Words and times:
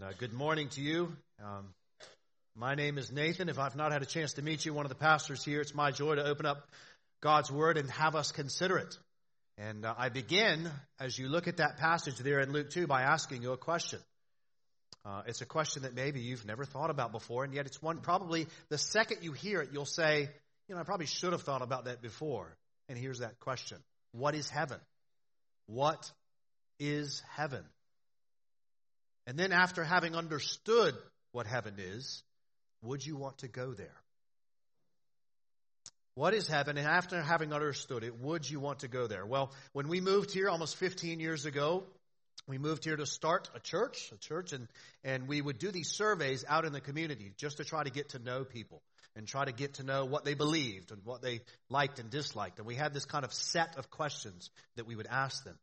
And 0.00 0.08
uh, 0.08 0.12
good 0.18 0.32
morning 0.32 0.68
to 0.70 0.80
you. 0.80 1.14
Um, 1.44 1.74
my 2.56 2.74
name 2.74 2.96
is 2.96 3.12
Nathan. 3.12 3.50
If 3.50 3.58
I've 3.58 3.76
not 3.76 3.92
had 3.92 4.00
a 4.00 4.06
chance 4.06 4.34
to 4.34 4.42
meet 4.42 4.64
you, 4.64 4.72
one 4.72 4.86
of 4.86 4.88
the 4.88 4.94
pastors 4.94 5.44
here, 5.44 5.60
it's 5.60 5.74
my 5.74 5.90
joy 5.90 6.14
to 6.14 6.24
open 6.24 6.46
up 6.46 6.66
God's 7.20 7.50
Word 7.50 7.76
and 7.76 7.90
have 7.90 8.14
us 8.14 8.32
consider 8.32 8.78
it. 8.78 8.96
And 9.58 9.84
uh, 9.84 9.94
I 9.98 10.08
begin, 10.08 10.70
as 10.98 11.18
you 11.18 11.28
look 11.28 11.48
at 11.48 11.58
that 11.58 11.76
passage 11.76 12.16
there 12.16 12.40
in 12.40 12.50
Luke 12.50 12.70
2, 12.70 12.86
by 12.86 13.02
asking 13.02 13.42
you 13.42 13.52
a 13.52 13.58
question. 13.58 13.98
Uh, 15.04 15.20
it's 15.26 15.42
a 15.42 15.46
question 15.46 15.82
that 15.82 15.94
maybe 15.94 16.20
you've 16.20 16.46
never 16.46 16.64
thought 16.64 16.88
about 16.88 17.12
before, 17.12 17.44
and 17.44 17.52
yet 17.52 17.66
it's 17.66 17.82
one 17.82 17.98
probably 17.98 18.46
the 18.70 18.78
second 18.78 19.18
you 19.22 19.32
hear 19.32 19.60
it, 19.60 19.68
you'll 19.70 19.84
say, 19.84 20.30
you 20.68 20.74
know, 20.74 20.80
I 20.80 20.84
probably 20.84 21.06
should 21.06 21.32
have 21.32 21.42
thought 21.42 21.62
about 21.62 21.84
that 21.84 22.00
before. 22.00 22.56
And 22.88 22.96
here's 22.96 23.18
that 23.18 23.38
question 23.38 23.76
What 24.12 24.34
is 24.34 24.48
heaven? 24.48 24.78
What 25.66 26.10
is 26.78 27.22
heaven? 27.36 27.64
And 29.26 29.38
then, 29.38 29.52
after 29.52 29.84
having 29.84 30.16
understood 30.16 30.94
what 31.32 31.46
heaven 31.46 31.74
is, 31.78 32.22
would 32.82 33.04
you 33.04 33.16
want 33.16 33.38
to 33.38 33.48
go 33.48 33.74
there? 33.74 33.94
What 36.14 36.34
is 36.34 36.48
heaven? 36.48 36.76
And 36.76 36.86
after 36.86 37.22
having 37.22 37.52
understood 37.52 38.04
it, 38.04 38.18
would 38.20 38.48
you 38.48 38.60
want 38.60 38.80
to 38.80 38.88
go 38.88 39.06
there? 39.06 39.24
Well, 39.24 39.52
when 39.72 39.88
we 39.88 40.00
moved 40.00 40.32
here 40.32 40.48
almost 40.48 40.76
15 40.76 41.20
years 41.20 41.46
ago, 41.46 41.84
we 42.46 42.58
moved 42.58 42.84
here 42.84 42.96
to 42.96 43.06
start 43.06 43.48
a 43.54 43.60
church, 43.60 44.10
a 44.12 44.18
church, 44.18 44.52
and, 44.52 44.66
and 45.04 45.28
we 45.28 45.40
would 45.40 45.58
do 45.58 45.70
these 45.70 45.88
surveys 45.88 46.44
out 46.48 46.64
in 46.64 46.72
the 46.72 46.80
community 46.80 47.32
just 47.36 47.58
to 47.58 47.64
try 47.64 47.84
to 47.84 47.90
get 47.90 48.10
to 48.10 48.18
know 48.18 48.44
people 48.44 48.82
and 49.14 49.26
try 49.26 49.44
to 49.44 49.52
get 49.52 49.74
to 49.74 49.82
know 49.82 50.04
what 50.04 50.24
they 50.24 50.34
believed 50.34 50.90
and 50.90 51.00
what 51.04 51.22
they 51.22 51.40
liked 51.68 51.98
and 51.98 52.10
disliked. 52.10 52.58
And 52.58 52.66
we 52.66 52.74
had 52.74 52.92
this 52.92 53.04
kind 53.04 53.24
of 53.24 53.32
set 53.32 53.76
of 53.78 53.90
questions 53.90 54.50
that 54.76 54.86
we 54.86 54.96
would 54.96 55.08
ask 55.08 55.44
them. 55.44 55.58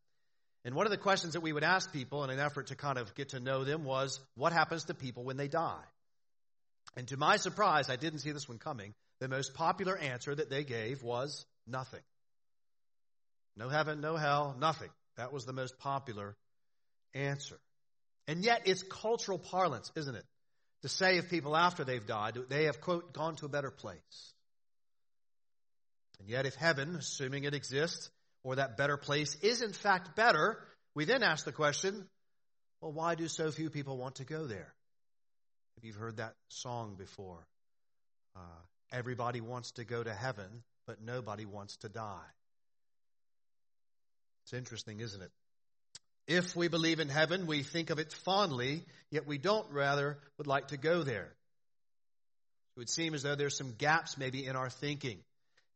And 0.67 0.75
one 0.75 0.85
of 0.85 0.91
the 0.91 0.97
questions 0.97 1.31
that 1.31 1.39
we 1.39 1.53
would 1.53 1.63
ask 1.63 1.93
people 1.93 2.25
in 2.25 2.29
an 2.29 2.41
effort 2.41 2.67
to 2.67 2.75
kind 2.75 2.97
of 2.97 3.15
get 3.15 3.29
to 3.29 3.39
know 3.39 3.63
them 3.63 3.85
was, 3.85 4.19
what 4.35 4.51
happens 4.51 4.83
to 4.83 4.93
people 4.93 5.23
when 5.23 5.37
they 5.37 5.47
die? 5.47 5.85
And 6.97 7.07
to 7.07 7.15
my 7.15 7.37
surprise, 7.37 7.89
I 7.89 7.95
didn't 7.95 8.19
see 8.19 8.33
this 8.33 8.49
one 8.49 8.57
coming. 8.57 8.93
The 9.21 9.29
most 9.29 9.53
popular 9.53 9.97
answer 9.97 10.35
that 10.35 10.49
they 10.49 10.65
gave 10.65 11.01
was 11.03 11.45
nothing. 11.67 12.01
No 13.55 13.69
heaven, 13.69 14.01
no 14.01 14.17
hell, 14.17 14.57
nothing. 14.59 14.89
That 15.15 15.31
was 15.31 15.45
the 15.45 15.53
most 15.53 15.79
popular 15.79 16.35
answer. 17.13 17.57
And 18.27 18.43
yet 18.43 18.63
it's 18.65 18.83
cultural 18.83 19.39
parlance, 19.39 19.89
isn't 19.95 20.15
it? 20.15 20.25
To 20.81 20.89
say 20.89 21.17
of 21.17 21.29
people 21.29 21.55
after 21.55 21.85
they've 21.85 22.05
died, 22.05 22.37
they 22.49 22.65
have, 22.65 22.81
quote, 22.81 23.13
gone 23.13 23.37
to 23.37 23.45
a 23.45 23.49
better 23.49 23.71
place. 23.71 24.33
And 26.19 26.27
yet 26.27 26.45
if 26.45 26.55
heaven, 26.55 26.97
assuming 26.97 27.45
it 27.45 27.53
exists, 27.53 28.09
or 28.47 28.55
that 28.55 28.77
better 28.77 28.95
place 28.95 29.35
is 29.41 29.61
in 29.61 29.73
fact 29.73 30.15
better, 30.15 30.57
we 30.95 31.03
then 31.03 31.21
ask 31.21 31.43
the 31.43 31.51
question, 31.51 32.07
well, 32.79 32.93
why 32.93 33.13
do 33.13 33.27
so 33.27 33.51
few 33.51 33.69
people 33.69 33.97
want 33.97 34.15
to 34.15 34.23
go 34.23 34.47
there? 34.47 34.73
If 35.75 35.83
you've 35.83 35.97
heard 35.97 36.15
that 36.15 36.33
song 36.47 36.95
before, 36.97 37.45
uh, 38.37 38.61
everybody 38.89 39.41
wants 39.41 39.71
to 39.71 39.83
go 39.83 40.01
to 40.01 40.13
heaven, 40.13 40.63
but 40.85 41.01
nobody 41.03 41.43
wants 41.43 41.75
to 41.77 41.89
die. 41.89 42.29
It's 44.45 44.53
interesting, 44.53 45.01
isn't 45.01 45.21
it? 45.21 45.31
If 46.25 46.55
we 46.55 46.69
believe 46.69 47.01
in 47.01 47.09
heaven, 47.09 47.47
we 47.47 47.63
think 47.63 47.89
of 47.89 47.99
it 47.99 48.13
fondly, 48.13 48.85
yet 49.11 49.27
we 49.27 49.37
don't 49.37 49.69
rather 49.73 50.19
would 50.37 50.47
like 50.47 50.69
to 50.69 50.77
go 50.77 51.03
there. 51.03 51.33
It 52.77 52.79
would 52.79 52.89
seem 52.89 53.13
as 53.13 53.23
though 53.23 53.35
there's 53.35 53.57
some 53.57 53.73
gaps 53.77 54.17
maybe 54.17 54.45
in 54.45 54.55
our 54.55 54.69
thinking, 54.69 55.17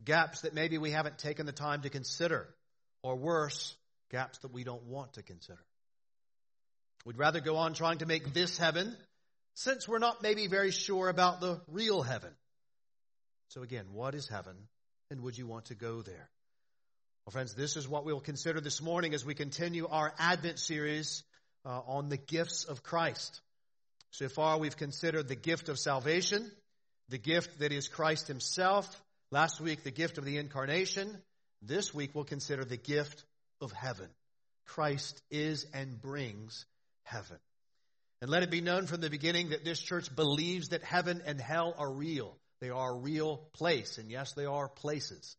gaps 0.06 0.42
that 0.42 0.54
maybe 0.54 0.78
we 0.78 0.92
haven't 0.92 1.18
taken 1.18 1.46
the 1.46 1.52
time 1.52 1.82
to 1.82 1.90
consider 1.90 2.48
or 3.04 3.16
worse, 3.16 3.76
gaps 4.10 4.40
that 4.40 4.54
we 4.54 4.64
don't 4.64 4.84
want 4.84 5.14
to 5.14 5.24
consider. 5.24 5.62
We'd 7.06 7.18
rather 7.18 7.40
go 7.40 7.58
on 7.58 7.74
trying 7.74 8.00
to 8.00 8.06
make 8.06 8.34
this 8.34 8.58
heaven 8.58 8.96
since 9.56 9.88
we're 9.88 10.00
not 10.00 10.22
maybe 10.22 10.48
very 10.48 10.72
sure 10.72 11.10
about 11.10 11.42
the 11.42 11.62
real 11.68 12.02
heaven. 12.02 12.32
So 13.50 13.64
again, 13.64 13.86
what 13.92 14.16
is 14.16 14.28
heaven 14.28 14.56
and 15.10 15.22
would 15.22 15.38
you 15.38 15.48
want 15.48 15.66
to 15.66 15.76
go 15.76 16.02
there? 16.02 16.30
Well, 17.26 17.32
friends, 17.32 17.54
this 17.54 17.76
is 17.76 17.88
what 17.88 18.06
we'll 18.06 18.20
consider 18.20 18.62
this 18.62 18.82
morning 18.82 19.14
as 19.14 19.26
we 19.26 19.34
continue 19.34 19.88
our 19.88 20.14
Advent 20.18 20.60
series 20.60 21.24
uh, 21.66 21.82
on 21.86 22.10
the 22.10 22.18
gifts 22.18 22.64
of 22.64 22.82
Christ. 22.82 23.42
So 24.12 24.28
far, 24.28 24.58
we've 24.58 24.78
considered 24.78 25.28
the 25.28 25.36
gift 25.36 25.70
of 25.70 25.80
salvation, 25.80 26.52
the 27.10 27.18
gift 27.18 27.60
that 27.60 27.72
is 27.72 27.88
Christ 27.88 28.28
Himself. 28.28 28.88
Last 29.32 29.62
week, 29.62 29.84
the 29.84 29.92
gift 29.92 30.18
of 30.18 30.26
the 30.26 30.38
incarnation. 30.38 31.22
This 31.62 31.94
week 31.94 32.12
we'll 32.14 32.24
consider 32.24 32.66
the 32.66 32.78
gift 32.78 33.24
of 33.60 33.72
heaven. 33.72 34.08
Christ 34.66 35.22
is 35.30 35.68
and 35.74 36.02
brings 36.02 36.66
heaven. 37.04 37.38
And 38.22 38.30
let 38.30 38.44
it 38.44 38.52
be 38.52 38.62
known 38.62 38.88
from 38.88 39.02
the 39.02 39.10
beginning 39.10 39.50
that 39.50 39.66
this 39.66 39.80
church 39.80 40.16
believes 40.16 40.70
that 40.70 40.84
heaven 40.84 41.22
and 41.26 41.40
hell 41.40 41.74
are 41.78 41.92
real. 41.92 42.38
They 42.62 42.70
are 42.70 42.92
a 42.92 43.00
real 43.00 43.38
place. 43.54 43.98
And 43.98 44.10
yes, 44.12 44.34
they 44.34 44.46
are 44.46 44.70
places. 44.70 45.36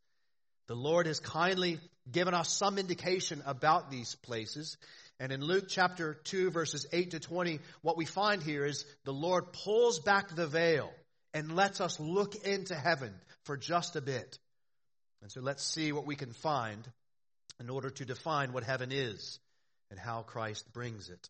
The 0.66 0.75
Lord 0.75 1.06
has 1.06 1.21
kindly 1.21 1.78
given 2.11 2.34
us 2.34 2.49
some 2.49 2.78
indication 2.78 3.43
about 3.47 3.91
these 3.91 4.15
places. 4.16 4.77
And 5.21 5.31
in 5.31 5.41
Luke 5.41 5.66
chapter 5.69 6.15
2, 6.15 6.50
verses 6.50 6.87
8 6.93 7.12
to 7.12 7.21
20, 7.21 7.61
what 7.82 7.97
we 7.97 8.05
find 8.05 8.43
here 8.43 8.65
is 8.65 8.84
the 9.05 9.12
Lord 9.12 9.53
pulls 9.53 10.00
back 10.00 10.34
the 10.34 10.47
veil 10.47 10.91
and 11.34 11.55
lets 11.55 11.81
us 11.81 12.00
look 12.00 12.34
into 12.44 12.75
heaven 12.75 13.12
for 13.44 13.56
just 13.56 13.97
a 13.97 14.00
bit. 14.00 14.38
And 15.22 15.31
so 15.31 15.41
let's 15.41 15.65
see 15.65 15.93
what 15.93 16.06
we 16.06 16.16
can 16.16 16.33
find 16.33 16.87
in 17.60 17.71
order 17.71 17.91
to 17.91 18.05
define 18.05 18.53
what 18.53 18.65
heaven 18.65 18.91
is 18.91 19.38
and 19.91 19.99
how 19.99 20.22
Christ 20.22 20.72
brings 20.72 21.10
it. 21.10 21.28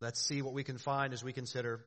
Let's 0.00 0.20
see 0.20 0.42
what 0.42 0.52
we 0.52 0.62
can 0.62 0.78
find 0.78 1.12
as 1.12 1.24
we 1.24 1.32
consider 1.32 1.84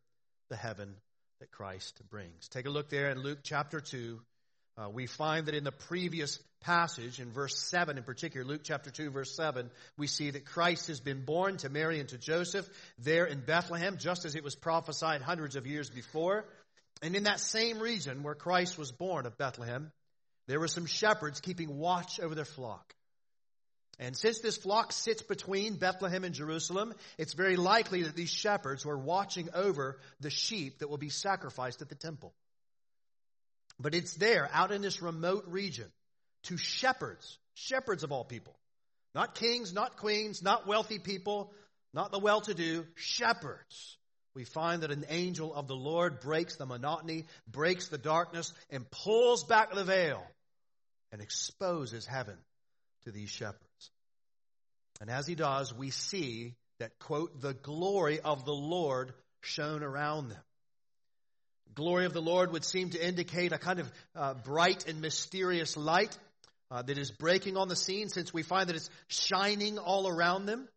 the 0.49 0.55
heaven 0.55 0.95
that 1.39 1.51
Christ 1.51 2.01
brings. 2.09 2.47
Take 2.47 2.65
a 2.65 2.69
look 2.69 2.89
there 2.89 3.09
in 3.09 3.19
Luke 3.19 3.39
chapter 3.43 3.79
2. 3.79 4.19
Uh, 4.75 4.89
we 4.89 5.05
find 5.05 5.45
that 5.45 5.55
in 5.55 5.63
the 5.63 5.71
previous 5.71 6.39
passage, 6.61 7.19
in 7.19 7.31
verse 7.31 7.59
7 7.59 7.97
in 7.97 8.03
particular, 8.03 8.45
Luke 8.45 8.61
chapter 8.63 8.89
2, 8.89 9.11
verse 9.11 9.35
7, 9.35 9.69
we 9.97 10.07
see 10.07 10.31
that 10.31 10.45
Christ 10.45 10.87
has 10.87 10.99
been 10.99 11.25
born 11.25 11.57
to 11.57 11.69
Mary 11.69 11.99
and 11.99 12.09
to 12.09 12.17
Joseph 12.17 12.67
there 12.97 13.25
in 13.25 13.41
Bethlehem, 13.41 13.97
just 13.99 14.25
as 14.25 14.35
it 14.35 14.43
was 14.43 14.55
prophesied 14.55 15.21
hundreds 15.21 15.55
of 15.55 15.67
years 15.67 15.89
before. 15.89 16.45
And 17.03 17.15
in 17.15 17.23
that 17.23 17.39
same 17.39 17.79
region 17.79 18.23
where 18.23 18.33
Christ 18.33 18.77
was 18.77 18.91
born 18.91 19.25
of 19.27 19.37
Bethlehem, 19.37 19.91
there 20.47 20.59
were 20.59 20.67
some 20.67 20.85
shepherds 20.85 21.39
keeping 21.39 21.77
watch 21.77 22.19
over 22.19 22.35
their 22.35 22.45
flock. 22.45 22.93
And 23.99 24.17
since 24.17 24.39
this 24.39 24.57
flock 24.57 24.91
sits 24.91 25.21
between 25.21 25.75
Bethlehem 25.75 26.23
and 26.23 26.33
Jerusalem, 26.33 26.93
it's 27.17 27.33
very 27.33 27.55
likely 27.55 28.03
that 28.03 28.15
these 28.15 28.31
shepherds 28.31 28.85
were 28.85 28.97
watching 28.97 29.49
over 29.53 29.99
the 30.19 30.31
sheep 30.31 30.79
that 30.79 30.89
will 30.89 30.97
be 30.97 31.09
sacrificed 31.09 31.81
at 31.81 31.89
the 31.89 31.95
temple. 31.95 32.33
But 33.79 33.93
it's 33.93 34.15
there, 34.15 34.49
out 34.51 34.71
in 34.71 34.81
this 34.81 35.01
remote 35.01 35.45
region, 35.47 35.91
to 36.43 36.57
shepherds, 36.57 37.37
shepherds 37.53 38.03
of 38.03 38.11
all 38.11 38.23
people. 38.23 38.55
Not 39.13 39.35
kings, 39.35 39.73
not 39.73 39.97
queens, 39.97 40.41
not 40.41 40.65
wealthy 40.65 40.97
people, 40.97 41.53
not 41.93 42.11
the 42.11 42.19
well 42.19 42.41
to 42.41 42.55
do, 42.55 42.85
shepherds 42.95 43.97
we 44.35 44.43
find 44.45 44.81
that 44.81 44.91
an 44.91 45.05
angel 45.09 45.53
of 45.53 45.67
the 45.67 45.75
Lord 45.75 46.19
breaks 46.19 46.55
the 46.55 46.65
monotony, 46.65 47.25
breaks 47.47 47.87
the 47.87 47.97
darkness, 47.97 48.53
and 48.69 48.89
pulls 48.89 49.43
back 49.43 49.73
the 49.73 49.83
veil 49.83 50.23
and 51.11 51.21
exposes 51.21 52.05
heaven 52.05 52.37
to 53.05 53.11
these 53.11 53.29
shepherds. 53.29 53.91
And 54.99 55.09
as 55.09 55.27
he 55.27 55.35
does, 55.35 55.73
we 55.73 55.89
see 55.91 56.55
that, 56.79 56.97
quote, 56.99 57.41
the 57.41 57.53
glory 57.53 58.19
of 58.19 58.45
the 58.45 58.53
Lord 58.53 59.13
shone 59.41 59.83
around 59.83 60.29
them. 60.29 60.41
Glory 61.75 62.05
of 62.05 62.13
the 62.13 62.21
Lord 62.21 62.51
would 62.51 62.63
seem 62.63 62.91
to 62.91 63.05
indicate 63.05 63.51
a 63.51 63.57
kind 63.57 63.79
of 63.79 63.91
uh, 64.15 64.33
bright 64.35 64.87
and 64.87 65.01
mysterious 65.01 65.75
light 65.75 66.15
uh, 66.69 66.81
that 66.81 66.97
is 66.97 67.11
breaking 67.11 67.57
on 67.57 67.67
the 67.67 67.75
scene 67.75 68.09
since 68.09 68.33
we 68.33 68.43
find 68.43 68.69
that 68.69 68.75
it's 68.75 68.89
shining 69.07 69.77
all 69.77 70.07
around 70.07 70.45
them. 70.45 70.67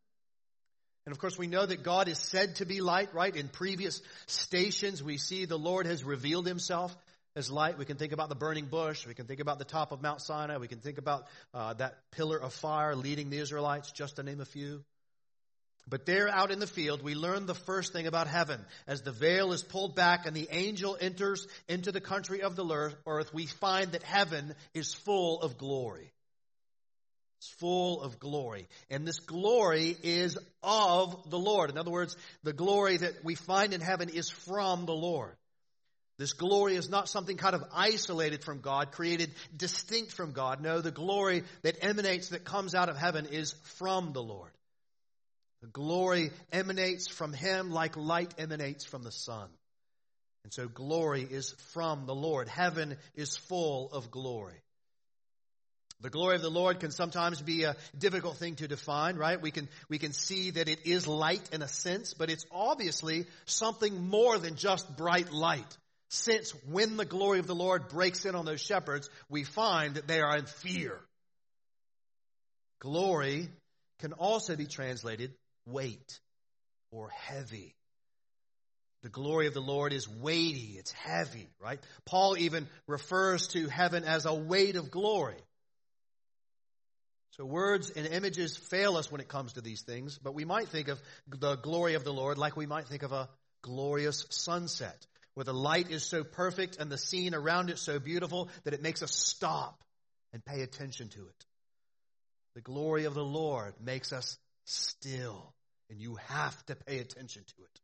And 1.06 1.12
of 1.12 1.20
course, 1.20 1.38
we 1.38 1.46
know 1.46 1.64
that 1.64 1.84
God 1.84 2.08
is 2.08 2.18
said 2.18 2.56
to 2.56 2.66
be 2.66 2.80
light, 2.80 3.14
right? 3.14 3.34
In 3.34 3.48
previous 3.48 4.02
stations, 4.26 5.02
we 5.02 5.18
see 5.18 5.44
the 5.44 5.56
Lord 5.56 5.86
has 5.86 6.02
revealed 6.02 6.46
himself 6.48 6.94
as 7.36 7.48
light. 7.48 7.78
We 7.78 7.84
can 7.84 7.96
think 7.96 8.12
about 8.12 8.28
the 8.28 8.34
burning 8.34 8.66
bush. 8.66 9.06
We 9.06 9.14
can 9.14 9.26
think 9.26 9.38
about 9.38 9.58
the 9.58 9.64
top 9.64 9.92
of 9.92 10.02
Mount 10.02 10.20
Sinai. 10.20 10.56
We 10.56 10.66
can 10.66 10.80
think 10.80 10.98
about 10.98 11.26
uh, 11.54 11.74
that 11.74 11.98
pillar 12.10 12.38
of 12.38 12.52
fire 12.52 12.96
leading 12.96 13.30
the 13.30 13.38
Israelites, 13.38 13.92
just 13.92 14.16
to 14.16 14.24
name 14.24 14.40
a 14.40 14.44
few. 14.44 14.82
But 15.88 16.06
there 16.06 16.28
out 16.28 16.50
in 16.50 16.58
the 16.58 16.66
field, 16.66 17.02
we 17.02 17.14
learn 17.14 17.46
the 17.46 17.54
first 17.54 17.92
thing 17.92 18.08
about 18.08 18.26
heaven. 18.26 18.60
As 18.88 19.02
the 19.02 19.12
veil 19.12 19.52
is 19.52 19.62
pulled 19.62 19.94
back 19.94 20.26
and 20.26 20.34
the 20.34 20.48
angel 20.50 20.98
enters 21.00 21.46
into 21.68 21.92
the 21.92 22.00
country 22.00 22.42
of 22.42 22.56
the 22.56 22.96
earth, 23.06 23.32
we 23.32 23.46
find 23.46 23.92
that 23.92 24.02
heaven 24.02 24.56
is 24.74 24.92
full 24.92 25.40
of 25.40 25.56
glory. 25.56 26.12
Full 27.58 28.02
of 28.02 28.18
glory. 28.18 28.68
And 28.90 29.06
this 29.06 29.18
glory 29.18 29.96
is 30.02 30.38
of 30.62 31.30
the 31.30 31.38
Lord. 31.38 31.70
In 31.70 31.78
other 31.78 31.90
words, 31.90 32.16
the 32.42 32.52
glory 32.52 32.98
that 32.98 33.24
we 33.24 33.34
find 33.34 33.72
in 33.72 33.80
heaven 33.80 34.08
is 34.08 34.28
from 34.28 34.86
the 34.86 34.94
Lord. 34.94 35.36
This 36.18 36.32
glory 36.32 36.76
is 36.76 36.88
not 36.88 37.08
something 37.08 37.36
kind 37.36 37.54
of 37.54 37.64
isolated 37.74 38.42
from 38.42 38.60
God, 38.60 38.92
created 38.92 39.30
distinct 39.54 40.12
from 40.12 40.32
God. 40.32 40.62
No, 40.62 40.80
the 40.80 40.90
glory 40.90 41.44
that 41.62 41.84
emanates, 41.84 42.30
that 42.30 42.44
comes 42.44 42.74
out 42.74 42.88
of 42.88 42.96
heaven 42.96 43.26
is 43.26 43.52
from 43.78 44.12
the 44.12 44.22
Lord. 44.22 44.50
The 45.60 45.68
glory 45.68 46.30
emanates 46.52 47.06
from 47.06 47.32
him 47.32 47.70
like 47.70 47.96
light 47.96 48.34
emanates 48.38 48.84
from 48.84 49.02
the 49.02 49.12
sun. 49.12 49.48
And 50.44 50.52
so 50.52 50.68
glory 50.68 51.26
is 51.28 51.50
from 51.72 52.06
the 52.06 52.14
Lord. 52.14 52.48
Heaven 52.48 52.96
is 53.14 53.36
full 53.36 53.90
of 53.92 54.10
glory. 54.10 54.62
The 56.02 56.10
glory 56.10 56.36
of 56.36 56.42
the 56.42 56.50
Lord 56.50 56.80
can 56.80 56.90
sometimes 56.90 57.40
be 57.40 57.64
a 57.64 57.74
difficult 57.96 58.36
thing 58.36 58.56
to 58.56 58.68
define, 58.68 59.16
right? 59.16 59.40
We 59.40 59.50
can, 59.50 59.68
we 59.88 59.98
can 59.98 60.12
see 60.12 60.50
that 60.50 60.68
it 60.68 60.86
is 60.86 61.06
light 61.06 61.48
in 61.52 61.62
a 61.62 61.68
sense, 61.68 62.12
but 62.12 62.30
it's 62.30 62.44
obviously 62.52 63.26
something 63.46 64.06
more 64.06 64.38
than 64.38 64.56
just 64.56 64.96
bright 64.96 65.32
light. 65.32 65.76
Since 66.08 66.52
when 66.70 66.96
the 66.96 67.06
glory 67.06 67.38
of 67.38 67.46
the 67.46 67.54
Lord 67.54 67.88
breaks 67.88 68.26
in 68.26 68.34
on 68.34 68.44
those 68.44 68.60
shepherds, 68.60 69.08
we 69.28 69.44
find 69.44 69.94
that 69.94 70.06
they 70.06 70.20
are 70.20 70.36
in 70.36 70.46
fear. 70.46 71.00
Glory 72.78 73.48
can 74.00 74.12
also 74.12 74.54
be 74.54 74.66
translated 74.66 75.32
weight 75.64 76.20
or 76.90 77.08
heavy. 77.08 77.74
The 79.02 79.08
glory 79.08 79.46
of 79.46 79.54
the 79.54 79.60
Lord 79.60 79.92
is 79.92 80.08
weighty, 80.08 80.76
it's 80.78 80.92
heavy, 80.92 81.48
right? 81.60 81.80
Paul 82.04 82.36
even 82.36 82.68
refers 82.86 83.48
to 83.48 83.68
heaven 83.68 84.04
as 84.04 84.26
a 84.26 84.34
weight 84.34 84.76
of 84.76 84.90
glory. 84.90 85.36
So 87.36 87.44
words 87.44 87.90
and 87.90 88.06
images 88.06 88.56
fail 88.56 88.96
us 88.96 89.12
when 89.12 89.20
it 89.20 89.28
comes 89.28 89.54
to 89.54 89.60
these 89.60 89.82
things, 89.82 90.18
but 90.18 90.34
we 90.34 90.46
might 90.46 90.68
think 90.68 90.88
of 90.88 91.02
the 91.28 91.56
glory 91.56 91.94
of 91.94 92.02
the 92.02 92.12
Lord 92.12 92.38
like 92.38 92.56
we 92.56 92.66
might 92.66 92.86
think 92.86 93.02
of 93.02 93.12
a 93.12 93.28
glorious 93.60 94.24
sunset, 94.30 95.06
where 95.34 95.44
the 95.44 95.52
light 95.52 95.90
is 95.90 96.02
so 96.02 96.24
perfect 96.24 96.78
and 96.78 96.90
the 96.90 96.96
scene 96.96 97.34
around 97.34 97.68
it 97.68 97.78
so 97.78 97.98
beautiful 97.98 98.48
that 98.64 98.72
it 98.72 98.82
makes 98.82 99.02
us 99.02 99.14
stop 99.14 99.84
and 100.32 100.42
pay 100.44 100.62
attention 100.62 101.08
to 101.10 101.20
it. 101.20 101.44
The 102.54 102.62
glory 102.62 103.04
of 103.04 103.12
the 103.12 103.24
Lord 103.24 103.74
makes 103.84 104.14
us 104.14 104.38
still, 104.64 105.52
and 105.90 106.00
you 106.00 106.14
have 106.28 106.64
to 106.66 106.74
pay 106.74 107.00
attention 107.00 107.44
to 107.44 107.64
it. 107.64 107.80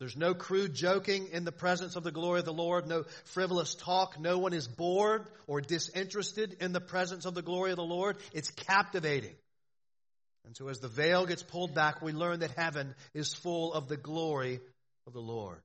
There's 0.00 0.16
no 0.16 0.32
crude 0.32 0.72
joking 0.72 1.28
in 1.30 1.44
the 1.44 1.52
presence 1.52 1.94
of 1.94 2.02
the 2.02 2.10
glory 2.10 2.38
of 2.38 2.46
the 2.46 2.54
Lord, 2.54 2.88
no 2.88 3.04
frivolous 3.24 3.74
talk. 3.74 4.18
No 4.18 4.38
one 4.38 4.54
is 4.54 4.66
bored 4.66 5.26
or 5.46 5.60
disinterested 5.60 6.56
in 6.60 6.72
the 6.72 6.80
presence 6.80 7.26
of 7.26 7.34
the 7.34 7.42
glory 7.42 7.70
of 7.70 7.76
the 7.76 7.84
Lord. 7.84 8.16
It's 8.32 8.50
captivating. 8.50 9.34
And 10.46 10.56
so 10.56 10.68
as 10.68 10.80
the 10.80 10.88
veil 10.88 11.26
gets 11.26 11.42
pulled 11.42 11.74
back, 11.74 12.00
we 12.00 12.12
learn 12.12 12.40
that 12.40 12.52
heaven 12.52 12.94
is 13.12 13.34
full 13.34 13.74
of 13.74 13.88
the 13.88 13.98
glory 13.98 14.60
of 15.06 15.12
the 15.12 15.20
Lord. 15.20 15.60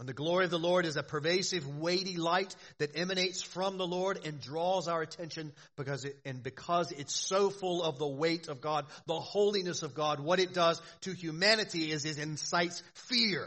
And 0.00 0.08
the 0.08 0.14
glory 0.14 0.46
of 0.46 0.50
the 0.50 0.58
Lord 0.58 0.86
is 0.86 0.96
a 0.96 1.02
pervasive, 1.02 1.68
weighty 1.76 2.16
light 2.16 2.56
that 2.78 2.96
emanates 2.96 3.42
from 3.42 3.76
the 3.76 3.86
Lord 3.86 4.18
and 4.24 4.40
draws 4.40 4.88
our 4.88 5.02
attention 5.02 5.52
because 5.76 6.06
it, 6.06 6.16
and 6.24 6.42
because 6.42 6.90
it's 6.90 7.14
so 7.14 7.50
full 7.50 7.82
of 7.82 7.98
the 7.98 8.08
weight 8.08 8.48
of 8.48 8.62
God, 8.62 8.86
the 9.06 9.20
holiness 9.20 9.82
of 9.82 9.94
God, 9.94 10.18
what 10.18 10.40
it 10.40 10.54
does 10.54 10.80
to 11.02 11.12
humanity 11.12 11.92
is 11.92 12.06
it 12.06 12.16
incites 12.16 12.82
fear. 12.94 13.46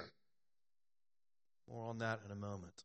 More 1.68 1.90
on 1.90 1.98
that 1.98 2.20
in 2.24 2.30
a 2.32 2.36
moment. 2.36 2.84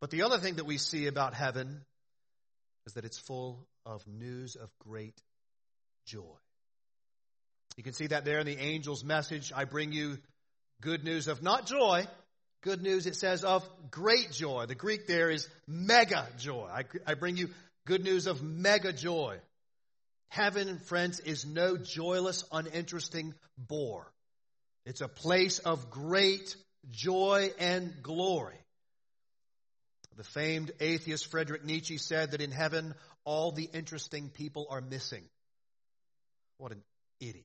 But 0.00 0.10
the 0.10 0.22
other 0.22 0.38
thing 0.38 0.56
that 0.56 0.66
we 0.66 0.78
see 0.78 1.06
about 1.06 1.32
heaven 1.32 1.82
is 2.86 2.94
that 2.94 3.04
it's 3.04 3.18
full 3.18 3.64
of 3.84 4.04
news 4.04 4.56
of 4.56 4.68
great 4.80 5.22
joy. 6.06 6.24
You 7.76 7.84
can 7.84 7.92
see 7.92 8.08
that 8.08 8.24
there 8.24 8.40
in 8.40 8.46
the 8.46 8.58
angel's 8.58 9.04
message. 9.04 9.52
I 9.54 9.64
bring 9.64 9.92
you 9.92 10.18
Good 10.80 11.04
news 11.04 11.28
of 11.28 11.42
not 11.42 11.66
joy, 11.66 12.06
good 12.62 12.82
news 12.82 13.06
it 13.06 13.16
says 13.16 13.44
of 13.44 13.66
great 13.90 14.30
joy. 14.32 14.66
The 14.66 14.74
Greek 14.74 15.06
there 15.06 15.30
is 15.30 15.48
mega 15.66 16.26
joy. 16.38 16.68
I, 16.72 16.84
I 17.06 17.14
bring 17.14 17.36
you 17.36 17.48
good 17.86 18.04
news 18.04 18.26
of 18.26 18.42
mega 18.42 18.92
joy. 18.92 19.38
Heaven, 20.28 20.78
friends, 20.80 21.20
is 21.20 21.46
no 21.46 21.76
joyless, 21.76 22.44
uninteresting 22.52 23.34
bore. 23.56 24.10
It's 24.84 25.00
a 25.00 25.08
place 25.08 25.60
of 25.60 25.90
great 25.90 26.56
joy 26.90 27.52
and 27.58 28.02
glory. 28.02 28.58
The 30.16 30.24
famed 30.24 30.72
atheist 30.80 31.26
Friedrich 31.26 31.64
Nietzsche 31.64 31.98
said 31.98 32.30
that 32.30 32.40
in 32.40 32.50
heaven, 32.50 32.94
all 33.24 33.52
the 33.52 33.68
interesting 33.72 34.30
people 34.30 34.66
are 34.70 34.80
missing. 34.80 35.24
What 36.58 36.72
an 36.72 36.82
idiot. 37.20 37.44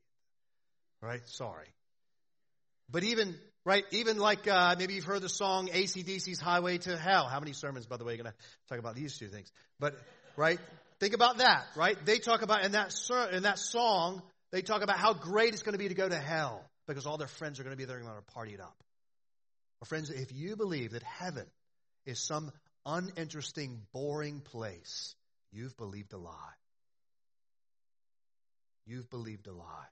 Right? 1.01 1.22
Sorry. 1.25 1.68
But 2.91 3.03
even, 3.03 3.35
right, 3.65 3.85
even 3.91 4.17
like 4.17 4.47
uh, 4.47 4.75
maybe 4.77 4.95
you've 4.95 5.05
heard 5.05 5.21
the 5.21 5.29
song 5.29 5.69
ACDC's 5.69 6.39
Highway 6.39 6.77
to 6.79 6.97
Hell. 6.97 7.27
How 7.27 7.39
many 7.39 7.53
sermons, 7.53 7.85
by 7.85 7.97
the 7.97 8.03
way, 8.03 8.13
are 8.13 8.17
going 8.17 8.31
to 8.31 8.33
talk 8.69 8.79
about 8.79 8.95
these 8.95 9.17
two 9.17 9.27
things? 9.27 9.51
But, 9.79 9.95
right, 10.35 10.59
think 10.99 11.13
about 11.13 11.38
that, 11.38 11.65
right? 11.75 11.97
They 12.05 12.19
talk 12.19 12.41
about, 12.41 12.65
in 12.65 12.73
that, 12.73 12.91
ser- 12.91 13.29
in 13.31 13.43
that 13.43 13.59
song, 13.59 14.21
they 14.51 14.61
talk 14.61 14.81
about 14.81 14.97
how 14.97 15.13
great 15.13 15.53
it's 15.53 15.63
going 15.63 15.73
to 15.73 15.79
be 15.79 15.88
to 15.88 15.93
go 15.93 16.09
to 16.09 16.17
hell 16.17 16.65
because 16.88 17.05
all 17.05 17.17
their 17.17 17.27
friends 17.27 17.59
are 17.59 17.63
going 17.63 17.75
to 17.75 17.77
be 17.77 17.85
there 17.85 17.97
and 17.97 18.05
going 18.05 18.17
to 18.17 18.33
party 18.33 18.53
it 18.53 18.59
up. 18.59 18.75
Well, 19.79 19.87
friends, 19.87 20.09
if 20.09 20.31
you 20.33 20.55
believe 20.55 20.91
that 20.91 21.03
heaven 21.03 21.45
is 22.05 22.19
some 22.19 22.51
uninteresting, 22.85 23.81
boring 23.94 24.41
place, 24.41 25.15
you've 25.51 25.77
believed 25.77 26.13
a 26.13 26.17
lie. 26.17 26.33
You've 28.85 29.09
believed 29.09 29.47
a 29.47 29.53
lie. 29.53 29.87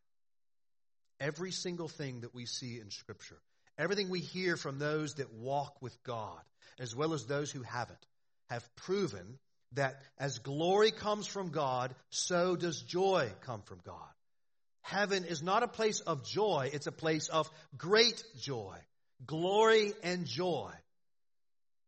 Every 1.19 1.51
single 1.51 1.87
thing 1.87 2.21
that 2.21 2.33
we 2.33 2.45
see 2.45 2.79
in 2.79 2.91
Scripture, 2.91 3.39
everything 3.77 4.09
we 4.09 4.19
hear 4.19 4.57
from 4.57 4.79
those 4.79 5.15
that 5.15 5.33
walk 5.33 5.81
with 5.81 6.01
God, 6.03 6.41
as 6.79 6.95
well 6.95 7.13
as 7.13 7.25
those 7.25 7.51
who 7.51 7.61
haven't, 7.61 8.05
have 8.49 8.67
proven 8.75 9.37
that 9.73 10.01
as 10.17 10.39
glory 10.39 10.91
comes 10.91 11.27
from 11.27 11.49
God, 11.49 11.93
so 12.09 12.55
does 12.55 12.81
joy 12.81 13.31
come 13.41 13.61
from 13.61 13.79
God. 13.85 14.09
Heaven 14.81 15.25
is 15.25 15.43
not 15.43 15.61
a 15.61 15.67
place 15.67 15.99
of 15.99 16.25
joy, 16.25 16.69
it's 16.73 16.87
a 16.87 16.91
place 16.91 17.27
of 17.29 17.49
great 17.77 18.23
joy, 18.39 18.77
glory 19.25 19.93
and 20.03 20.25
joy. 20.25 20.71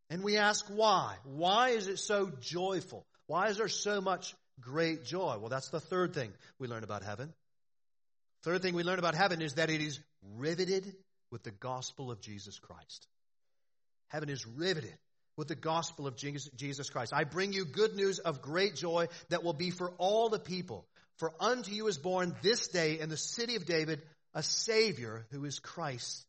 And 0.09 0.23
we 0.23 0.37
ask 0.37 0.65
why? 0.67 1.15
Why 1.23 1.69
is 1.69 1.87
it 1.87 1.97
so 1.97 2.31
joyful? 2.41 3.05
Why 3.27 3.47
is 3.47 3.57
there 3.57 3.69
so 3.69 4.01
much 4.01 4.35
great 4.59 5.05
joy? 5.05 5.37
Well, 5.39 5.49
that's 5.49 5.69
the 5.69 5.79
third 5.79 6.13
thing 6.13 6.31
we 6.59 6.67
learn 6.67 6.83
about 6.83 7.01
heaven. 7.01 7.33
Third 8.43 8.61
thing 8.61 8.73
we 8.73 8.83
learn 8.83 8.99
about 8.99 9.15
heaven 9.15 9.41
is 9.41 9.53
that 9.53 9.69
it 9.69 9.81
is 9.81 9.99
riveted 10.35 10.95
with 11.31 11.43
the 11.43 11.51
gospel 11.51 12.11
of 12.11 12.21
Jesus 12.21 12.57
Christ. 12.59 13.07
Heaven 14.07 14.29
is 14.29 14.45
riveted 14.45 14.97
with 15.37 15.47
the 15.47 15.55
gospel 15.55 16.07
of 16.07 16.15
Jesus 16.17 16.89
Christ. 16.89 17.13
I 17.15 17.23
bring 17.23 17.53
you 17.53 17.65
good 17.65 17.95
news 17.95 18.19
of 18.19 18.41
great 18.41 18.75
joy 18.75 19.07
that 19.29 19.43
will 19.43 19.53
be 19.53 19.69
for 19.69 19.91
all 19.97 20.29
the 20.29 20.39
people. 20.39 20.85
For 21.17 21.33
unto 21.39 21.71
you 21.71 21.87
is 21.87 21.97
born 21.97 22.35
this 22.41 22.67
day 22.67 22.99
in 22.99 23.09
the 23.09 23.17
city 23.17 23.55
of 23.55 23.65
David 23.65 24.01
a 24.33 24.43
Savior 24.43 25.25
who 25.31 25.45
is 25.45 25.59
Christ 25.59 26.25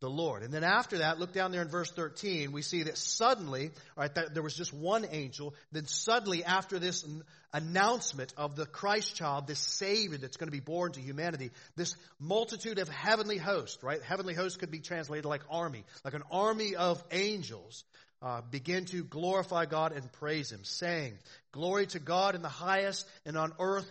the 0.00 0.10
Lord. 0.10 0.42
And 0.42 0.52
then 0.52 0.64
after 0.64 0.98
that, 0.98 1.18
look 1.18 1.32
down 1.32 1.52
there 1.52 1.62
in 1.62 1.68
verse 1.68 1.90
13, 1.90 2.52
we 2.52 2.62
see 2.62 2.84
that 2.84 2.96
suddenly, 2.96 3.66
all 3.96 4.02
right, 4.02 4.14
that 4.14 4.32
there 4.32 4.42
was 4.42 4.54
just 4.54 4.72
one 4.72 5.06
angel. 5.10 5.54
Then 5.72 5.86
suddenly, 5.86 6.42
after 6.42 6.78
this 6.78 7.06
announcement 7.52 8.32
of 8.36 8.56
the 8.56 8.64
Christ 8.64 9.14
child, 9.14 9.46
this 9.46 9.58
Savior 9.58 10.16
that's 10.16 10.38
going 10.38 10.48
to 10.48 10.52
be 10.52 10.60
born 10.60 10.92
to 10.92 11.00
humanity, 11.00 11.50
this 11.76 11.94
multitude 12.18 12.78
of 12.78 12.88
heavenly 12.88 13.36
hosts, 13.36 13.82
right? 13.82 14.02
Heavenly 14.02 14.34
hosts 14.34 14.56
could 14.56 14.70
be 14.70 14.80
translated 14.80 15.26
like 15.26 15.42
army, 15.50 15.84
like 16.04 16.14
an 16.14 16.24
army 16.30 16.76
of 16.76 17.02
angels, 17.10 17.84
uh, 18.22 18.40
begin 18.50 18.86
to 18.86 19.04
glorify 19.04 19.66
God 19.66 19.92
and 19.92 20.10
praise 20.12 20.50
Him, 20.50 20.64
saying, 20.64 21.14
Glory 21.52 21.86
to 21.88 21.98
God 21.98 22.34
in 22.34 22.42
the 22.42 22.48
highest, 22.48 23.06
and 23.26 23.36
on 23.36 23.52
earth, 23.58 23.90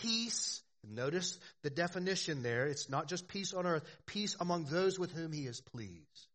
peace 0.00 0.62
Notice 0.88 1.38
the 1.62 1.70
definition 1.70 2.42
there. 2.42 2.66
It's 2.66 2.88
not 2.90 3.08
just 3.08 3.28
peace 3.28 3.54
on 3.54 3.66
earth, 3.66 3.84
peace 4.06 4.36
among 4.40 4.64
those 4.64 4.98
with 4.98 5.12
whom 5.12 5.32
he 5.32 5.46
is 5.46 5.60
pleased. 5.60 6.26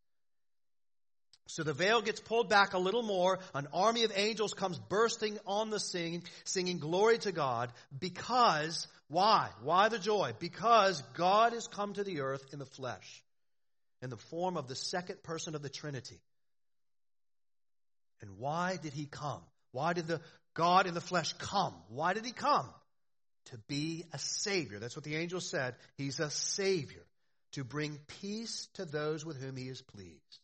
So 1.48 1.62
the 1.62 1.72
veil 1.72 2.02
gets 2.02 2.20
pulled 2.20 2.50
back 2.50 2.74
a 2.74 2.78
little 2.78 3.02
more. 3.02 3.38
An 3.54 3.68
army 3.72 4.04
of 4.04 4.12
angels 4.14 4.52
comes 4.52 4.78
bursting 4.78 5.38
on 5.46 5.70
the 5.70 5.80
scene, 5.80 6.22
singing 6.44 6.78
glory 6.78 7.18
to 7.18 7.32
God 7.32 7.72
because, 7.98 8.86
why? 9.08 9.48
Why 9.62 9.88
the 9.88 9.98
joy? 9.98 10.32
Because 10.38 11.02
God 11.14 11.54
has 11.54 11.66
come 11.66 11.94
to 11.94 12.04
the 12.04 12.20
earth 12.20 12.44
in 12.52 12.58
the 12.58 12.66
flesh, 12.66 13.24
in 14.02 14.10
the 14.10 14.16
form 14.16 14.58
of 14.58 14.68
the 14.68 14.76
second 14.76 15.22
person 15.22 15.54
of 15.54 15.62
the 15.62 15.70
Trinity. 15.70 16.20
And 18.20 18.38
why 18.38 18.78
did 18.82 18.92
he 18.92 19.06
come? 19.06 19.40
Why 19.72 19.94
did 19.94 20.06
the 20.06 20.20
God 20.52 20.86
in 20.86 20.94
the 20.94 21.00
flesh 21.00 21.32
come? 21.34 21.74
Why 21.88 22.12
did 22.12 22.26
he 22.26 22.32
come? 22.32 22.68
To 23.50 23.58
be 23.68 24.04
a 24.12 24.18
savior. 24.18 24.78
That's 24.78 24.96
what 24.96 25.04
the 25.04 25.16
angel 25.16 25.40
said. 25.40 25.74
He's 25.96 26.20
a 26.20 26.30
savior 26.30 27.04
to 27.52 27.64
bring 27.64 27.98
peace 28.20 28.68
to 28.74 28.84
those 28.84 29.24
with 29.24 29.40
whom 29.40 29.56
he 29.56 29.68
is 29.68 29.82
pleased. 29.82 30.38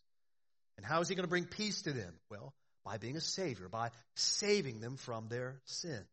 And 0.76 0.84
how 0.84 1.00
is 1.00 1.08
he 1.08 1.14
going 1.14 1.24
to 1.24 1.30
bring 1.30 1.44
peace 1.44 1.82
to 1.82 1.92
them? 1.92 2.14
Well, 2.30 2.52
by 2.84 2.98
being 2.98 3.16
a 3.16 3.20
savior, 3.20 3.68
by 3.68 3.90
saving 4.16 4.80
them 4.80 4.96
from 4.96 5.28
their 5.28 5.60
sins. 5.64 6.06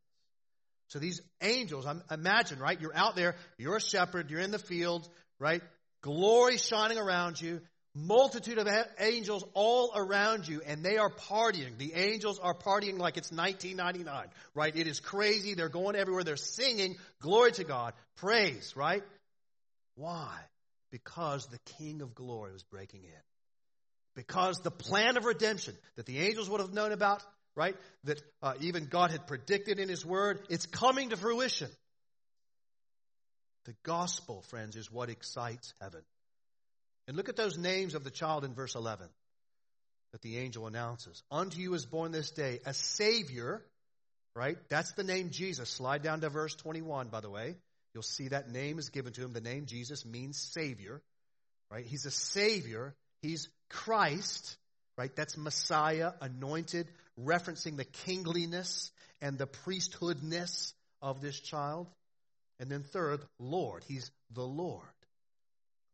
So 0.88 1.00
these 1.00 1.21
angels, 1.41 1.86
imagine, 2.12 2.60
right? 2.60 2.79
You're 2.79 2.95
out 2.95 3.15
there, 3.15 3.36
you're 3.57 3.77
a 3.77 3.81
shepherd, 3.81 4.29
you're 4.29 4.41
in 4.41 4.51
the 4.51 4.60
field, 4.60 5.07
right? 5.39 5.62
Glory 6.01 6.57
shining 6.57 6.98
around 6.98 7.39
you 7.39 7.62
multitude 7.93 8.57
of 8.57 8.67
angels 9.00 9.43
all 9.53 9.91
around 9.95 10.48
you 10.48 10.62
and 10.65 10.83
they 10.83 10.98
are 10.98 11.10
partying. 11.10 11.77
The 11.77 11.93
angels 11.93 12.39
are 12.39 12.53
partying 12.53 12.98
like 12.98 13.17
it's 13.17 13.31
1999, 13.31 14.27
right? 14.55 14.75
It 14.75 14.88
is 14.88 15.00
crazy. 15.00 15.53
They're 15.53 15.69
going 15.69 15.95
everywhere. 15.95 16.24
They're 16.24 16.38
singing 16.38 16.95
glory 17.19 17.51
to 17.53 17.63
God, 17.63 17.93
praise, 18.17 18.75
right? 18.75 19.03
Why? 19.95 20.33
Because 20.91 21.48
the 21.48 21.60
King 21.77 22.01
of 22.01 22.15
glory 22.15 22.53
was 22.53 22.63
breaking 22.63 23.03
in. 23.03 23.21
Because 24.15 24.60
the 24.60 24.71
plan 24.71 25.17
of 25.17 25.25
redemption 25.25 25.75
that 25.95 26.05
the 26.05 26.19
angels 26.19 26.50
would 26.50 26.60
have 26.60 26.74
known 26.74 26.91
about, 26.91 27.24
right? 27.55 27.75
That 28.05 28.21
uh, 28.41 28.53
even 28.62 28.86
God 28.86 29.12
had 29.12 29.27
predicted 29.27 29.79
in 29.79 29.89
His 29.89 30.05
Word, 30.05 30.39
it's 30.50 30.65
coming 30.65 31.10
to 31.10 31.17
fruition. 31.17 31.69
The 33.65 33.75
gospel, 33.83 34.41
friends, 34.50 34.75
is 34.75 34.91
what 34.91 35.10
excites 35.10 35.74
heaven. 35.79 36.01
And 37.12 37.18
look 37.18 37.27
at 37.27 37.36
those 37.36 37.58
names 37.58 37.94
of 37.94 38.06
the 38.06 38.10
child 38.10 38.46
in 38.46 38.53
verse 38.53 38.74
11 38.74 39.06
that 40.13 40.22
the 40.22 40.38
angel 40.38 40.65
announces. 40.65 41.24
Unto 41.30 41.60
you 41.60 41.74
is 41.74 41.86
born 41.86 42.13
this 42.13 42.32
day 42.32 42.62
a 42.65 42.74
Savior, 42.74 43.65
right? 44.34 44.56
That's 44.70 44.94
the 44.94 45.03
name 45.03 45.30
Jesus. 45.30 45.70
Slide 45.70 46.03
down 46.03 46.22
to 46.22 46.30
verse 46.30 46.56
21, 46.56 47.10
by 47.10 47.20
the 47.20 47.30
way. 47.30 47.58
You'll 47.94 48.01
see 48.01 48.30
that 48.30 48.50
name 48.50 48.80
is 48.80 48.91
given 48.91 49.12
to 49.12 49.22
him. 49.25 49.34
The 49.34 49.41
name 49.41 49.65
Jesus 49.65 50.06
means 50.06 50.38
Savior, 50.38 51.01
right? 51.70 51.86
He's 51.86 52.06
a 52.06 52.12
Savior. 52.12 52.96
He's 53.22 53.50
Christ, 53.70 54.56
right? 54.98 55.13
That's 55.13 55.36
Messiah, 55.36 56.13
anointed, 56.22 56.88
referencing 57.20 57.75
the 57.75 57.84
kingliness 57.84 58.89
and 59.20 59.38
the 59.38 59.48
priesthoodness 59.48 60.74
of 61.01 61.20
this 61.20 61.38
child. 61.41 61.89
And 62.62 62.70
then 62.70 62.84
third, 62.84 63.20
Lord. 63.38 63.84
He's 63.86 64.10
the 64.34 64.48
Lord. 64.48 64.88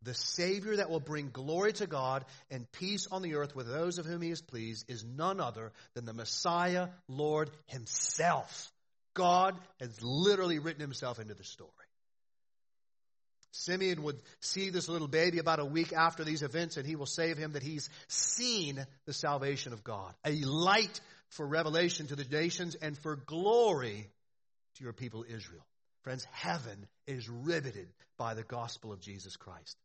The 0.07 0.13
Savior 0.13 0.77
that 0.77 0.89
will 0.89 1.01
bring 1.01 1.31
glory 1.31 1.73
to 1.73 1.85
God 1.85 2.23
and 2.49 2.71
peace 2.71 3.09
on 3.11 3.21
the 3.21 3.35
earth 3.35 3.53
with 3.53 3.67
those 3.67 3.97
of 3.97 4.05
whom 4.05 4.21
He 4.21 4.29
is 4.31 4.41
pleased 4.41 4.89
is 4.89 5.03
none 5.03 5.41
other 5.41 5.73
than 5.95 6.05
the 6.05 6.13
Messiah, 6.13 6.87
Lord 7.09 7.51
Himself. 7.65 8.71
God 9.13 9.57
has 9.81 10.01
literally 10.01 10.59
written 10.59 10.79
Himself 10.79 11.19
into 11.19 11.33
the 11.33 11.43
story. 11.43 11.71
Simeon 13.51 14.01
would 14.03 14.21
see 14.39 14.69
this 14.69 14.87
little 14.87 15.09
baby 15.09 15.39
about 15.39 15.59
a 15.59 15.65
week 15.65 15.91
after 15.91 16.23
these 16.23 16.41
events, 16.41 16.77
and 16.77 16.87
he 16.87 16.95
will 16.95 17.05
of 17.05 17.37
him 17.37 17.51
that 17.51 17.63
he's 17.63 17.89
seen 18.07 18.85
the 19.05 19.13
salvation 19.13 19.73
of 19.73 19.83
God, 19.83 20.13
a 20.23 20.35
light 20.35 21.01
for 21.31 21.45
revelation 21.45 22.07
to 22.07 22.15
the 22.15 22.23
nations 22.23 22.75
and 22.75 22.97
for 22.97 23.17
glory 23.17 24.09
to 24.75 24.83
your 24.85 24.93
people 24.93 25.25
Israel. 25.27 25.65
Friends, 26.03 26.25
heaven 26.31 26.87
is 27.07 27.27
riveted 27.27 27.89
by 28.17 28.35
the 28.35 28.43
gospel 28.43 28.93
of 28.93 29.01
Jesus 29.01 29.35
Christ. 29.35 29.75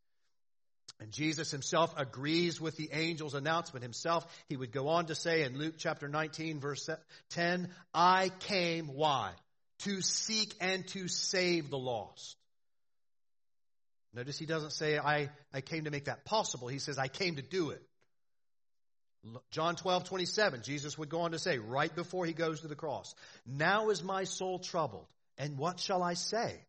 And 1.01 1.11
Jesus 1.11 1.51
himself 1.51 1.93
agrees 1.97 2.61
with 2.61 2.77
the 2.77 2.93
angel's 2.93 3.35
announcement 3.35 3.83
himself. 3.83 4.25
He 4.49 4.57
would 4.57 4.71
go 4.71 4.89
on 4.89 5.07
to 5.07 5.17
say 5.17 5.43
in 5.43 5.59
Luke 5.59 5.75
chapter 5.77 6.07
19, 6.07 6.61
verse 6.61 6.89
10, 7.31 7.69
I 7.93 8.31
came, 8.41 8.87
why? 8.95 9.33
To 9.81 10.01
seek 10.01 10.55
and 10.61 10.87
to 10.89 11.09
save 11.09 11.71
the 11.71 11.79
lost. 11.79 12.37
Notice 14.15 14.39
he 14.39 14.47
doesn't 14.47 14.73
say, 14.73 14.99
I, 14.99 15.31
I 15.53 15.61
came 15.61 15.85
to 15.85 15.91
make 15.91 16.05
that 16.05 16.25
possible. 16.25 16.69
He 16.69 16.79
says, 16.79 16.99
I 16.99 17.09
came 17.09 17.37
to 17.37 17.43
do 17.43 17.71
it. 17.71 17.83
John 19.51 19.77
12, 19.77 20.05
27, 20.05 20.63
Jesus 20.63 20.99
would 20.99 21.09
go 21.09 21.23
on 21.23 21.31
to 21.33 21.39
say, 21.39 21.59
right 21.59 21.95
before 21.95 22.27
he 22.27 22.33
goes 22.33 22.61
to 22.61 22.69
the 22.69 22.75
cross, 22.75 23.15
Now 23.47 23.91
is 23.91 24.03
my 24.03 24.25
soul 24.25 24.59
troubled, 24.59 25.07
and 25.39 25.57
what 25.59 25.79
shall 25.79 26.03
I 26.03 26.15
say? 26.15 26.61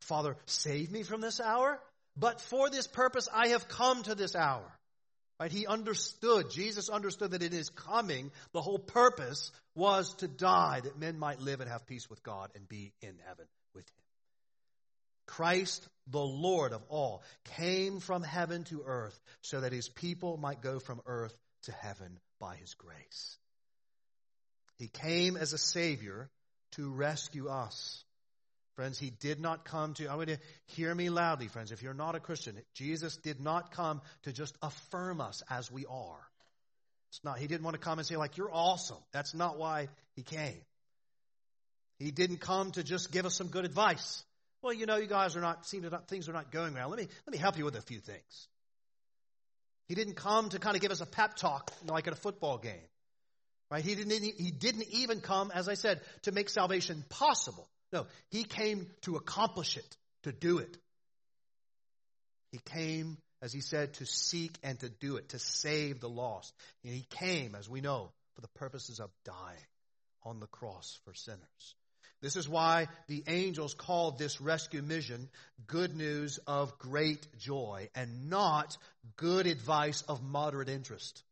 Father, 0.00 0.36
save 0.46 0.90
me 0.90 1.02
from 1.02 1.20
this 1.20 1.38
hour? 1.40 1.78
But 2.16 2.40
for 2.40 2.70
this 2.70 2.86
purpose 2.86 3.28
I 3.32 3.48
have 3.48 3.68
come 3.68 4.02
to 4.04 4.14
this 4.14 4.34
hour. 4.34 4.70
Right? 5.40 5.50
He 5.50 5.66
understood, 5.66 6.50
Jesus 6.50 6.88
understood 6.88 7.32
that 7.32 7.42
in 7.42 7.52
his 7.52 7.68
coming, 7.68 8.30
the 8.52 8.60
whole 8.60 8.78
purpose 8.78 9.50
was 9.74 10.14
to 10.16 10.28
die 10.28 10.80
that 10.80 10.98
men 10.98 11.18
might 11.18 11.40
live 11.40 11.60
and 11.60 11.68
have 11.68 11.86
peace 11.86 12.08
with 12.08 12.22
God 12.22 12.50
and 12.54 12.68
be 12.68 12.92
in 13.00 13.14
heaven 13.26 13.46
with 13.74 13.84
him. 13.84 14.04
Christ, 15.26 15.88
the 16.06 16.20
Lord 16.20 16.72
of 16.72 16.82
all, 16.88 17.22
came 17.56 18.00
from 18.00 18.22
heaven 18.22 18.64
to 18.64 18.82
earth 18.86 19.18
so 19.40 19.60
that 19.60 19.72
his 19.72 19.88
people 19.88 20.36
might 20.36 20.60
go 20.60 20.78
from 20.78 21.00
earth 21.06 21.34
to 21.64 21.72
heaven 21.72 22.18
by 22.38 22.56
his 22.56 22.74
grace. 22.74 23.38
He 24.78 24.88
came 24.88 25.36
as 25.36 25.52
a 25.52 25.58
Savior 25.58 26.28
to 26.72 26.90
rescue 26.90 27.48
us. 27.48 28.04
Friends, 28.76 28.98
he 28.98 29.10
did 29.10 29.38
not 29.38 29.64
come 29.64 29.92
to, 29.94 30.06
I 30.06 30.14
want 30.14 30.30
to 30.30 30.38
hear 30.66 30.94
me 30.94 31.10
loudly, 31.10 31.48
friends. 31.48 31.72
If 31.72 31.82
you're 31.82 31.92
not 31.92 32.14
a 32.14 32.20
Christian, 32.20 32.56
Jesus 32.74 33.16
did 33.18 33.38
not 33.38 33.72
come 33.72 34.00
to 34.22 34.32
just 34.32 34.56
affirm 34.62 35.20
us 35.20 35.42
as 35.50 35.70
we 35.70 35.84
are. 35.84 36.18
It's 37.10 37.22
not, 37.22 37.38
he 37.38 37.46
didn't 37.46 37.64
want 37.64 37.74
to 37.74 37.80
come 37.80 37.98
and 37.98 38.08
say, 38.08 38.16
like, 38.16 38.38
you're 38.38 38.50
awesome. 38.50 38.96
That's 39.12 39.34
not 39.34 39.58
why 39.58 39.88
he 40.14 40.22
came. 40.22 40.62
He 41.98 42.10
didn't 42.10 42.38
come 42.38 42.70
to 42.72 42.82
just 42.82 43.12
give 43.12 43.26
us 43.26 43.34
some 43.34 43.48
good 43.48 43.66
advice. 43.66 44.22
Well, 44.62 44.72
you 44.72 44.86
know, 44.86 44.96
you 44.96 45.06
guys 45.06 45.36
are 45.36 45.42
not, 45.42 45.66
seem 45.66 45.82
to 45.82 45.90
not, 45.90 46.08
things 46.08 46.28
are 46.30 46.32
not 46.32 46.50
going 46.50 46.72
well. 46.72 46.88
Let 46.88 46.98
me, 46.98 47.08
let 47.26 47.32
me 47.32 47.38
help 47.38 47.58
you 47.58 47.64
with 47.66 47.76
a 47.76 47.82
few 47.82 47.98
things. 47.98 48.48
He 49.88 49.94
didn't 49.94 50.14
come 50.14 50.48
to 50.48 50.58
kind 50.58 50.76
of 50.76 50.80
give 50.80 50.90
us 50.90 51.02
a 51.02 51.06
pep 51.06 51.36
talk 51.36 51.70
like 51.84 52.06
at 52.06 52.14
a 52.14 52.16
football 52.16 52.56
game. 52.56 52.88
Right? 53.70 53.84
He 53.84 53.94
didn't, 53.94 54.22
he 54.22 54.50
didn't 54.50 54.86
even 54.90 55.20
come, 55.20 55.50
as 55.50 55.68
I 55.68 55.74
said, 55.74 56.00
to 56.22 56.32
make 56.32 56.48
salvation 56.48 57.04
possible. 57.10 57.68
No, 57.92 58.06
he 58.30 58.44
came 58.44 58.86
to 59.02 59.16
accomplish 59.16 59.76
it, 59.76 59.96
to 60.22 60.32
do 60.32 60.58
it. 60.58 60.78
He 62.50 62.58
came, 62.58 63.18
as 63.42 63.52
he 63.52 63.60
said, 63.60 63.94
to 63.94 64.06
seek 64.06 64.56
and 64.62 64.78
to 64.80 64.88
do 64.88 65.16
it, 65.16 65.30
to 65.30 65.38
save 65.38 66.00
the 66.00 66.08
lost. 66.08 66.54
And 66.84 66.94
he 66.94 67.06
came, 67.10 67.54
as 67.54 67.68
we 67.68 67.80
know, 67.80 68.10
for 68.34 68.40
the 68.40 68.48
purposes 68.48 68.98
of 68.98 69.10
dying 69.24 69.66
on 70.24 70.40
the 70.40 70.46
cross 70.46 70.98
for 71.04 71.14
sinners. 71.14 71.74
This 72.22 72.36
is 72.36 72.48
why 72.48 72.86
the 73.08 73.24
angels 73.26 73.74
called 73.74 74.16
this 74.16 74.40
rescue 74.40 74.80
mission 74.80 75.28
good 75.66 75.96
news 75.96 76.38
of 76.46 76.78
great 76.78 77.26
joy 77.38 77.88
and 77.96 78.30
not 78.30 78.76
good 79.16 79.46
advice 79.46 80.02
of 80.02 80.22
moderate 80.22 80.68
interest. 80.68 81.24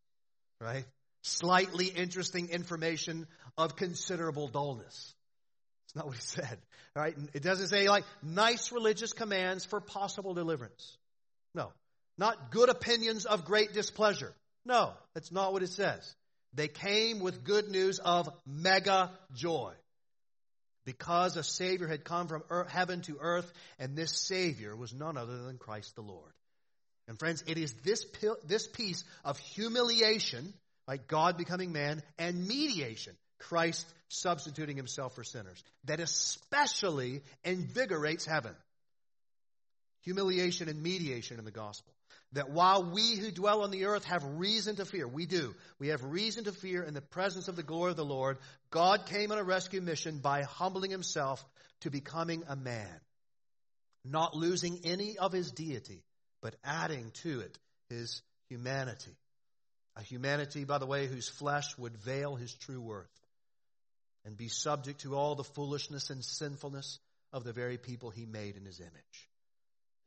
Right? 0.61 0.85
Slightly 1.23 1.87
interesting 1.87 2.49
information 2.49 3.29
of 3.57 3.77
considerable 3.77 4.49
dullness. 4.49 5.15
It's 5.91 5.97
not 5.97 6.07
what 6.07 6.15
he 6.15 6.23
said. 6.23 6.59
Right? 6.95 7.17
It 7.35 7.43
doesn't 7.43 7.69
say 7.69 7.89
like 7.89 8.05
nice 8.23 8.71
religious 8.71 9.13
commands 9.13 9.65
for 9.65 9.81
possible 9.81 10.35
deliverance. 10.35 10.97
No. 11.53 11.73
Not 12.17 12.53
good 12.53 12.69
opinions 12.69 13.27
of 13.27 13.45
great 13.45 13.73
displeasure. 13.73 14.33
No, 14.65 14.93
that's 15.15 15.33
not 15.33 15.53
what 15.53 15.65
it 15.65 15.71
says. 15.71 16.15
They 16.55 16.69
came 16.69 17.19
with 17.19 17.45
good 17.45 17.71
news 17.71 17.99
of 17.99 18.29
mega 18.47 19.11
joy 19.35 19.73
because 20.85 21.37
a 21.37 21.43
Savior 21.43 21.89
had 21.89 22.05
come 22.05 22.29
from 22.29 22.45
earth, 22.51 22.69
heaven 22.69 23.01
to 23.03 23.17
earth, 23.21 23.51
and 23.79 23.97
this 23.97 24.13
Savior 24.13 24.77
was 24.77 24.95
none 24.95 25.17
other 25.17 25.43
than 25.43 25.59
Christ 25.59 25.97
the 25.97 26.03
Lord. 26.03 26.33
And 27.09 27.19
friends, 27.19 27.43
it 27.49 27.59
is 27.59 27.73
this, 27.85 28.05
this 28.47 28.69
piece 28.69 29.03
of 29.25 29.39
humiliation, 29.39 30.53
like 30.87 31.09
God 31.09 31.37
becoming 31.37 31.73
man, 31.73 32.03
and 32.19 32.47
mediation, 32.47 33.17
Christ 33.41 33.87
substituting 34.09 34.77
himself 34.77 35.15
for 35.15 35.25
sinners, 35.25 35.63
that 35.85 36.01
especially 36.01 37.23
invigorates 37.45 38.25
heaven. 38.25 38.55
Humiliation 40.03 40.69
and 40.69 40.83
mediation 40.83 41.39
in 41.39 41.45
the 41.45 41.51
gospel 41.51 41.93
that 42.33 42.51
while 42.51 42.85
we 42.85 43.17
who 43.17 43.31
dwell 43.31 43.63
on 43.63 43.71
the 43.71 43.87
earth 43.87 44.05
have 44.05 44.25
reason 44.25 44.77
to 44.77 44.85
fear, 44.85 45.07
we 45.09 45.27
do, 45.27 45.55
we 45.79 45.89
have 45.89 46.03
reason 46.05 46.45
to 46.45 46.53
fear 46.53 46.83
in 46.83 46.95
the 46.95 47.01
presence 47.01 47.49
of 47.49 47.57
the 47.57 47.63
glory 47.63 47.91
of 47.91 47.97
the 47.97 48.05
Lord, 48.05 48.39
God 48.71 49.07
came 49.07 49.33
on 49.33 49.39
a 49.39 49.45
rescue 49.45 49.81
mission 49.81 50.19
by 50.19 50.43
humbling 50.43 50.93
himself 50.93 51.45
to 51.81 51.91
becoming 51.91 52.45
a 52.49 52.55
man, 52.55 53.01
not 54.05 54.37
losing 54.37 54.81
any 54.85 55.19
of 55.19 55.33
his 55.33 55.51
deity, 55.51 56.05
but 56.41 56.55
adding 56.65 57.11
to 57.23 57.41
it 57.41 57.59
his 57.89 58.23
humanity. 58.49 59.17
A 59.97 60.03
humanity, 60.03 60.65
by 60.65 60.79
the 60.79 60.87
way, 60.87 61.09
whose 61.09 61.29
flesh 61.29 61.77
would 61.77 61.97
veil 61.97 62.37
his 62.37 62.55
true 62.55 62.81
worth 62.81 63.11
and 64.25 64.37
be 64.37 64.49
subject 64.49 65.01
to 65.03 65.17
all 65.17 65.35
the 65.35 65.45
foolishness 65.45 66.11
and 66.11 66.25
sinfulness 66.25 66.99
of 67.33 67.45
the 67.45 67.53
very 67.53 67.79
people 67.79 68.11
he 68.11 68.27
made 68.27 68.57
in 68.57 68.65
his 68.65 68.81
image 68.81 69.31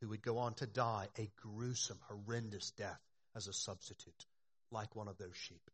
who 0.00 0.08
would 0.08 0.22
go 0.22 0.38
on 0.38 0.54
to 0.54 0.66
die 0.66 1.08
a 1.18 1.30
gruesome, 1.42 1.98
horrendous 2.08 2.70
death 2.72 3.00
as 3.34 3.48
a 3.48 3.52
substitute, 3.52 4.26
like 4.70 4.94
one 4.94 5.08
of 5.08 5.18
those 5.18 5.34
sheep. 5.34 5.70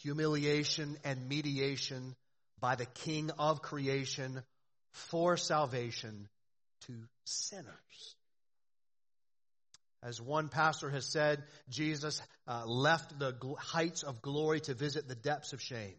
Humiliation 0.00 0.96
and 1.04 1.28
mediation 1.28 2.16
by 2.60 2.74
the 2.74 2.86
King 2.86 3.30
of 3.38 3.62
creation 3.62 4.42
for 4.90 5.36
salvation 5.36 6.28
to 6.86 6.92
sinners. 7.24 8.16
As 10.02 10.20
one 10.20 10.48
pastor 10.48 10.90
has 10.90 11.06
said, 11.06 11.44
Jesus 11.68 12.20
uh, 12.48 12.66
left 12.66 13.18
the 13.18 13.36
heights 13.58 14.02
of 14.02 14.20
glory 14.20 14.60
to 14.62 14.74
visit 14.74 15.06
the 15.06 15.14
depths 15.14 15.52
of 15.52 15.62
shame. 15.62 15.94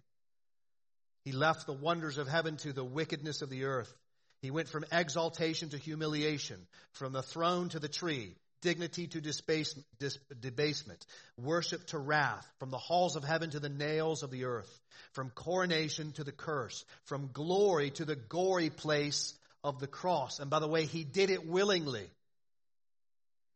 He 1.23 1.31
left 1.31 1.65
the 1.65 1.73
wonders 1.73 2.17
of 2.17 2.27
heaven 2.27 2.57
to 2.57 2.73
the 2.73 2.83
wickedness 2.83 3.41
of 3.41 3.49
the 3.49 3.65
earth. 3.65 3.93
He 4.41 4.51
went 4.51 4.67
from 4.67 4.85
exaltation 4.91 5.69
to 5.69 5.77
humiliation, 5.77 6.59
from 6.91 7.13
the 7.13 7.23
throne 7.23 7.69
to 7.69 7.79
the 7.79 7.87
tree, 7.87 8.35
dignity 8.61 9.07
to 9.07 9.21
debasement, 9.21 11.05
worship 11.37 11.85
to 11.87 11.97
wrath, 11.97 12.45
from 12.59 12.69
the 12.69 12.77
halls 12.77 13.15
of 13.15 13.23
heaven 13.23 13.51
to 13.51 13.59
the 13.59 13.69
nails 13.69 14.21
of 14.21 14.31
the 14.31 14.45
earth, 14.45 14.81
from 15.13 15.29
coronation 15.29 16.11
to 16.13 16.25
the 16.25 16.33
curse, 16.33 16.83
from 17.05 17.29
glory 17.31 17.91
to 17.91 18.03
the 18.03 18.17
gory 18.17 18.69
place 18.69 19.33
of 19.63 19.79
the 19.79 19.87
cross. 19.87 20.39
And 20.39 20.49
by 20.49 20.59
the 20.59 20.67
way, 20.67 20.85
he 20.85 21.05
did 21.05 21.29
it 21.29 21.47
willingly 21.47 22.09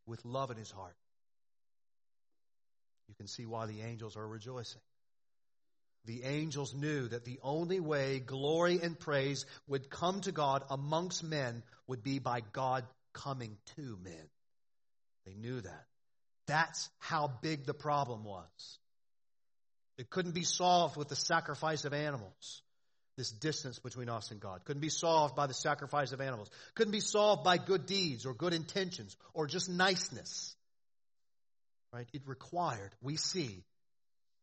with 0.05 0.23
love 0.23 0.51
in 0.51 0.57
his 0.57 0.71
heart. 0.71 0.95
You 3.09 3.15
can 3.15 3.27
see 3.27 3.45
why 3.45 3.65
the 3.65 3.81
angels 3.81 4.15
are 4.15 4.27
rejoicing. 4.27 4.81
The 6.05 6.23
angels 6.23 6.73
knew 6.73 7.07
that 7.09 7.25
the 7.25 7.39
only 7.43 7.79
way 7.79 8.19
glory 8.19 8.79
and 8.81 8.97
praise 8.97 9.45
would 9.67 9.89
come 9.89 10.21
to 10.21 10.31
God 10.31 10.63
amongst 10.69 11.23
men 11.23 11.63
would 11.87 12.01
be 12.01 12.19
by 12.19 12.41
God 12.53 12.85
coming 13.13 13.57
to 13.75 13.97
men. 14.03 14.29
They 15.25 15.33
knew 15.33 15.59
that. 15.59 15.85
That's 16.47 16.89
how 16.99 17.29
big 17.41 17.65
the 17.65 17.73
problem 17.73 18.23
was. 18.23 18.79
It 19.97 20.09
couldn't 20.09 20.33
be 20.33 20.43
solved 20.43 20.95
with 20.95 21.09
the 21.09 21.15
sacrifice 21.15 21.83
of 21.83 21.93
animals. 21.93 22.61
This 23.17 23.31
distance 23.31 23.79
between 23.79 24.09
us 24.09 24.29
and 24.29 24.39
God 24.39 24.63
couldn't 24.63 24.81
be 24.81 24.89
solved 24.89 25.35
by 25.35 25.47
the 25.47 25.53
sacrifice 25.53 26.11
of 26.11 26.21
animals. 26.21 26.51
Couldn't 26.75 26.91
be 26.91 26.99
solved 26.99 27.43
by 27.43 27.57
good 27.57 27.87
deeds 27.87 28.27
or 28.27 28.33
good 28.33 28.53
intentions 28.53 29.17
or 29.33 29.47
just 29.47 29.69
niceness. 29.69 30.55
Right? 31.91 32.07
It 32.13 32.21
required, 32.27 32.91
we 33.01 33.15
see, 33.17 33.63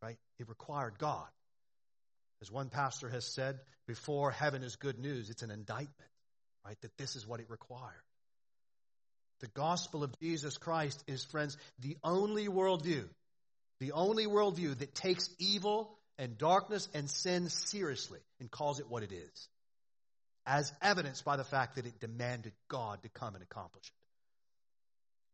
right? 0.01 0.17
It 0.39 0.49
required 0.49 0.99
God. 0.99 1.27
As 2.41 2.51
one 2.51 2.69
pastor 2.69 3.09
has 3.09 3.25
said, 3.25 3.59
before 3.87 4.31
heaven 4.31 4.63
is 4.63 4.75
good 4.75 4.99
news, 4.99 5.29
it's 5.29 5.43
an 5.43 5.51
indictment, 5.51 6.11
right? 6.65 6.79
That 6.81 6.97
this 6.97 7.15
is 7.15 7.27
what 7.27 7.39
it 7.39 7.49
required. 7.49 7.93
The 9.39 9.47
gospel 9.47 10.03
of 10.03 10.17
Jesus 10.19 10.57
Christ 10.57 11.03
is, 11.07 11.23
friends, 11.25 11.57
the 11.79 11.97
only 12.03 12.47
worldview 12.47 13.07
the 13.79 13.91
only 13.91 14.25
worldview 14.25 14.77
that 14.77 14.95
takes 14.95 15.29
evil 15.39 15.97
and 16.17 16.37
darkness 16.37 16.87
and 16.93 17.09
sin 17.09 17.49
seriously 17.49 18.19
and 18.39 18.49
calls 18.49 18.79
it 18.79 18.89
what 18.89 19.03
it 19.03 19.11
is, 19.11 19.49
as 20.45 20.71
evidenced 20.81 21.25
by 21.25 21.35
the 21.35 21.43
fact 21.43 21.75
that 21.75 21.85
it 21.85 21.99
demanded 21.99 22.53
God 22.69 23.03
to 23.03 23.09
come 23.09 23.35
and 23.35 23.43
accomplish 23.43 23.85
it. 23.85 23.93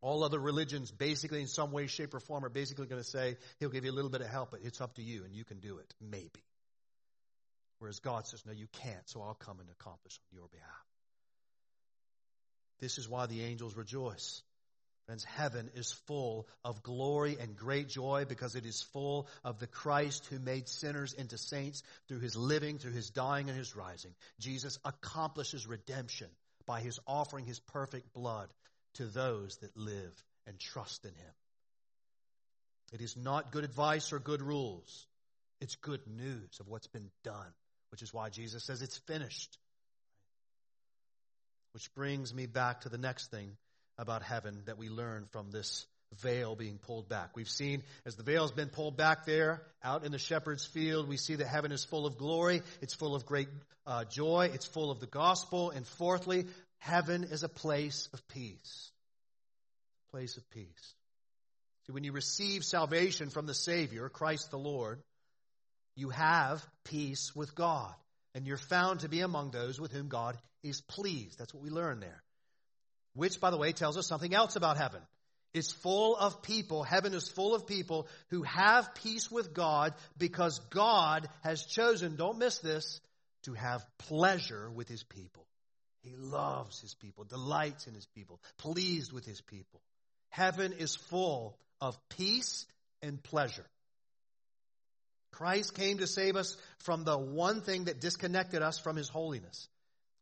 All 0.03 0.23
other 0.23 0.39
religions, 0.39 0.89
basically, 0.89 1.41
in 1.41 1.47
some 1.47 1.71
way, 1.71 1.85
shape, 1.85 2.15
or 2.15 2.19
form, 2.19 2.43
are 2.43 2.49
basically 2.49 2.87
going 2.87 3.01
to 3.01 3.07
say, 3.07 3.37
He'll 3.59 3.69
give 3.69 3.85
you 3.85 3.91
a 3.91 3.93
little 3.93 4.09
bit 4.09 4.21
of 4.21 4.27
help, 4.27 4.49
but 4.49 4.61
it's 4.63 4.81
up 4.81 4.95
to 4.95 5.03
you 5.03 5.23
and 5.23 5.35
you 5.35 5.45
can 5.45 5.59
do 5.59 5.77
it. 5.77 5.93
Maybe. 6.01 6.41
Whereas 7.81 7.97
God 7.97 8.27
says, 8.27 8.45
No, 8.45 8.51
you 8.51 8.67
can't, 8.83 9.09
so 9.09 9.23
I'll 9.23 9.33
come 9.33 9.59
and 9.59 9.67
accomplish 9.67 10.19
on 10.19 10.37
your 10.37 10.47
behalf. 10.49 10.85
This 12.79 12.99
is 12.99 13.09
why 13.09 13.25
the 13.25 13.41
angels 13.41 13.75
rejoice. 13.75 14.43
Friends, 15.07 15.23
heaven 15.23 15.67
is 15.73 15.91
full 16.05 16.47
of 16.63 16.83
glory 16.83 17.37
and 17.39 17.57
great 17.57 17.89
joy 17.89 18.25
because 18.29 18.53
it 18.55 18.67
is 18.67 18.83
full 18.93 19.27
of 19.43 19.57
the 19.57 19.65
Christ 19.65 20.27
who 20.27 20.37
made 20.37 20.69
sinners 20.69 21.13
into 21.13 21.39
saints 21.39 21.81
through 22.07 22.19
his 22.19 22.35
living, 22.35 22.77
through 22.77 22.91
his 22.91 23.09
dying, 23.09 23.49
and 23.49 23.57
his 23.57 23.75
rising. 23.75 24.13
Jesus 24.39 24.77
accomplishes 24.85 25.65
redemption 25.65 26.27
by 26.67 26.81
his 26.81 26.99
offering 27.07 27.47
his 27.47 27.59
perfect 27.59 28.13
blood 28.13 28.49
to 28.93 29.05
those 29.05 29.57
that 29.57 29.75
live 29.75 30.23
and 30.45 30.59
trust 30.59 31.03
in 31.03 31.15
him. 31.15 31.33
It 32.93 33.01
is 33.01 33.17
not 33.17 33.51
good 33.51 33.63
advice 33.63 34.13
or 34.13 34.19
good 34.19 34.43
rules. 34.43 35.07
It's 35.61 35.75
good 35.75 36.05
news 36.05 36.59
of 36.59 36.67
what's 36.67 36.87
been 36.87 37.09
done, 37.23 37.53
which 37.91 38.01
is 38.01 38.13
why 38.13 38.29
Jesus 38.29 38.63
says 38.63 38.81
it's 38.81 38.97
finished. 38.99 39.57
Which 41.73 41.93
brings 41.93 42.33
me 42.33 42.47
back 42.47 42.81
to 42.81 42.89
the 42.89 42.97
next 42.97 43.31
thing 43.31 43.57
about 43.97 44.23
heaven 44.23 44.63
that 44.65 44.77
we 44.77 44.89
learn 44.89 45.25
from 45.31 45.51
this 45.51 45.85
veil 46.19 46.55
being 46.55 46.77
pulled 46.77 47.07
back. 47.07 47.35
We've 47.35 47.49
seen 47.49 47.83
as 48.05 48.15
the 48.15 48.23
veil's 48.23 48.51
been 48.51 48.69
pulled 48.69 48.97
back 48.97 49.25
there 49.25 49.61
out 49.83 50.03
in 50.03 50.11
the 50.11 50.17
shepherd's 50.17 50.65
field, 50.65 51.07
we 51.07 51.17
see 51.17 51.35
that 51.35 51.47
heaven 51.47 51.71
is 51.71 51.85
full 51.85 52.05
of 52.05 52.17
glory. 52.17 52.61
It's 52.81 52.93
full 52.93 53.15
of 53.15 53.25
great 53.25 53.47
uh, 53.85 54.05
joy. 54.05 54.51
It's 54.53 54.65
full 54.65 54.91
of 54.91 54.99
the 54.99 55.07
gospel. 55.07 55.69
And 55.71 55.87
fourthly, 55.87 56.45
heaven 56.79 57.23
is 57.23 57.43
a 57.43 57.49
place 57.49 58.09
of 58.13 58.27
peace. 58.27 58.91
Place 60.11 60.37
of 60.37 60.49
peace. 60.49 60.95
See, 61.87 61.93
when 61.93 62.03
you 62.03 62.11
receive 62.11 62.63
salvation 62.63 63.29
from 63.29 63.45
the 63.45 63.53
Savior, 63.53 64.09
Christ 64.09 64.51
the 64.51 64.59
Lord, 64.59 65.01
you 65.95 66.09
have 66.09 66.65
peace 66.83 67.35
with 67.35 67.55
God. 67.55 67.93
And 68.33 68.47
you're 68.47 68.57
found 68.57 69.01
to 69.01 69.09
be 69.09 69.21
among 69.21 69.51
those 69.51 69.79
with 69.79 69.91
whom 69.91 70.07
God 70.07 70.37
is 70.63 70.81
pleased. 70.81 71.37
That's 71.37 71.53
what 71.53 71.63
we 71.63 71.69
learn 71.69 71.99
there. 71.99 72.23
Which, 73.13 73.41
by 73.41 73.51
the 73.51 73.57
way, 73.57 73.73
tells 73.73 73.97
us 73.97 74.07
something 74.07 74.33
else 74.33 74.55
about 74.55 74.77
heaven. 74.77 75.01
It's 75.53 75.73
full 75.73 76.15
of 76.15 76.41
people, 76.41 76.83
heaven 76.83 77.13
is 77.13 77.27
full 77.27 77.53
of 77.53 77.67
people 77.67 78.07
who 78.29 78.43
have 78.43 78.95
peace 78.95 79.29
with 79.29 79.53
God 79.53 79.93
because 80.17 80.59
God 80.69 81.27
has 81.43 81.65
chosen, 81.65 82.15
don't 82.15 82.37
miss 82.37 82.59
this, 82.59 83.01
to 83.43 83.53
have 83.53 83.85
pleasure 83.97 84.69
with 84.71 84.87
his 84.87 85.03
people. 85.03 85.45
He 86.03 86.15
loves 86.15 86.79
his 86.79 86.93
people, 86.93 87.25
delights 87.25 87.87
in 87.87 87.93
his 87.93 88.05
people, 88.05 88.39
pleased 88.57 89.11
with 89.11 89.25
his 89.25 89.41
people. 89.41 89.81
Heaven 90.29 90.71
is 90.71 90.95
full 90.95 91.57
of 91.81 91.97
peace 92.09 92.65
and 93.01 93.21
pleasure. 93.21 93.65
Christ 95.31 95.73
came 95.75 95.97
to 95.99 96.07
save 96.07 96.35
us 96.35 96.57
from 96.79 97.03
the 97.03 97.17
one 97.17 97.61
thing 97.61 97.85
that 97.85 98.01
disconnected 98.01 98.61
us 98.61 98.79
from 98.79 98.95
his 98.95 99.09
holiness. 99.09 99.67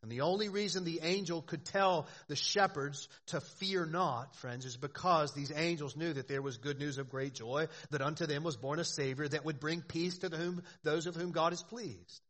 And 0.01 0.11
the 0.11 0.21
only 0.21 0.47
reason 0.47 0.85
the 0.85 1.01
angel 1.03 1.41
could 1.41 1.65
tell 1.65 2.07
the 2.27 2.35
shepherds 2.35 3.09
to 3.27 3.41
fear 3.41 3.85
not, 3.85 4.35
friends, 4.37 4.65
is 4.65 4.77
because 4.77 5.33
these 5.33 5.51
angels 5.53 5.97
knew 5.97 6.13
that 6.13 6.29
there 6.29 6.41
was 6.41 6.57
good 6.57 6.79
news 6.79 6.97
of 6.97 7.09
great 7.09 7.33
joy, 7.33 7.67
that 7.89 8.01
unto 8.01 8.25
them 8.25 8.43
was 8.43 8.55
born 8.55 8.79
a 8.79 8.85
Savior 8.85 9.27
that 9.27 9.43
would 9.43 9.59
bring 9.59 9.81
peace 9.81 10.19
to 10.19 10.29
whom, 10.29 10.63
those 10.83 11.05
of 11.05 11.15
whom 11.15 11.31
God 11.31 11.51
is 11.51 11.63
pleased. 11.63 12.21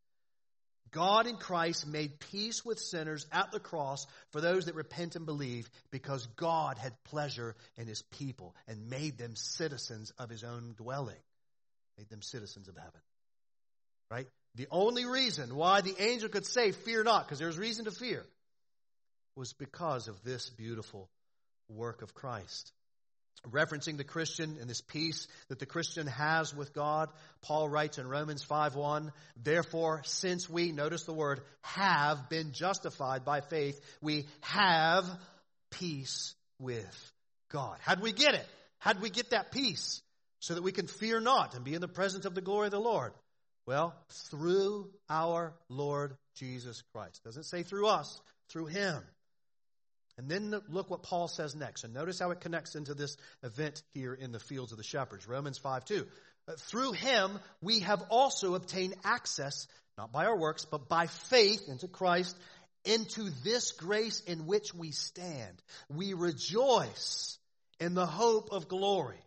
God 0.91 1.27
in 1.27 1.35
Christ 1.35 1.85
made 1.85 2.19
peace 2.19 2.65
with 2.65 2.79
sinners 2.79 3.27
at 3.31 3.51
the 3.51 3.59
cross 3.59 4.07
for 4.31 4.41
those 4.41 4.65
that 4.65 4.73
repent 4.73 5.15
and 5.15 5.25
believe 5.25 5.69
because 5.91 6.25
God 6.35 6.79
had 6.79 7.03
pleasure 7.03 7.55
in 7.77 7.85
his 7.87 8.01
people 8.01 8.55
and 8.67 8.89
made 8.89 9.19
them 9.19 9.35
citizens 9.35 10.11
of 10.17 10.31
his 10.31 10.43
own 10.43 10.73
dwelling, 10.77 11.21
made 11.99 12.09
them 12.09 12.21
citizens 12.21 12.69
of 12.69 12.77
heaven. 12.77 13.01
Right? 14.09 14.27
The 14.55 14.67
only 14.71 15.05
reason 15.05 15.53
why 15.53 15.81
the 15.81 15.95
angel 15.99 16.29
could 16.29 16.45
say, 16.45 16.71
Fear 16.71 17.03
not, 17.03 17.25
because 17.25 17.39
there's 17.39 17.57
reason 17.57 17.85
to 17.85 17.91
fear, 17.91 18.25
was 19.35 19.51
because 19.53 20.07
of 20.07 20.23
this 20.23 20.49
beautiful 20.49 21.09
work 21.67 22.01
of 22.01 22.13
Christ. 22.13 22.71
Referencing 23.51 23.97
the 23.97 24.03
Christian 24.05 24.57
and 24.59 24.69
this 24.69 24.81
peace 24.81 25.27
that 25.49 25.59
the 25.59 25.65
Christian 25.65 26.07
has 26.07 26.55
with 26.55 26.73
God, 26.73 27.09
Paul 27.41 27.69
writes 27.69 27.97
in 27.97 28.07
Romans 28.07 28.43
5 28.43 28.75
1, 28.75 29.11
Therefore, 29.43 30.01
since 30.05 30.49
we, 30.49 30.71
notice 30.71 31.03
the 31.03 31.13
word, 31.13 31.41
have 31.61 32.29
been 32.29 32.53
justified 32.53 33.25
by 33.25 33.41
faith, 33.41 33.79
we 34.01 34.25
have 34.41 35.05
peace 35.71 36.33
with 36.59 37.11
God. 37.51 37.77
How'd 37.81 38.01
we 38.01 38.13
get 38.13 38.35
it? 38.35 38.47
How'd 38.79 39.01
we 39.01 39.09
get 39.09 39.31
that 39.31 39.51
peace? 39.51 40.01
So 40.39 40.55
that 40.55 40.63
we 40.63 40.71
can 40.71 40.87
fear 40.87 41.19
not 41.19 41.55
and 41.55 41.65
be 41.65 41.73
in 41.73 41.81
the 41.81 41.87
presence 41.87 42.25
of 42.25 42.33
the 42.33 42.41
glory 42.41 42.67
of 42.67 42.71
the 42.71 42.79
Lord. 42.79 43.13
Well, 43.65 43.93
through 44.29 44.89
our 45.09 45.53
Lord 45.67 46.15
Jesus 46.35 46.81
Christ. 46.93 47.21
Doesn't 47.23 47.43
say 47.43 47.63
through 47.63 47.87
us, 47.87 48.19
through 48.49 48.67
Him. 48.67 49.03
And 50.19 50.27
then 50.27 50.53
look 50.67 50.89
what 50.89 51.03
Paul 51.03 51.29
says 51.29 51.55
next. 51.55 51.85
And 51.85 51.93
notice 51.93 52.19
how 52.19 52.31
it 52.31 52.41
connects 52.41 52.75
into 52.75 52.93
this 52.93 53.15
event 53.41 53.81
here 53.93 54.13
in 54.13 54.33
the 54.33 54.39
fields 54.39 54.73
of 54.73 54.77
the 54.77 54.83
shepherds. 54.83 55.27
Romans 55.27 55.57
5 55.57 55.85
2. 55.85 56.05
Uh, 56.45 56.53
through 56.57 56.91
him 56.91 57.39
we 57.61 57.79
have 57.79 58.01
also 58.09 58.55
obtained 58.55 58.95
access, 59.05 59.65
not 59.97 60.11
by 60.11 60.25
our 60.25 60.37
works, 60.37 60.65
but 60.65 60.89
by 60.89 61.07
faith 61.07 61.69
into 61.69 61.87
Christ, 61.87 62.35
into 62.83 63.29
this 63.45 63.71
grace 63.71 64.21
in 64.27 64.45
which 64.45 64.73
we 64.73 64.91
stand. 64.91 65.61
We 65.89 66.13
rejoice 66.13 67.37
in 67.79 67.93
the 67.93 68.05
hope 68.05 68.49
of 68.51 68.67
glory. 68.67 69.21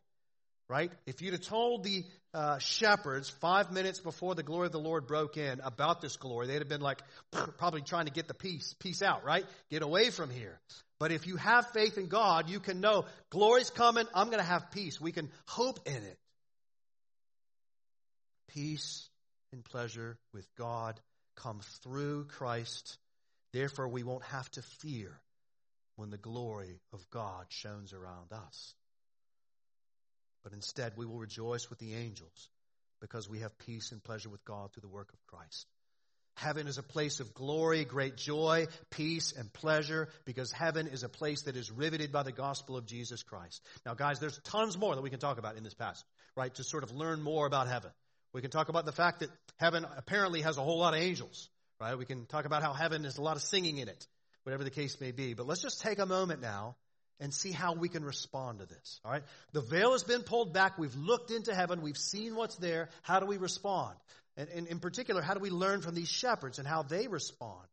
Right? 0.73 0.91
If 1.05 1.21
you'd 1.21 1.35
have 1.35 1.43
told 1.43 1.85
the 1.85 2.03
uh, 2.33 2.57
shepherds 2.57 3.29
five 3.29 3.71
minutes 3.71 4.01
before 4.01 4.35
the 4.35 4.43
glory 4.43 4.65
of 4.65 4.73
the 4.73 4.81
Lord 4.81 5.07
broke 5.07 5.37
in 5.37 5.61
about 5.61 6.01
this 6.01 6.17
glory, 6.17 6.47
they'd 6.47 6.61
have 6.61 6.69
been 6.71 6.81
like 6.81 7.03
probably 7.59 7.83
trying 7.83 8.07
to 8.07 8.11
get 8.11 8.27
the 8.27 8.33
peace, 8.33 8.75
peace 8.79 9.03
out, 9.03 9.23
right? 9.23 9.45
Get 9.71 9.83
away 9.83 10.09
from 10.09 10.31
here. 10.31 10.59
But 10.99 11.13
if 11.13 11.27
you 11.27 11.37
have 11.37 11.67
faith 11.73 11.99
in 11.99 12.07
God, 12.07 12.49
you 12.49 12.59
can 12.59 12.81
know 12.81 13.05
glory's 13.29 13.69
coming. 13.69 14.07
I'm 14.15 14.29
going 14.29 14.39
to 14.39 14.45
have 14.45 14.71
peace. 14.71 14.99
We 14.99 15.13
can 15.13 15.29
hope 15.47 15.81
in 15.85 15.93
it. 15.93 16.19
Peace 18.49 19.11
and 19.53 19.63
pleasure 19.63 20.17
with 20.33 20.47
God 20.57 20.99
come 21.37 21.61
through 21.83 22.29
Christ. 22.29 22.97
Therefore, 23.53 23.89
we 23.89 24.05
won't 24.05 24.25
have 24.25 24.51
to 24.53 24.63
fear 24.63 25.21
when 25.97 26.09
the 26.09 26.17
glory 26.17 26.81
of 26.95 27.11
God 27.11 27.45
shines 27.51 27.93
around 27.93 28.33
us 28.33 28.75
but 30.43 30.53
instead 30.53 30.93
we 30.97 31.07
will 31.07 31.19
rejoice 31.19 31.69
with 31.71 31.79
the 31.79 31.95
angels 31.95 32.49
because 33.01 33.29
we 33.29 33.41
have 33.41 33.59
peace 33.59 33.93
and 33.93 34.03
pleasure 34.03 34.29
with 34.29 34.45
God 34.45 34.73
through 34.73 34.83
the 34.83 34.89
work 34.89 35.13
of 35.13 35.27
Christ. 35.27 35.67
Heaven 36.37 36.67
is 36.67 36.79
a 36.79 36.83
place 36.83 37.21
of 37.21 37.35
glory, 37.35 37.85
great 37.85 38.17
joy, 38.17 38.67
peace, 38.91 39.33
and 39.33 39.53
pleasure 39.53 40.09
because 40.25 40.51
heaven 40.51 40.87
is 40.87 41.03
a 41.03 41.09
place 41.09 41.43
that 41.43 41.57
is 41.57 41.71
riveted 41.71 42.11
by 42.11 42.23
the 42.23 42.33
gospel 42.33 42.77
of 42.77 42.87
Jesus 42.87 43.23
Christ. 43.23 43.61
Now, 43.85 43.95
guys, 43.95 44.19
there's 44.19 44.39
tons 44.39 44.79
more 44.79 44.95
that 44.95 45.03
we 45.03 45.11
can 45.11 45.21
talk 45.21 45.39
about 45.39 45.57
in 45.57 45.63
this 45.63 45.75
passage, 45.75 46.07
right? 46.35 46.55
To 46.55 46.65
sort 46.65 46.85
of 46.85 46.93
learn 46.93 47.21
more 47.21 47.47
about 47.47 47.69
heaven. 47.69 47.91
We 48.33 48.41
can 48.41 48.51
talk 48.51 48.71
about 48.71 48.87
the 48.87 48.93
fact 48.93 49.21
that 49.21 49.29
heaven 49.59 49.85
apparently 49.97 50.41
has 50.41 50.57
a 50.57 50.63
whole 50.63 50.79
lot 50.79 50.95
of 50.95 51.01
angels, 51.01 51.51
right? 51.79 51.99
We 51.99 52.07
can 52.07 52.25
talk 52.25 52.47
about 52.47 52.63
how 52.63 52.73
heaven 52.73 53.05
has 53.05 53.19
a 53.19 53.23
lot 53.23 53.37
of 53.37 53.43
singing 53.43 53.77
in 53.77 53.89
it. 53.89 54.07
whatever 54.45 54.65
the 54.65 54.71
case 54.71 55.01
may 55.01 55.13
be. 55.13 55.35
But 55.35 55.47
let's 55.47 55.63
just 55.63 55.81
take 55.81 55.99
a 55.99 56.07
moment 56.07 56.41
now 56.41 56.77
and 57.23 57.33
see 57.33 57.53
how 57.53 57.75
we 57.75 57.89
can 57.89 58.05
respond 58.05 58.59
to 58.59 58.67
this. 58.67 59.01
All 59.05 59.13
right? 59.13 59.23
The 59.53 59.61
veil 59.61 59.93
has 59.93 60.03
been 60.03 60.23
pulled 60.23 60.53
back. 60.53 60.77
We've 60.77 60.97
looked 60.97 61.31
into 61.31 61.55
heaven. 61.55 61.81
We've 61.81 61.97
seen 61.97 62.35
what's 62.35 62.57
there. 62.57 62.89
How 63.03 63.21
do 63.21 63.27
we 63.27 63.37
respond? 63.37 63.97
And, 64.37 64.49
and 64.49 64.67
in 64.67 64.81
particular, 64.81 65.23
how 65.23 65.35
do 65.35 65.41
we 65.41 65.51
learn 65.51 65.83
from 65.83 65.95
these 65.95 66.09
shepherds 66.09 66.59
and 66.59 66.67
how 66.67 66.83
they 66.83 67.07
respond 67.07 67.69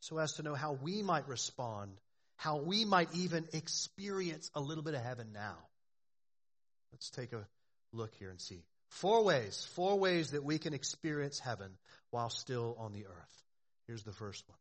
so 0.00 0.18
as 0.18 0.34
to 0.34 0.42
know 0.42 0.54
how 0.54 0.74
we 0.74 1.02
might 1.02 1.26
respond, 1.28 1.92
how 2.36 2.58
we 2.58 2.84
might 2.84 3.08
even 3.14 3.48
experience 3.54 4.50
a 4.54 4.60
little 4.60 4.84
bit 4.84 4.92
of 4.92 5.02
heaven 5.02 5.28
now? 5.32 5.56
Let's 6.92 7.08
take 7.08 7.32
a 7.32 7.46
look 7.94 8.14
here 8.18 8.28
and 8.28 8.40
see. 8.40 8.62
Four 8.88 9.24
ways, 9.24 9.66
four 9.74 9.98
ways 9.98 10.32
that 10.32 10.44
we 10.44 10.58
can 10.58 10.74
experience 10.74 11.38
heaven 11.38 11.70
while 12.10 12.28
still 12.28 12.76
on 12.78 12.92
the 12.92 13.06
earth. 13.06 13.42
Here's 13.86 14.02
the 14.04 14.12
first 14.12 14.44
one 14.46 14.58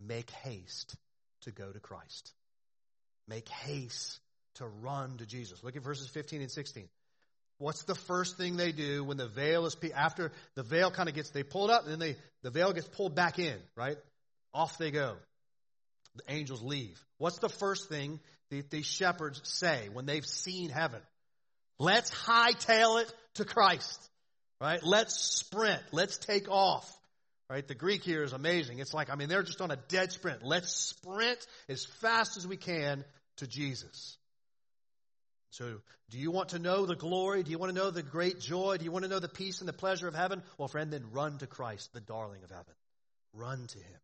make 0.00 0.30
haste 0.30 0.96
to 1.42 1.52
go 1.52 1.70
to 1.70 1.78
Christ. 1.78 2.32
Make 3.30 3.48
haste 3.48 4.18
to 4.56 4.66
run 4.66 5.16
to 5.18 5.26
Jesus. 5.26 5.62
Look 5.62 5.76
at 5.76 5.82
verses 5.82 6.08
15 6.08 6.40
and 6.40 6.50
16. 6.50 6.88
What's 7.58 7.84
the 7.84 7.94
first 7.94 8.36
thing 8.36 8.56
they 8.56 8.72
do 8.72 9.04
when 9.04 9.18
the 9.18 9.28
veil 9.28 9.66
is 9.66 9.76
after 9.94 10.32
the 10.56 10.64
veil 10.64 10.90
kind 10.90 11.08
of 11.08 11.14
gets 11.14 11.30
they 11.30 11.44
pull 11.44 11.68
it 11.68 11.70
up 11.70 11.84
and 11.84 11.92
then 11.92 11.98
they 12.00 12.16
the 12.42 12.50
veil 12.50 12.72
gets 12.72 12.88
pulled 12.88 13.14
back 13.14 13.38
in, 13.38 13.56
right? 13.76 13.96
Off 14.52 14.78
they 14.78 14.90
go. 14.90 15.14
The 16.16 16.32
angels 16.32 16.60
leave. 16.60 17.00
What's 17.18 17.38
the 17.38 17.48
first 17.48 17.88
thing 17.88 18.18
that 18.50 18.68
these 18.70 18.86
shepherds 18.86 19.40
say 19.44 19.88
when 19.92 20.06
they've 20.06 20.26
seen 20.26 20.68
heaven? 20.70 21.00
Let's 21.78 22.10
hightail 22.10 23.00
it 23.02 23.12
to 23.34 23.44
Christ. 23.44 24.10
Right? 24.60 24.82
Let's 24.82 25.18
sprint. 25.20 25.82
Let's 25.92 26.18
take 26.18 26.50
off. 26.50 26.90
Right? 27.48 27.66
The 27.66 27.74
Greek 27.74 28.04
here 28.04 28.22
is 28.22 28.32
amazing. 28.32 28.78
It's 28.78 28.92
like, 28.92 29.10
I 29.10 29.16
mean, 29.16 29.28
they're 29.28 29.42
just 29.42 29.60
on 29.60 29.70
a 29.70 29.76
dead 29.88 30.12
sprint. 30.12 30.42
Let's 30.42 30.72
sprint 30.72 31.38
as 31.68 31.84
fast 32.00 32.36
as 32.36 32.46
we 32.46 32.56
can 32.56 33.04
to 33.40 33.46
Jesus. 33.46 34.16
So, 35.50 35.80
do 36.10 36.18
you 36.18 36.30
want 36.30 36.50
to 36.50 36.58
know 36.58 36.86
the 36.86 36.94
glory? 36.94 37.42
Do 37.42 37.50
you 37.50 37.58
want 37.58 37.74
to 37.74 37.78
know 37.78 37.90
the 37.90 38.02
great 38.02 38.38
joy? 38.40 38.76
Do 38.78 38.84
you 38.84 38.92
want 38.92 39.04
to 39.04 39.10
know 39.10 39.18
the 39.18 39.28
peace 39.28 39.60
and 39.60 39.68
the 39.68 39.72
pleasure 39.72 40.06
of 40.08 40.14
heaven? 40.14 40.42
Well, 40.58 40.68
friend, 40.68 40.92
then 40.92 41.04
run 41.12 41.38
to 41.38 41.46
Christ, 41.46 41.92
the 41.92 42.00
darling 42.00 42.42
of 42.44 42.50
heaven. 42.50 42.74
Run 43.34 43.66
to 43.66 43.78
him. 43.78 44.00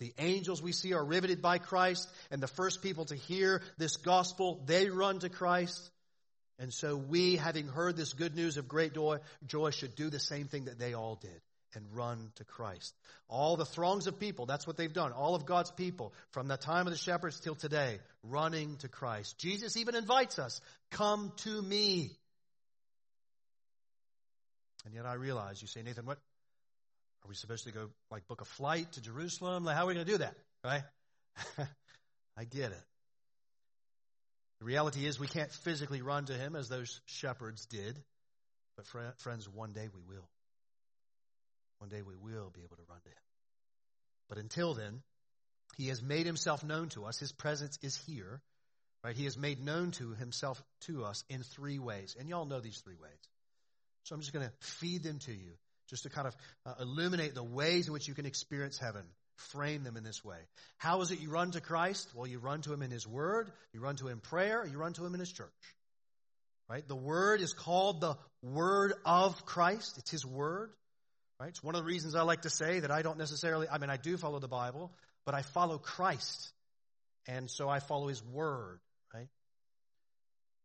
The 0.00 0.12
angels 0.18 0.60
we 0.60 0.72
see 0.72 0.92
are 0.92 1.04
riveted 1.04 1.40
by 1.40 1.58
Christ, 1.58 2.08
and 2.30 2.42
the 2.42 2.48
first 2.48 2.82
people 2.82 3.04
to 3.06 3.14
hear 3.14 3.62
this 3.78 3.96
gospel, 3.96 4.60
they 4.66 4.90
run 4.90 5.20
to 5.20 5.28
Christ. 5.28 5.90
And 6.58 6.72
so 6.72 6.96
we, 6.96 7.36
having 7.36 7.68
heard 7.68 7.96
this 7.96 8.12
good 8.12 8.34
news 8.34 8.56
of 8.56 8.66
great 8.66 8.94
joy, 8.94 9.18
joy 9.46 9.70
should 9.70 9.94
do 9.94 10.10
the 10.10 10.18
same 10.18 10.48
thing 10.48 10.64
that 10.64 10.78
they 10.78 10.94
all 10.94 11.16
did 11.16 11.40
and 11.74 11.84
run 11.92 12.30
to 12.36 12.44
Christ. 12.44 12.94
All 13.28 13.56
the 13.56 13.64
throngs 13.64 14.06
of 14.06 14.18
people, 14.18 14.46
that's 14.46 14.66
what 14.66 14.76
they've 14.76 14.92
done. 14.92 15.12
All 15.12 15.34
of 15.34 15.46
God's 15.46 15.70
people, 15.70 16.12
from 16.30 16.48
the 16.48 16.56
time 16.56 16.86
of 16.86 16.92
the 16.92 16.98
shepherds 16.98 17.40
till 17.40 17.54
today, 17.54 17.98
running 18.22 18.76
to 18.78 18.88
Christ. 18.88 19.38
Jesus 19.38 19.76
even 19.76 19.94
invites 19.94 20.38
us, 20.38 20.60
come 20.90 21.32
to 21.38 21.62
me. 21.62 22.10
And 24.84 24.94
yet 24.94 25.06
I 25.06 25.14
realize, 25.14 25.62
you 25.62 25.68
say, 25.68 25.82
Nathan, 25.82 26.06
what? 26.06 26.18
Are 27.24 27.28
we 27.28 27.34
supposed 27.34 27.64
to 27.64 27.72
go, 27.72 27.88
like, 28.10 28.26
book 28.26 28.40
a 28.40 28.44
flight 28.44 28.92
to 28.92 29.00
Jerusalem? 29.00 29.64
Like, 29.64 29.76
how 29.76 29.84
are 29.84 29.86
we 29.86 29.94
going 29.94 30.06
to 30.06 30.12
do 30.12 30.18
that? 30.18 30.34
Right? 30.64 30.82
I 32.36 32.44
get 32.44 32.72
it. 32.72 32.84
The 34.58 34.64
reality 34.64 35.06
is 35.06 35.18
we 35.18 35.28
can't 35.28 35.52
physically 35.52 36.02
run 36.02 36.26
to 36.26 36.34
him 36.34 36.56
as 36.56 36.68
those 36.68 37.00
shepherds 37.06 37.66
did. 37.66 38.00
But 38.76 38.86
friends, 39.18 39.48
one 39.48 39.72
day 39.72 39.88
we 39.92 40.00
will. 40.08 40.28
One 41.82 41.88
day 41.88 42.02
we 42.02 42.14
will 42.14 42.52
be 42.54 42.60
able 42.62 42.76
to 42.76 42.82
run 42.88 43.00
to 43.00 43.08
him. 43.08 43.16
But 44.28 44.38
until 44.38 44.72
then, 44.72 45.02
he 45.76 45.88
has 45.88 46.00
made 46.00 46.26
himself 46.26 46.62
known 46.62 46.90
to 46.90 47.06
us. 47.06 47.18
His 47.18 47.32
presence 47.32 47.76
is 47.82 47.96
here. 48.06 48.40
Right? 49.02 49.16
He 49.16 49.24
has 49.24 49.36
made 49.36 49.60
known 49.60 49.90
to 49.92 50.14
himself 50.14 50.62
to 50.82 51.04
us 51.04 51.24
in 51.28 51.42
three 51.42 51.80
ways. 51.80 52.14
And 52.16 52.28
y'all 52.28 52.44
know 52.44 52.60
these 52.60 52.78
three 52.84 52.94
ways. 52.94 53.10
So 54.04 54.14
I'm 54.14 54.20
just 54.20 54.32
going 54.32 54.46
to 54.46 54.52
feed 54.60 55.02
them 55.02 55.18
to 55.26 55.32
you 55.32 55.54
just 55.90 56.04
to 56.04 56.08
kind 56.08 56.28
of 56.28 56.36
uh, 56.64 56.74
illuminate 56.82 57.34
the 57.34 57.42
ways 57.42 57.88
in 57.88 57.92
which 57.92 58.06
you 58.06 58.14
can 58.14 58.26
experience 58.26 58.78
heaven. 58.78 59.02
Frame 59.50 59.82
them 59.82 59.96
in 59.96 60.04
this 60.04 60.24
way. 60.24 60.38
How 60.78 61.00
is 61.00 61.10
it 61.10 61.18
you 61.18 61.30
run 61.30 61.50
to 61.50 61.60
Christ? 61.60 62.08
Well, 62.14 62.28
you 62.28 62.38
run 62.38 62.62
to 62.62 62.72
him 62.72 62.82
in 62.82 62.92
his 62.92 63.08
word, 63.08 63.50
you 63.72 63.80
run 63.80 63.96
to 63.96 64.06
him 64.06 64.12
in 64.12 64.20
prayer, 64.20 64.64
you 64.70 64.78
run 64.78 64.92
to 64.92 65.04
him 65.04 65.14
in 65.14 65.20
his 65.20 65.32
church. 65.32 65.48
Right? 66.70 66.86
The 66.86 66.94
word 66.94 67.40
is 67.40 67.52
called 67.52 68.00
the 68.00 68.14
word 68.40 68.92
of 69.04 69.44
Christ. 69.44 69.98
It's 69.98 70.12
his 70.12 70.24
word. 70.24 70.70
Right? 71.42 71.48
It's 71.48 71.60
one 71.60 71.74
of 71.74 71.80
the 71.80 71.88
reasons 71.88 72.14
I 72.14 72.22
like 72.22 72.42
to 72.42 72.50
say 72.50 72.78
that 72.78 72.92
I 72.92 73.02
don't 73.02 73.18
necessarily, 73.18 73.66
I 73.68 73.78
mean, 73.78 73.90
I 73.90 73.96
do 73.96 74.16
follow 74.16 74.38
the 74.38 74.46
Bible, 74.46 74.92
but 75.24 75.34
I 75.34 75.42
follow 75.42 75.76
Christ. 75.76 76.52
And 77.26 77.50
so 77.50 77.68
I 77.68 77.80
follow 77.80 78.06
his 78.06 78.22
word, 78.24 78.78
right? 79.12 79.26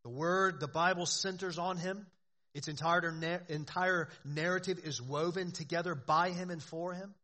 The 0.03 0.11
word, 0.11 0.59
the 0.59 0.67
Bible 0.67 1.07
centers 1.07 1.57
on 1.57 1.77
him. 1.77 2.05
Its 2.53 2.67
entire, 2.67 3.11
entire 3.49 4.09
narrative 4.23 4.81
is 4.83 5.01
woven 5.01 5.51
together 5.51 5.95
by 5.95 6.29
him 6.29 6.51
and 6.51 6.61
for 6.61 6.93
him. 6.93 7.15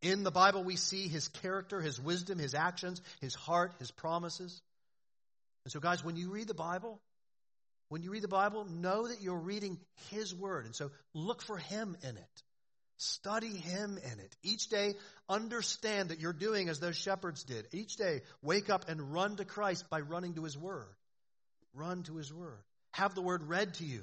In 0.00 0.22
the 0.22 0.30
Bible, 0.30 0.64
we 0.64 0.76
see 0.76 1.08
his 1.08 1.28
character, 1.28 1.82
his 1.82 2.00
wisdom, 2.00 2.38
his 2.38 2.54
actions, 2.54 3.02
his 3.20 3.34
heart, 3.34 3.74
his 3.80 3.90
promises. 3.90 4.62
And 5.66 5.72
so, 5.72 5.78
guys, 5.78 6.02
when 6.02 6.16
you 6.16 6.30
read 6.30 6.48
the 6.48 6.54
Bible, 6.54 7.02
when 7.90 8.02
you 8.02 8.10
read 8.10 8.22
the 8.22 8.28
Bible, 8.28 8.64
know 8.64 9.08
that 9.08 9.20
you're 9.20 9.36
reading 9.36 9.78
his 10.10 10.34
word. 10.34 10.64
And 10.64 10.74
so 10.74 10.90
look 11.12 11.42
for 11.42 11.58
him 11.58 11.94
in 12.02 12.16
it. 12.16 12.42
Study 12.98 13.48
Him 13.56 13.98
in 13.98 14.18
it. 14.18 14.36
Each 14.42 14.68
day, 14.68 14.94
understand 15.28 16.10
that 16.10 16.20
you're 16.20 16.32
doing 16.32 16.68
as 16.68 16.80
those 16.80 16.96
shepherds 16.96 17.44
did. 17.44 17.66
Each 17.72 17.96
day, 17.96 18.22
wake 18.42 18.68
up 18.68 18.88
and 18.88 19.12
run 19.12 19.36
to 19.36 19.44
Christ 19.44 19.88
by 19.88 20.00
running 20.00 20.34
to 20.34 20.44
His 20.44 20.58
Word. 20.58 20.94
Run 21.74 22.02
to 22.04 22.16
His 22.16 22.32
Word. 22.32 22.58
Have 22.92 23.14
the 23.14 23.22
Word 23.22 23.44
read 23.44 23.74
to 23.74 23.84
you. 23.84 24.02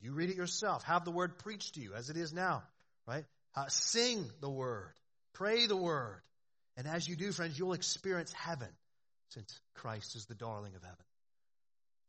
You 0.00 0.12
read 0.12 0.30
it 0.30 0.36
yourself. 0.36 0.82
Have 0.84 1.04
the 1.04 1.12
Word 1.12 1.38
preached 1.38 1.74
to 1.74 1.80
you 1.80 1.94
as 1.94 2.10
it 2.10 2.16
is 2.16 2.32
now, 2.32 2.62
right? 3.06 3.24
Uh, 3.54 3.68
sing 3.68 4.24
the 4.40 4.50
Word. 4.50 4.92
Pray 5.32 5.66
the 5.66 5.76
Word. 5.76 6.20
And 6.76 6.88
as 6.88 7.08
you 7.08 7.14
do, 7.14 7.30
friends, 7.30 7.58
you'll 7.58 7.72
experience 7.72 8.32
heaven 8.32 8.68
since 9.28 9.60
Christ 9.74 10.16
is 10.16 10.26
the 10.26 10.34
darling 10.34 10.74
of 10.74 10.82
heaven. 10.82 10.96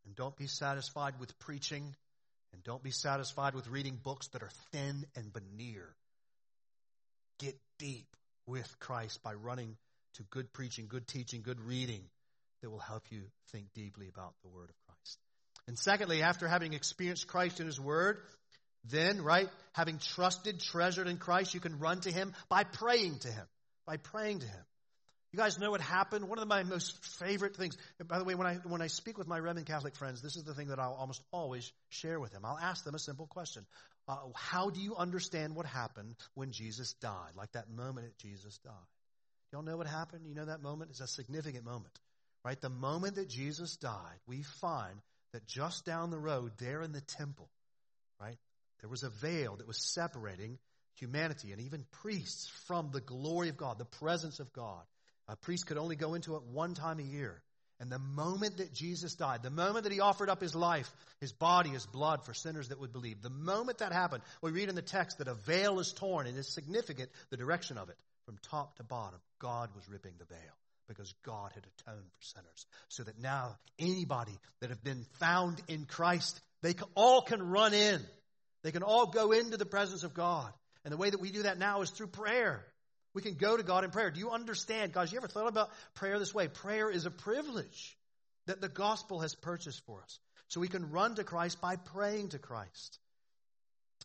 And 0.05 0.15
don't 0.15 0.35
be 0.35 0.47
satisfied 0.47 1.19
with 1.19 1.37
preaching 1.39 1.95
and 2.53 2.63
don't 2.63 2.81
be 2.81 2.91
satisfied 2.91 3.53
with 3.53 3.67
reading 3.67 3.99
books 4.01 4.27
that 4.29 4.41
are 4.41 4.51
thin 4.71 5.05
and 5.15 5.33
veneer. 5.33 5.93
Get 7.39 7.57
deep 7.79 8.07
with 8.45 8.79
Christ 8.79 9.21
by 9.23 9.33
running 9.33 9.77
to 10.15 10.23
good 10.29 10.53
preaching, 10.53 10.87
good 10.87 11.07
teaching, 11.07 11.41
good 11.41 11.59
reading 11.59 12.01
that 12.61 12.69
will 12.69 12.79
help 12.79 13.03
you 13.11 13.23
think 13.51 13.67
deeply 13.73 14.07
about 14.07 14.33
the 14.43 14.49
Word 14.49 14.69
of 14.69 14.75
Christ. 14.87 15.19
And 15.67 15.77
secondly, 15.77 16.21
after 16.21 16.47
having 16.47 16.73
experienced 16.73 17.27
Christ 17.27 17.59
in 17.59 17.65
His 17.65 17.79
Word, 17.79 18.19
then, 18.85 19.21
right, 19.21 19.49
having 19.73 19.97
trusted, 19.97 20.59
treasured 20.59 21.07
in 21.07 21.17
Christ, 21.17 21.53
you 21.53 21.59
can 21.59 21.79
run 21.79 22.01
to 22.01 22.11
Him 22.11 22.33
by 22.49 22.63
praying 22.63 23.19
to 23.19 23.29
Him. 23.29 23.45
By 23.85 23.97
praying 23.97 24.39
to 24.39 24.47
Him. 24.47 24.63
You 25.31 25.41
guys 25.41 25.59
know 25.59 25.71
what 25.71 25.81
happened? 25.81 26.29
One 26.29 26.39
of 26.39 26.47
my 26.47 26.63
most 26.63 27.03
favorite 27.19 27.57
things, 27.57 27.75
by 28.07 28.19
the 28.19 28.23
way, 28.23 28.35
when 28.35 28.47
I, 28.47 28.53
when 28.63 28.81
I 28.81 28.87
speak 28.87 29.17
with 29.17 29.27
my 29.27 29.37
Roman 29.37 29.65
Catholic 29.65 29.95
friends, 29.95 30.21
this 30.21 30.37
is 30.37 30.43
the 30.43 30.53
thing 30.53 30.67
that 30.67 30.79
I'll 30.79 30.93
almost 30.93 31.21
always 31.31 31.73
share 31.89 32.21
with 32.21 32.31
them. 32.31 32.43
I'll 32.45 32.57
ask 32.57 32.85
them 32.85 32.95
a 32.95 32.99
simple 32.99 33.27
question. 33.27 33.65
Uh, 34.07 34.17
how 34.35 34.69
do 34.69 34.79
you 34.79 34.95
understand 34.95 35.55
what 35.55 35.65
happened 35.65 36.15
when 36.35 36.51
Jesus 36.51 36.93
died? 36.93 37.31
Like 37.35 37.51
that 37.53 37.69
moment 37.69 38.07
that 38.07 38.17
Jesus 38.17 38.57
died. 38.59 38.73
Y'all 39.51 39.63
know 39.63 39.77
what 39.77 39.87
happened? 39.87 40.27
You 40.27 40.35
know 40.35 40.45
that 40.45 40.61
moment? 40.61 40.91
It's 40.91 41.01
a 41.01 41.07
significant 41.07 41.65
moment, 41.65 41.99
right? 42.43 42.59
The 42.59 42.69
moment 42.69 43.15
that 43.15 43.29
Jesus 43.29 43.77
died, 43.77 44.19
we 44.27 44.43
find 44.61 44.99
that 45.33 45.47
just 45.47 45.85
down 45.85 46.11
the 46.11 46.19
road, 46.19 46.51
there 46.57 46.81
in 46.81 46.91
the 46.91 47.01
temple, 47.01 47.49
right, 48.21 48.37
there 48.81 48.89
was 48.89 49.03
a 49.03 49.09
veil 49.09 49.55
that 49.55 49.67
was 49.67 49.81
separating 49.93 50.59
humanity 50.99 51.51
and 51.51 51.61
even 51.61 51.85
priests 52.03 52.49
from 52.67 52.91
the 52.91 53.01
glory 53.01 53.49
of 53.49 53.57
God, 53.57 53.77
the 53.77 53.85
presence 53.85 54.39
of 54.39 54.53
God. 54.53 54.83
A 55.27 55.35
priest 55.35 55.65
could 55.65 55.77
only 55.77 55.95
go 55.95 56.13
into 56.13 56.35
it 56.35 56.43
one 56.43 56.73
time 56.73 56.99
a 56.99 57.03
year. 57.03 57.41
And 57.79 57.91
the 57.91 57.99
moment 57.99 58.57
that 58.57 58.73
Jesus 58.73 59.15
died, 59.15 59.43
the 59.43 59.49
moment 59.49 59.83
that 59.83 59.91
he 59.91 59.99
offered 59.99 60.29
up 60.29 60.41
his 60.41 60.55
life, 60.55 60.89
his 61.19 61.33
body, 61.33 61.71
his 61.71 61.85
blood 61.85 62.23
for 62.23 62.33
sinners 62.33 62.69
that 62.69 62.79
would 62.79 62.93
believe, 62.93 63.21
the 63.21 63.29
moment 63.29 63.79
that 63.79 63.91
happened, 63.91 64.23
we 64.41 64.51
read 64.51 64.69
in 64.69 64.75
the 64.75 64.81
text 64.81 65.17
that 65.17 65.27
a 65.27 65.33
veil 65.33 65.79
is 65.79 65.91
torn, 65.91 66.25
and 66.27 66.37
it's 66.37 66.53
significant 66.53 67.09
the 67.29 67.37
direction 67.37 67.77
of 67.77 67.89
it. 67.89 67.97
From 68.25 68.37
top 68.49 68.77
to 68.77 68.83
bottom, 68.83 69.19
God 69.39 69.69
was 69.75 69.87
ripping 69.89 70.13
the 70.17 70.25
veil 70.25 70.39
because 70.87 71.13
God 71.23 71.51
had 71.53 71.63
atoned 71.63 72.09
for 72.11 72.21
sinners. 72.21 72.65
So 72.87 73.03
that 73.03 73.19
now 73.19 73.57
anybody 73.77 74.37
that 74.61 74.69
have 74.69 74.83
been 74.83 75.05
found 75.19 75.61
in 75.67 75.85
Christ, 75.85 76.39
they 76.61 76.73
all 76.95 77.21
can 77.21 77.43
run 77.43 77.73
in. 77.73 78.01
They 78.63 78.71
can 78.71 78.83
all 78.83 79.07
go 79.07 79.31
into 79.31 79.57
the 79.57 79.65
presence 79.65 80.03
of 80.03 80.13
God. 80.13 80.51
And 80.83 80.91
the 80.91 80.97
way 80.97 81.09
that 81.09 81.19
we 81.19 81.31
do 81.31 81.43
that 81.43 81.59
now 81.59 81.81
is 81.81 81.89
through 81.89 82.07
prayer. 82.07 82.65
We 83.15 83.21
can 83.21 83.35
go 83.35 83.55
to 83.57 83.63
God 83.63 83.85
in 83.85 83.91
prayer. 83.91 84.11
Do 84.11 84.19
you 84.19 84.29
understand? 84.29 84.91
Guys, 84.91 85.11
you 85.11 85.17
ever 85.17 85.29
thought 85.29 85.47
about 85.47 85.69
prayer 85.95 86.19
this 86.19 86.33
way? 86.33 86.49
Prayer 86.49 86.91
is 86.91 87.05
a 87.05 87.11
privilege 87.11 87.97
that 88.45 88.61
the 88.61 88.69
gospel 88.69 89.21
has 89.21 89.33
purchased 89.33 89.81
for 89.85 90.01
us. 90.03 90.19
So 90.49 90.59
we 90.59 90.67
can 90.67 90.91
run 90.91 91.15
to 91.15 91.23
Christ 91.23 91.61
by 91.61 91.77
praying 91.77 92.29
to 92.29 92.39
Christ. 92.39 92.99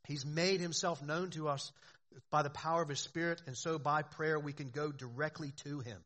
He's 0.06 0.24
made 0.24 0.60
himself 0.60 1.02
known 1.02 1.30
to 1.30 1.48
us 1.48 1.72
by 2.30 2.42
the 2.42 2.50
power 2.50 2.82
of 2.82 2.88
his 2.88 3.00
spirit, 3.00 3.42
and 3.46 3.56
so 3.56 3.78
by 3.78 4.02
prayer 4.02 4.38
we 4.38 4.52
can 4.52 4.70
go 4.70 4.90
directly 4.90 5.52
to 5.64 5.80
him. 5.80 5.98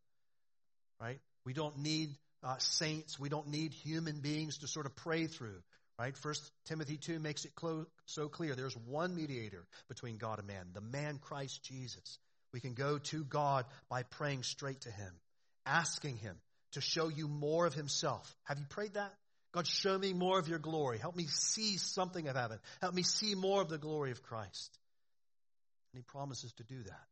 right? 1.01 1.21
We 1.45 1.53
don't 1.53 1.79
need 1.79 2.11
uh, 2.43 2.57
saints. 2.59 3.19
We 3.19 3.29
don't 3.29 3.49
need 3.49 3.73
human 3.73 4.21
beings 4.21 4.59
to 4.59 4.69
sort 4.69 4.87
of 4.87 4.97
pray 4.97 5.27
through, 5.27 5.63
right? 5.99 6.17
First 6.17 6.43
Timothy 6.67 6.97
2 6.97 7.21
makes 7.21 7.45
it 7.45 7.55
clo- 7.55 7.87
so 8.07 8.29
clear. 8.29 8.55
There's 8.55 8.77
one 8.87 9.15
mediator 9.15 9.65
between 9.89 10.17
God 10.17 10.39
and 10.39 10.49
man, 10.49 10.69
the 10.73 10.81
man 10.81 11.19
Christ 11.19 11.63
Jesus. 11.63 12.19
We 12.55 12.61
can 12.61 12.75
go 12.75 12.99
to 12.99 13.25
God 13.25 13.65
by 13.89 14.05
praying 14.05 14.45
straight 14.45 14.83
to 14.83 14.91
him, 14.91 15.13
asking 15.67 16.19
him 16.19 16.37
to 16.73 16.81
show 16.81 17.09
you 17.09 17.27
more 17.27 17.67
of 17.67 17.75
himself. 17.75 18.33
Have 18.45 18.61
you 18.61 18.65
prayed 18.69 18.95
that? 18.95 19.13
God, 19.51 19.67
show 19.67 19.99
me 19.99 20.13
more 20.13 20.39
of 20.39 20.47
your 20.47 20.61
glory. 20.61 20.99
Help 20.99 21.17
me 21.17 21.27
see 21.27 21.79
something 21.79 22.29
of 22.29 22.37
heaven. 22.37 22.61
Help 22.81 22.95
me 22.95 23.03
see 23.03 23.35
more 23.35 23.61
of 23.61 23.69
the 23.69 23.77
glory 23.77 24.13
of 24.13 24.23
Christ. 24.23 24.79
And 25.93 25.99
he 25.99 26.05
promises 26.05 26.53
to 26.53 26.63
do 26.63 26.81
that, 26.81 27.07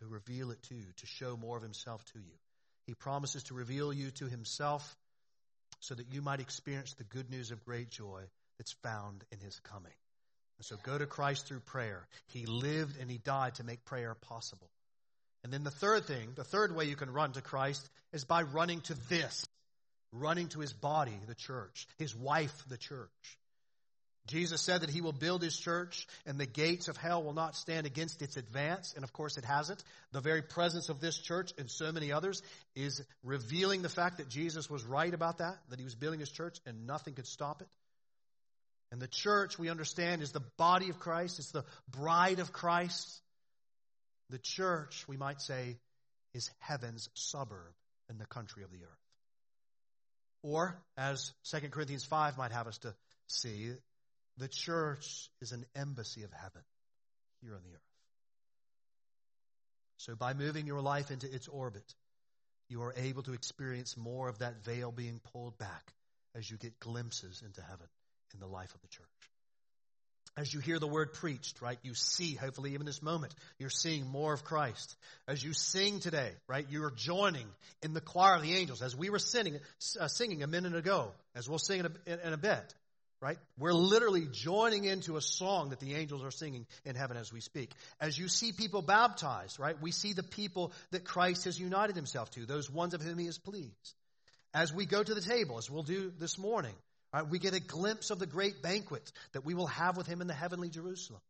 to 0.00 0.06
reveal 0.08 0.50
it 0.50 0.60
to 0.64 0.74
you, 0.74 0.86
to 0.96 1.06
show 1.06 1.36
more 1.36 1.56
of 1.56 1.62
himself 1.62 2.04
to 2.06 2.18
you. 2.18 2.34
He 2.88 2.94
promises 2.94 3.44
to 3.44 3.54
reveal 3.54 3.92
you 3.92 4.10
to 4.10 4.26
himself 4.26 4.96
so 5.78 5.94
that 5.94 6.12
you 6.12 6.20
might 6.20 6.40
experience 6.40 6.94
the 6.94 7.04
good 7.04 7.30
news 7.30 7.52
of 7.52 7.64
great 7.64 7.90
joy 7.90 8.22
that's 8.58 8.72
found 8.82 9.22
in 9.30 9.38
his 9.38 9.60
coming. 9.60 9.92
So 10.64 10.76
go 10.82 10.96
to 10.96 11.06
Christ 11.06 11.46
through 11.46 11.60
prayer. 11.60 12.06
He 12.28 12.46
lived 12.46 12.98
and 12.98 13.10
he 13.10 13.18
died 13.18 13.56
to 13.56 13.64
make 13.64 13.84
prayer 13.84 14.14
possible. 14.14 14.70
And 15.42 15.52
then 15.52 15.62
the 15.62 15.70
third 15.70 16.06
thing, 16.06 16.30
the 16.36 16.44
third 16.44 16.74
way 16.74 16.86
you 16.86 16.96
can 16.96 17.12
run 17.12 17.32
to 17.32 17.42
Christ 17.42 17.86
is 18.12 18.24
by 18.24 18.42
running 18.42 18.80
to 18.82 18.94
this, 19.10 19.46
running 20.10 20.48
to 20.48 20.60
his 20.60 20.72
body, 20.72 21.18
the 21.26 21.34
church, 21.34 21.86
his 21.98 22.16
wife, 22.16 22.64
the 22.68 22.78
church. 22.78 23.10
Jesus 24.26 24.62
said 24.62 24.80
that 24.80 24.88
he 24.88 25.02
will 25.02 25.12
build 25.12 25.42
his 25.42 25.54
church 25.54 26.06
and 26.24 26.40
the 26.40 26.46
gates 26.46 26.88
of 26.88 26.96
hell 26.96 27.22
will 27.22 27.34
not 27.34 27.56
stand 27.56 27.86
against 27.86 28.22
its 28.22 28.38
advance. 28.38 28.94
And 28.94 29.04
of 29.04 29.12
course 29.12 29.36
it 29.36 29.44
hasn't. 29.44 29.84
The 30.12 30.22
very 30.22 30.40
presence 30.40 30.88
of 30.88 30.98
this 30.98 31.18
church 31.18 31.52
and 31.58 31.70
so 31.70 31.92
many 31.92 32.10
others 32.10 32.42
is 32.74 33.02
revealing 33.22 33.82
the 33.82 33.90
fact 33.90 34.16
that 34.16 34.30
Jesus 34.30 34.70
was 34.70 34.82
right 34.82 35.12
about 35.12 35.38
that, 35.38 35.58
that 35.68 35.78
he 35.78 35.84
was 35.84 35.94
building 35.94 36.20
his 36.20 36.30
church 36.30 36.58
and 36.64 36.86
nothing 36.86 37.12
could 37.12 37.26
stop 37.26 37.60
it. 37.60 37.68
And 38.92 39.00
the 39.00 39.08
church, 39.08 39.58
we 39.58 39.70
understand, 39.70 40.22
is 40.22 40.32
the 40.32 40.44
body 40.56 40.90
of 40.90 40.98
Christ. 40.98 41.38
It's 41.38 41.50
the 41.50 41.64
bride 41.90 42.38
of 42.38 42.52
Christ. 42.52 43.20
The 44.30 44.38
church, 44.38 45.04
we 45.08 45.16
might 45.16 45.40
say, 45.40 45.76
is 46.32 46.50
heaven's 46.58 47.08
suburb 47.14 47.72
in 48.08 48.18
the 48.18 48.26
country 48.26 48.62
of 48.62 48.70
the 48.70 48.84
earth. 48.84 49.04
Or, 50.42 50.78
as 50.96 51.32
2 51.50 51.68
Corinthians 51.70 52.04
5 52.04 52.36
might 52.36 52.52
have 52.52 52.66
us 52.66 52.78
to 52.78 52.94
see, 53.26 53.72
the 54.36 54.48
church 54.48 55.30
is 55.40 55.52
an 55.52 55.64
embassy 55.74 56.22
of 56.22 56.32
heaven 56.32 56.62
here 57.40 57.54
on 57.54 57.62
the 57.62 57.74
earth. 57.74 57.80
So, 59.96 60.14
by 60.14 60.34
moving 60.34 60.66
your 60.66 60.82
life 60.82 61.10
into 61.10 61.32
its 61.32 61.48
orbit, 61.48 61.94
you 62.68 62.82
are 62.82 62.94
able 62.96 63.22
to 63.22 63.32
experience 63.32 63.96
more 63.96 64.28
of 64.28 64.40
that 64.40 64.64
veil 64.64 64.92
being 64.92 65.20
pulled 65.32 65.56
back 65.56 65.94
as 66.34 66.50
you 66.50 66.56
get 66.56 66.78
glimpses 66.78 67.42
into 67.44 67.62
heaven 67.62 67.86
in 68.34 68.40
the 68.40 68.46
life 68.46 68.74
of 68.74 68.80
the 68.82 68.88
church. 68.88 69.06
As 70.36 70.52
you 70.52 70.58
hear 70.58 70.80
the 70.80 70.88
word 70.88 71.14
preached, 71.14 71.62
right, 71.62 71.78
you 71.84 71.94
see, 71.94 72.34
hopefully, 72.34 72.74
even 72.74 72.86
this 72.86 73.02
moment, 73.02 73.32
you're 73.60 73.70
seeing 73.70 74.04
more 74.08 74.32
of 74.32 74.42
Christ. 74.42 74.96
As 75.28 75.44
you 75.44 75.52
sing 75.52 76.00
today, 76.00 76.32
right, 76.48 76.66
you 76.68 76.82
are 76.82 76.90
joining 76.90 77.46
in 77.82 77.94
the 77.94 78.00
choir 78.00 78.34
of 78.34 78.42
the 78.42 78.56
angels. 78.56 78.82
As 78.82 78.96
we 78.96 79.10
were 79.10 79.20
singing, 79.20 79.60
uh, 80.00 80.08
singing 80.08 80.42
a 80.42 80.48
minute 80.48 80.74
ago, 80.74 81.12
as 81.36 81.48
we'll 81.48 81.60
sing 81.60 81.80
in 81.80 81.86
a, 81.86 82.26
in 82.26 82.32
a 82.32 82.36
bit, 82.36 82.74
right? 83.20 83.38
We're 83.58 83.72
literally 83.72 84.26
joining 84.30 84.84
into 84.84 85.16
a 85.16 85.20
song 85.20 85.70
that 85.70 85.78
the 85.78 85.94
angels 85.94 86.24
are 86.24 86.32
singing 86.32 86.66
in 86.84 86.96
heaven 86.96 87.16
as 87.16 87.32
we 87.32 87.40
speak. 87.40 87.70
As 88.00 88.18
you 88.18 88.26
see 88.26 88.50
people 88.50 88.82
baptized, 88.82 89.60
right? 89.60 89.80
We 89.80 89.92
see 89.92 90.14
the 90.14 90.24
people 90.24 90.72
that 90.90 91.04
Christ 91.04 91.44
has 91.44 91.60
united 91.60 91.94
himself 91.94 92.30
to, 92.32 92.44
those 92.44 92.68
ones 92.68 92.92
of 92.92 93.02
whom 93.02 93.18
he 93.18 93.26
is 93.26 93.38
pleased. 93.38 93.94
As 94.52 94.74
we 94.74 94.84
go 94.84 95.02
to 95.02 95.14
the 95.14 95.20
table, 95.20 95.58
as 95.58 95.70
we'll 95.70 95.84
do 95.84 96.12
this 96.18 96.38
morning, 96.38 96.74
right, 97.20 97.30
we 97.30 97.38
get 97.38 97.54
a 97.54 97.60
glimpse 97.60 98.10
of 98.10 98.18
the 98.18 98.26
great 98.26 98.62
banquet 98.62 99.12
that 99.32 99.44
we 99.44 99.54
will 99.54 99.68
have 99.68 99.96
with 99.96 100.06
him 100.06 100.20
in 100.20 100.26
the 100.26 100.34
heavenly 100.34 100.68
Jerusalem. 100.68 101.20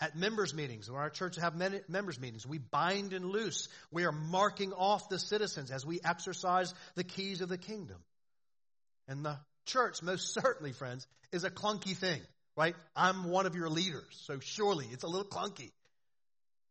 At 0.00 0.16
members' 0.16 0.52
meetings, 0.52 0.90
when 0.90 1.00
our 1.00 1.10
church 1.10 1.36
have 1.36 1.54
members' 1.54 2.18
meetings, 2.18 2.44
we 2.44 2.58
bind 2.58 3.12
and 3.12 3.26
loose. 3.26 3.68
We 3.92 4.04
are 4.04 4.10
marking 4.10 4.72
off 4.72 5.08
the 5.08 5.18
citizens 5.18 5.70
as 5.70 5.86
we 5.86 6.00
exercise 6.04 6.74
the 6.96 7.04
keys 7.04 7.40
of 7.40 7.48
the 7.48 7.58
kingdom. 7.58 7.98
And 9.06 9.24
the 9.24 9.38
church, 9.66 10.02
most 10.02 10.34
certainly, 10.34 10.72
friends, 10.72 11.06
is 11.30 11.44
a 11.44 11.50
clunky 11.50 11.96
thing, 11.96 12.20
right? 12.56 12.74
I'm 12.96 13.28
one 13.28 13.46
of 13.46 13.54
your 13.54 13.68
leaders, 13.68 14.22
so 14.24 14.40
surely 14.40 14.86
it's 14.90 15.04
a 15.04 15.08
little 15.08 15.26
clunky. 15.26 15.70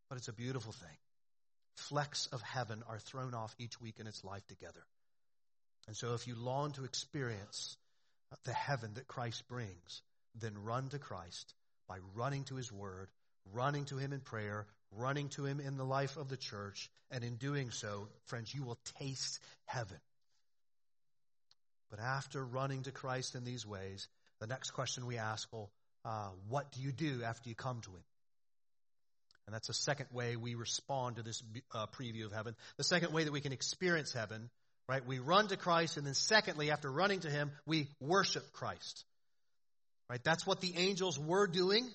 But 0.09 0.17
it's 0.17 0.27
a 0.27 0.33
beautiful 0.33 0.73
thing. 0.73 0.97
Flecks 1.77 2.27
of 2.33 2.41
heaven 2.41 2.83
are 2.89 2.99
thrown 2.99 3.33
off 3.33 3.55
each 3.57 3.79
week 3.79 3.95
in 3.99 4.07
its 4.07 4.25
life 4.25 4.45
together. 4.47 4.83
And 5.87 5.95
so 5.95 6.15
if 6.15 6.27
you 6.27 6.35
long 6.35 6.73
to 6.73 6.83
experience 6.83 7.77
the 8.43 8.53
heaven 8.53 8.93
that 8.95 9.07
Christ 9.07 9.47
brings, 9.47 10.01
then 10.35 10.63
run 10.63 10.89
to 10.89 10.99
Christ 10.99 11.53
by 11.87 11.97
running 12.15 12.43
to 12.45 12.55
his 12.55 12.71
word, 12.71 13.09
running 13.53 13.85
to 13.85 13.97
him 13.97 14.13
in 14.13 14.21
prayer, 14.21 14.67
running 14.91 15.29
to 15.29 15.45
him 15.45 15.59
in 15.59 15.77
the 15.77 15.85
life 15.85 16.17
of 16.17 16.29
the 16.29 16.37
church, 16.37 16.89
and 17.09 17.23
in 17.23 17.35
doing 17.35 17.71
so, 17.71 18.07
friends, 18.25 18.53
you 18.53 18.63
will 18.63 18.79
taste 18.99 19.39
heaven. 19.65 19.97
But 21.89 21.99
after 21.99 22.43
running 22.43 22.83
to 22.83 22.91
Christ 22.91 23.35
in 23.35 23.43
these 23.43 23.65
ways, 23.65 24.07
the 24.39 24.47
next 24.47 24.71
question 24.71 25.05
we 25.05 25.17
ask, 25.17 25.47
well, 25.51 25.69
uh, 26.05 26.29
what 26.47 26.71
do 26.71 26.81
you 26.81 26.91
do 26.91 27.21
after 27.23 27.49
you 27.49 27.55
come 27.55 27.81
to 27.81 27.91
Him? 27.91 28.03
And 29.45 29.53
that's 29.53 29.67
the 29.67 29.73
second 29.73 30.07
way 30.13 30.35
we 30.35 30.55
respond 30.55 31.17
to 31.17 31.23
this 31.23 31.43
uh, 31.73 31.87
preview 31.87 32.25
of 32.25 32.31
heaven. 32.31 32.55
The 32.77 32.83
second 32.83 33.11
way 33.11 33.25
that 33.25 33.33
we 33.33 33.41
can 33.41 33.51
experience 33.51 34.13
heaven, 34.13 34.49
right? 34.91 35.07
We 35.07 35.19
run 35.19 35.47
to 35.47 35.55
Christ, 35.55 35.95
and 35.95 36.05
then 36.05 36.13
secondly, 36.13 36.69
after 36.69 36.91
running 36.91 37.21
to 37.21 37.29
Him, 37.29 37.51
we 37.65 37.87
worship 38.01 38.51
Christ. 38.51 39.05
Right? 40.09 40.21
That's 40.21 40.45
what 40.45 40.59
the 40.59 40.73
angels 40.75 41.17
were 41.17 41.47
doing 41.47 41.89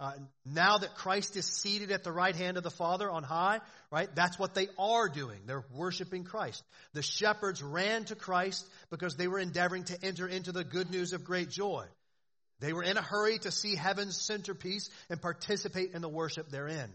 uh, 0.00 0.10
now 0.44 0.78
that 0.78 0.96
Christ 0.96 1.36
is 1.36 1.46
seated 1.46 1.92
at 1.92 2.02
the 2.02 2.10
right 2.10 2.34
hand 2.34 2.56
of 2.56 2.64
the 2.64 2.70
Father 2.70 3.08
on 3.08 3.22
high, 3.22 3.60
right? 3.92 4.12
That's 4.12 4.40
what 4.40 4.54
they 4.54 4.66
are 4.76 5.08
doing. 5.08 5.38
They're 5.46 5.64
worshiping 5.72 6.24
Christ. 6.24 6.64
The 6.94 7.02
shepherds 7.02 7.62
ran 7.62 8.06
to 8.06 8.16
Christ 8.16 8.66
because 8.90 9.14
they 9.14 9.28
were 9.28 9.38
endeavoring 9.38 9.84
to 9.84 10.04
enter 10.04 10.26
into 10.26 10.50
the 10.50 10.64
good 10.64 10.90
news 10.90 11.12
of 11.12 11.22
great 11.22 11.48
joy. 11.48 11.86
They 12.58 12.72
were 12.72 12.82
in 12.82 12.96
a 12.96 13.02
hurry 13.02 13.38
to 13.38 13.52
see 13.52 13.76
heaven's 13.76 14.20
centerpiece 14.20 14.90
and 15.08 15.22
participate 15.22 15.92
in 15.92 16.02
the 16.02 16.08
worship 16.08 16.48
therein. 16.50 16.90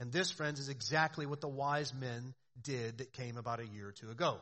And 0.00 0.10
this, 0.10 0.30
friends, 0.30 0.60
is 0.60 0.70
exactly 0.70 1.26
what 1.26 1.42
the 1.42 1.48
wise 1.48 1.92
men 1.92 2.32
did 2.62 2.98
that 2.98 3.12
came 3.12 3.36
about 3.36 3.60
a 3.60 3.66
year 3.66 3.88
or 3.88 3.92
two 3.92 4.10
ago. 4.10 4.38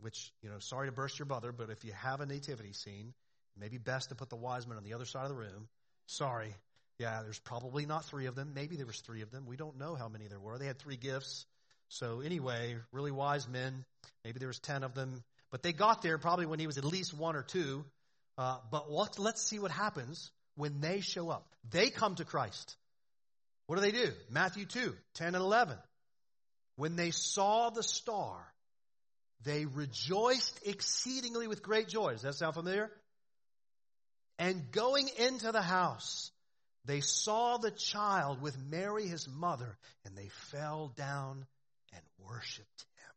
Which, 0.00 0.32
you 0.42 0.48
know, 0.48 0.58
sorry 0.60 0.86
to 0.88 0.92
burst 0.92 1.18
your 1.18 1.26
bubble, 1.26 1.50
but 1.56 1.70
if 1.70 1.84
you 1.84 1.92
have 1.92 2.20
a 2.20 2.26
nativity 2.26 2.72
scene, 2.72 3.12
it 3.56 3.60
may 3.60 3.68
be 3.68 3.78
best 3.78 4.10
to 4.10 4.14
put 4.14 4.30
the 4.30 4.36
wise 4.36 4.66
men 4.66 4.76
on 4.76 4.84
the 4.84 4.94
other 4.94 5.04
side 5.04 5.24
of 5.24 5.30
the 5.30 5.34
room. 5.34 5.68
Sorry, 6.06 6.54
yeah, 6.98 7.22
there's 7.22 7.38
probably 7.38 7.86
not 7.86 8.04
three 8.04 8.26
of 8.26 8.34
them. 8.34 8.52
Maybe 8.54 8.76
there 8.76 8.86
was 8.86 9.00
three 9.00 9.22
of 9.22 9.30
them. 9.30 9.46
We 9.46 9.56
don't 9.56 9.78
know 9.78 9.94
how 9.94 10.08
many 10.08 10.26
there 10.26 10.38
were. 10.38 10.58
They 10.58 10.66
had 10.66 10.78
three 10.78 10.96
gifts. 10.96 11.46
So 11.88 12.20
anyway, 12.20 12.76
really 12.92 13.12
wise 13.12 13.48
men. 13.48 13.84
Maybe 14.24 14.38
there 14.38 14.48
was 14.48 14.58
ten 14.58 14.84
of 14.84 14.94
them. 14.94 15.22
But 15.50 15.62
they 15.62 15.72
got 15.72 16.02
there 16.02 16.18
probably 16.18 16.46
when 16.46 16.58
he 16.58 16.66
was 16.66 16.76
at 16.78 16.84
least 16.84 17.14
one 17.14 17.34
or 17.34 17.42
two. 17.42 17.84
Uh, 18.36 18.58
but 18.70 18.90
let's, 18.90 19.18
let's 19.18 19.42
see 19.42 19.58
what 19.58 19.70
happens 19.70 20.30
when 20.56 20.80
they 20.80 21.00
show 21.00 21.30
up. 21.30 21.46
They 21.70 21.90
come 21.90 22.16
to 22.16 22.24
Christ. 22.24 22.76
What 23.66 23.76
do 23.76 23.82
they 23.82 23.92
do? 23.92 24.12
Matthew 24.30 24.64
2, 24.64 24.94
10 25.14 25.26
and 25.34 25.36
11. 25.36 25.76
When 26.78 26.94
they 26.94 27.10
saw 27.10 27.70
the 27.70 27.82
star, 27.82 28.38
they 29.42 29.66
rejoiced 29.66 30.60
exceedingly 30.64 31.48
with 31.48 31.60
great 31.60 31.88
joy. 31.88 32.12
Does 32.12 32.22
that 32.22 32.36
sound 32.36 32.54
familiar? 32.54 32.88
And 34.38 34.70
going 34.70 35.08
into 35.18 35.50
the 35.50 35.60
house, 35.60 36.30
they 36.84 37.00
saw 37.00 37.56
the 37.56 37.72
child 37.72 38.40
with 38.40 38.56
Mary, 38.70 39.08
his 39.08 39.26
mother, 39.28 39.76
and 40.04 40.16
they 40.16 40.28
fell 40.52 40.92
down 40.94 41.46
and 41.92 42.02
worshiped 42.24 42.84
him. 42.94 43.14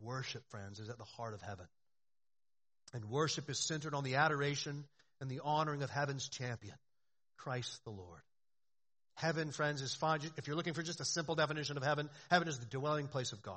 Worship, 0.00 0.42
friends, 0.50 0.80
is 0.80 0.88
at 0.88 0.98
the 0.98 1.04
heart 1.04 1.34
of 1.34 1.40
heaven. 1.40 1.66
And 2.92 3.04
worship 3.04 3.48
is 3.48 3.60
centered 3.60 3.94
on 3.94 4.02
the 4.02 4.16
adoration 4.16 4.86
and 5.20 5.30
the 5.30 5.42
honoring 5.44 5.84
of 5.84 5.90
heaven's 5.90 6.28
champion, 6.28 6.74
Christ 7.36 7.78
the 7.84 7.90
Lord. 7.90 8.22
Heaven, 9.18 9.50
friends, 9.50 9.82
is 9.82 9.92
fine. 9.92 10.20
If 10.36 10.46
you're 10.46 10.54
looking 10.54 10.74
for 10.74 10.82
just 10.82 11.00
a 11.00 11.04
simple 11.04 11.34
definition 11.34 11.76
of 11.76 11.82
heaven, 11.82 12.08
heaven 12.30 12.46
is 12.46 12.60
the 12.60 12.66
dwelling 12.66 13.08
place 13.08 13.32
of 13.32 13.42
God. 13.42 13.56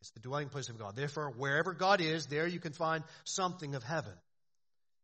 It's 0.00 0.10
the 0.10 0.20
dwelling 0.20 0.48
place 0.48 0.68
of 0.68 0.78
God. 0.78 0.94
Therefore, 0.94 1.32
wherever 1.36 1.74
God 1.74 2.00
is, 2.00 2.26
there 2.26 2.46
you 2.46 2.60
can 2.60 2.72
find 2.72 3.02
something 3.24 3.74
of 3.74 3.82
heaven. 3.82 4.12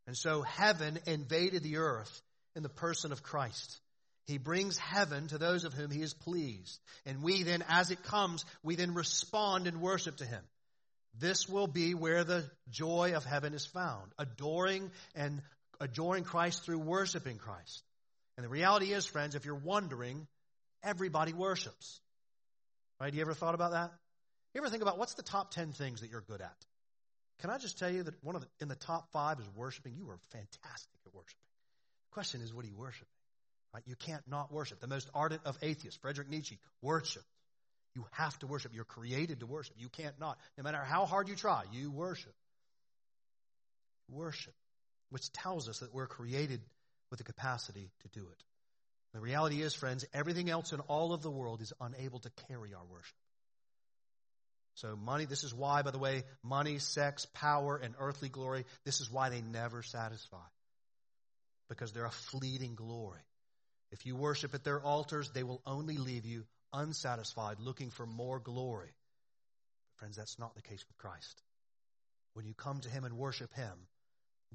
And 0.06 0.16
so 0.16 0.42
heaven 0.42 1.00
invaded 1.04 1.64
the 1.64 1.78
earth 1.78 2.22
in 2.54 2.62
the 2.62 2.68
person 2.68 3.10
of 3.10 3.24
Christ. 3.24 3.80
He 4.28 4.38
brings 4.38 4.78
heaven 4.78 5.26
to 5.28 5.38
those 5.38 5.64
of 5.64 5.74
whom 5.74 5.90
he 5.90 6.00
is 6.00 6.14
pleased. 6.14 6.78
And 7.04 7.24
we 7.24 7.42
then, 7.42 7.64
as 7.68 7.90
it 7.90 8.04
comes, 8.04 8.44
we 8.62 8.76
then 8.76 8.94
respond 8.94 9.66
in 9.66 9.80
worship 9.80 10.18
to 10.18 10.24
him. 10.24 10.44
This 11.18 11.48
will 11.48 11.66
be 11.66 11.94
where 11.94 12.22
the 12.22 12.48
joy 12.70 13.14
of 13.16 13.24
heaven 13.24 13.52
is 13.52 13.66
found, 13.66 14.12
adoring 14.16 14.92
and 15.16 15.42
adoring 15.80 16.22
Christ 16.22 16.64
through 16.64 16.78
worshiping 16.78 17.38
Christ. 17.38 17.82
And 18.42 18.50
the 18.50 18.52
reality 18.52 18.92
is, 18.92 19.06
friends, 19.06 19.36
if 19.36 19.44
you're 19.44 19.54
wondering, 19.54 20.26
everybody 20.82 21.32
worships. 21.32 22.00
Right? 23.00 23.14
You 23.14 23.20
ever 23.20 23.34
thought 23.34 23.54
about 23.54 23.70
that? 23.70 23.92
You 24.52 24.60
ever 24.60 24.68
think 24.68 24.82
about 24.82 24.98
what's 24.98 25.14
the 25.14 25.22
top 25.22 25.52
10 25.52 25.70
things 25.70 26.00
that 26.00 26.10
you're 26.10 26.22
good 26.22 26.40
at? 26.40 26.56
Can 27.40 27.50
I 27.50 27.58
just 27.58 27.78
tell 27.78 27.88
you 27.88 28.02
that 28.02 28.14
one 28.24 28.34
of 28.34 28.42
the, 28.42 28.48
in 28.60 28.66
the 28.66 28.74
top 28.74 29.12
five 29.12 29.38
is 29.38 29.46
worshiping? 29.54 29.94
You 29.96 30.10
are 30.10 30.18
fantastic 30.32 30.98
at 31.06 31.14
worshiping. 31.14 31.46
The 32.10 32.14
question 32.14 32.40
is, 32.40 32.52
what 32.52 32.64
are 32.64 32.68
you 32.68 32.74
worshiping? 32.74 33.06
Right? 33.72 33.84
You 33.86 33.94
can't 33.94 34.26
not 34.28 34.52
worship. 34.52 34.80
The 34.80 34.88
most 34.88 35.08
ardent 35.14 35.42
of 35.44 35.56
atheists, 35.62 36.00
Friedrich 36.02 36.28
Nietzsche, 36.28 36.58
worship. 36.80 37.22
You 37.94 38.04
have 38.10 38.36
to 38.40 38.48
worship. 38.48 38.72
You're 38.74 38.82
created 38.82 39.38
to 39.38 39.46
worship. 39.46 39.76
You 39.78 39.88
can't 39.88 40.18
not. 40.18 40.36
No 40.58 40.64
matter 40.64 40.78
how 40.78 41.06
hard 41.06 41.28
you 41.28 41.36
try, 41.36 41.62
you 41.70 41.92
worship. 41.92 42.34
Worship, 44.10 44.54
which 45.10 45.30
tells 45.30 45.68
us 45.68 45.78
that 45.78 45.94
we're 45.94 46.08
created 46.08 46.60
with 47.12 47.18
the 47.18 47.24
capacity 47.24 47.90
to 48.00 48.08
do 48.08 48.26
it. 48.26 48.44
The 49.12 49.20
reality 49.20 49.60
is, 49.60 49.74
friends, 49.74 50.06
everything 50.14 50.48
else 50.48 50.72
in 50.72 50.80
all 50.80 51.12
of 51.12 51.20
the 51.20 51.30
world 51.30 51.60
is 51.60 51.70
unable 51.78 52.20
to 52.20 52.30
carry 52.48 52.72
our 52.72 52.86
worship. 52.90 53.14
So, 54.76 54.96
money, 54.96 55.26
this 55.26 55.44
is 55.44 55.52
why, 55.52 55.82
by 55.82 55.90
the 55.90 55.98
way, 55.98 56.22
money, 56.42 56.78
sex, 56.78 57.26
power, 57.34 57.76
and 57.76 57.94
earthly 57.98 58.30
glory, 58.30 58.64
this 58.86 59.02
is 59.02 59.10
why 59.10 59.28
they 59.28 59.42
never 59.42 59.82
satisfy. 59.82 60.38
Because 61.68 61.92
they're 61.92 62.06
a 62.06 62.10
fleeting 62.10 62.76
glory. 62.76 63.20
If 63.90 64.06
you 64.06 64.16
worship 64.16 64.54
at 64.54 64.64
their 64.64 64.80
altars, 64.80 65.30
they 65.32 65.42
will 65.42 65.60
only 65.66 65.98
leave 65.98 66.24
you 66.24 66.44
unsatisfied, 66.72 67.60
looking 67.60 67.90
for 67.90 68.06
more 68.06 68.40
glory. 68.40 68.94
But 69.84 69.98
friends, 69.98 70.16
that's 70.16 70.38
not 70.38 70.54
the 70.54 70.62
case 70.62 70.82
with 70.88 70.96
Christ. 70.96 71.42
When 72.32 72.46
you 72.46 72.54
come 72.54 72.80
to 72.80 72.88
Him 72.88 73.04
and 73.04 73.18
worship 73.18 73.52
Him, 73.52 73.86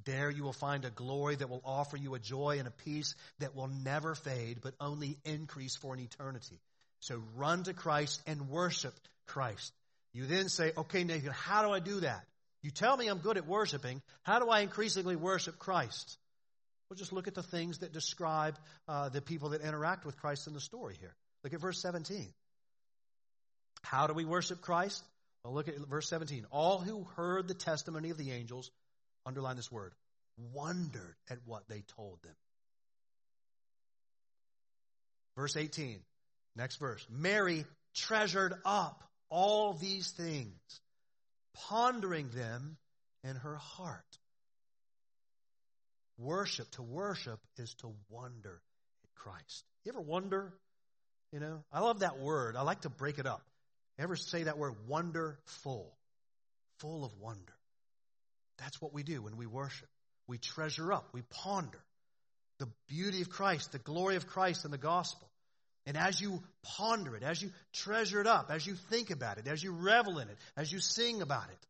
there 0.06 0.30
you 0.30 0.44
will 0.44 0.54
find 0.54 0.86
a 0.86 0.90
glory 0.90 1.36
that 1.36 1.50
will 1.50 1.62
offer 1.66 1.98
you 1.98 2.14
a 2.16 2.20
joy 2.20 2.58
and 2.60 2.68
a 2.68 2.72
peace 2.72 3.16
that 3.40 3.56
will 3.56 3.68
never 3.68 4.16
fade, 4.16 4.60
but 4.62 4.74
only 4.80 5.18
increase 5.26 5.76
for 5.76 5.94
an 5.94 6.00
eternity. 6.00 6.60
So 7.00 7.22
run 7.36 7.64
to 7.64 7.74
Christ 7.74 8.22
and 8.28 8.50
worship 8.50 8.94
Christ. 9.28 9.74
You 10.14 10.26
then 10.26 10.50
say, 10.50 10.72
okay, 10.78 11.04
Nathan, 11.04 11.32
how 11.32 11.64
do 11.64 11.72
I 11.72 11.80
do 11.80 12.00
that? 12.02 12.26
You 12.64 12.72
tell 12.72 12.98
me 12.98 13.08
I'm 13.08 13.20
good 13.20 13.38
at 13.38 13.48
worshiping. 13.48 14.02
How 14.24 14.40
do 14.40 14.50
I 14.50 14.62
increasingly 14.62 15.16
worship 15.16 15.60
Christ? 15.60 16.18
Well, 16.90 16.98
just 16.98 17.14
look 17.14 17.28
at 17.28 17.36
the 17.36 17.44
things 17.44 17.80
that 17.80 17.94
describe 17.94 18.58
uh, 18.88 19.10
the 19.10 19.22
people 19.22 19.50
that 19.50 19.62
interact 19.62 20.06
with 20.06 20.18
Christ 20.18 20.48
in 20.48 20.54
the 20.54 20.62
story 20.62 20.96
here. 21.00 21.14
Look 21.44 21.54
at 21.54 21.62
verse 21.62 21.82
17. 21.82 22.34
How 23.84 24.08
do 24.08 24.14
we 24.14 24.26
worship 24.26 24.62
Christ? 24.62 25.04
Well, 25.44 25.54
look 25.54 25.68
at 25.68 25.78
verse 25.88 26.10
17. 26.10 26.46
All 26.52 26.80
who 26.80 27.06
heard 27.16 27.48
the 27.48 27.54
testimony 27.54 28.10
of 28.10 28.18
the 28.18 28.32
angels, 28.32 28.72
underline 29.28 29.58
this 29.58 29.72
word, 29.72 29.94
wondered 30.54 31.16
at 31.30 31.40
what 31.46 31.64
they 31.68 31.84
told 31.96 32.22
them. 32.24 32.36
Verse 35.36 35.56
18, 35.56 36.00
next 36.56 36.78
verse. 36.78 37.06
Mary 37.12 37.66
treasured 37.96 38.54
up 38.66 39.04
all 39.30 39.74
these 39.74 40.10
things, 40.12 40.82
pondering 41.70 42.30
them 42.30 42.78
in 43.24 43.36
her 43.36 43.58
heart. 43.58 44.18
Worship, 46.18 46.70
to 46.72 46.82
worship, 46.82 47.40
is 47.58 47.74
to 47.82 47.94
wonder 48.10 48.62
at 49.04 49.16
Christ. 49.16 49.64
You 49.86 49.92
ever 49.92 50.02
wonder? 50.02 50.54
You 51.32 51.40
know, 51.40 51.64
I 51.72 51.82
love 51.82 52.00
that 52.00 52.18
word. 52.20 52.56
I 52.56 52.62
like 52.62 52.82
to 52.82 52.90
break 52.90 53.20
it 53.20 53.28
up. 53.28 53.44
Ever 54.00 54.16
say 54.16 54.44
that 54.44 54.58
word, 54.58 54.74
wonderful? 54.88 55.94
Full 56.80 57.04
of 57.04 57.12
wonder. 57.20 57.57
That's 58.58 58.82
what 58.82 58.94
we 58.94 59.04
do 59.04 59.22
when 59.22 59.38
we 59.38 59.46
worship. 59.46 59.88
We 60.28 60.38
treasure 60.38 60.92
up, 60.92 61.10
we 61.14 61.22
ponder 61.22 61.80
the 62.60 62.68
beauty 62.88 63.22
of 63.22 63.30
Christ, 63.30 63.72
the 63.72 63.80
glory 63.80 64.16
of 64.16 64.28
Christ 64.28 64.66
and 64.66 64.74
the 64.74 64.78
gospel. 64.78 65.30
And 65.86 65.96
as 65.96 66.20
you 66.20 66.44
ponder 66.64 67.16
it, 67.16 67.24
as 67.24 67.42
you 67.42 67.52
treasure 67.72 68.20
it 68.20 68.28
up, 68.28 68.52
as 68.52 68.66
you 68.68 68.76
think 68.90 69.10
about 69.10 69.38
it, 69.38 69.48
as 69.48 69.64
you 69.64 69.72
revel 69.72 70.20
in 70.20 70.28
it, 70.28 70.38
as 70.58 70.72
you 70.72 70.80
sing 70.80 71.22
about 71.22 71.50
it, 71.50 71.68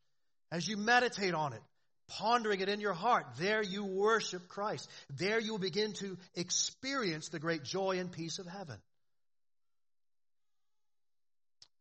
as 0.52 0.68
you 0.68 0.76
meditate 0.76 1.36
on 1.36 1.54
it, 1.54 1.62
pondering 2.08 2.62
it 2.62 2.70
in 2.70 2.80
your 2.80 2.94
heart, 2.94 3.26
there 3.38 3.62
you 3.62 3.86
worship 3.86 4.48
Christ. 4.48 4.90
There 5.18 5.40
you 5.40 5.52
will 5.52 5.60
begin 5.60 5.94
to 5.94 6.18
experience 6.36 7.30
the 7.30 7.40
great 7.40 7.64
joy 7.64 8.00
and 8.00 8.12
peace 8.12 8.40
of 8.40 8.48
heaven. 8.48 8.78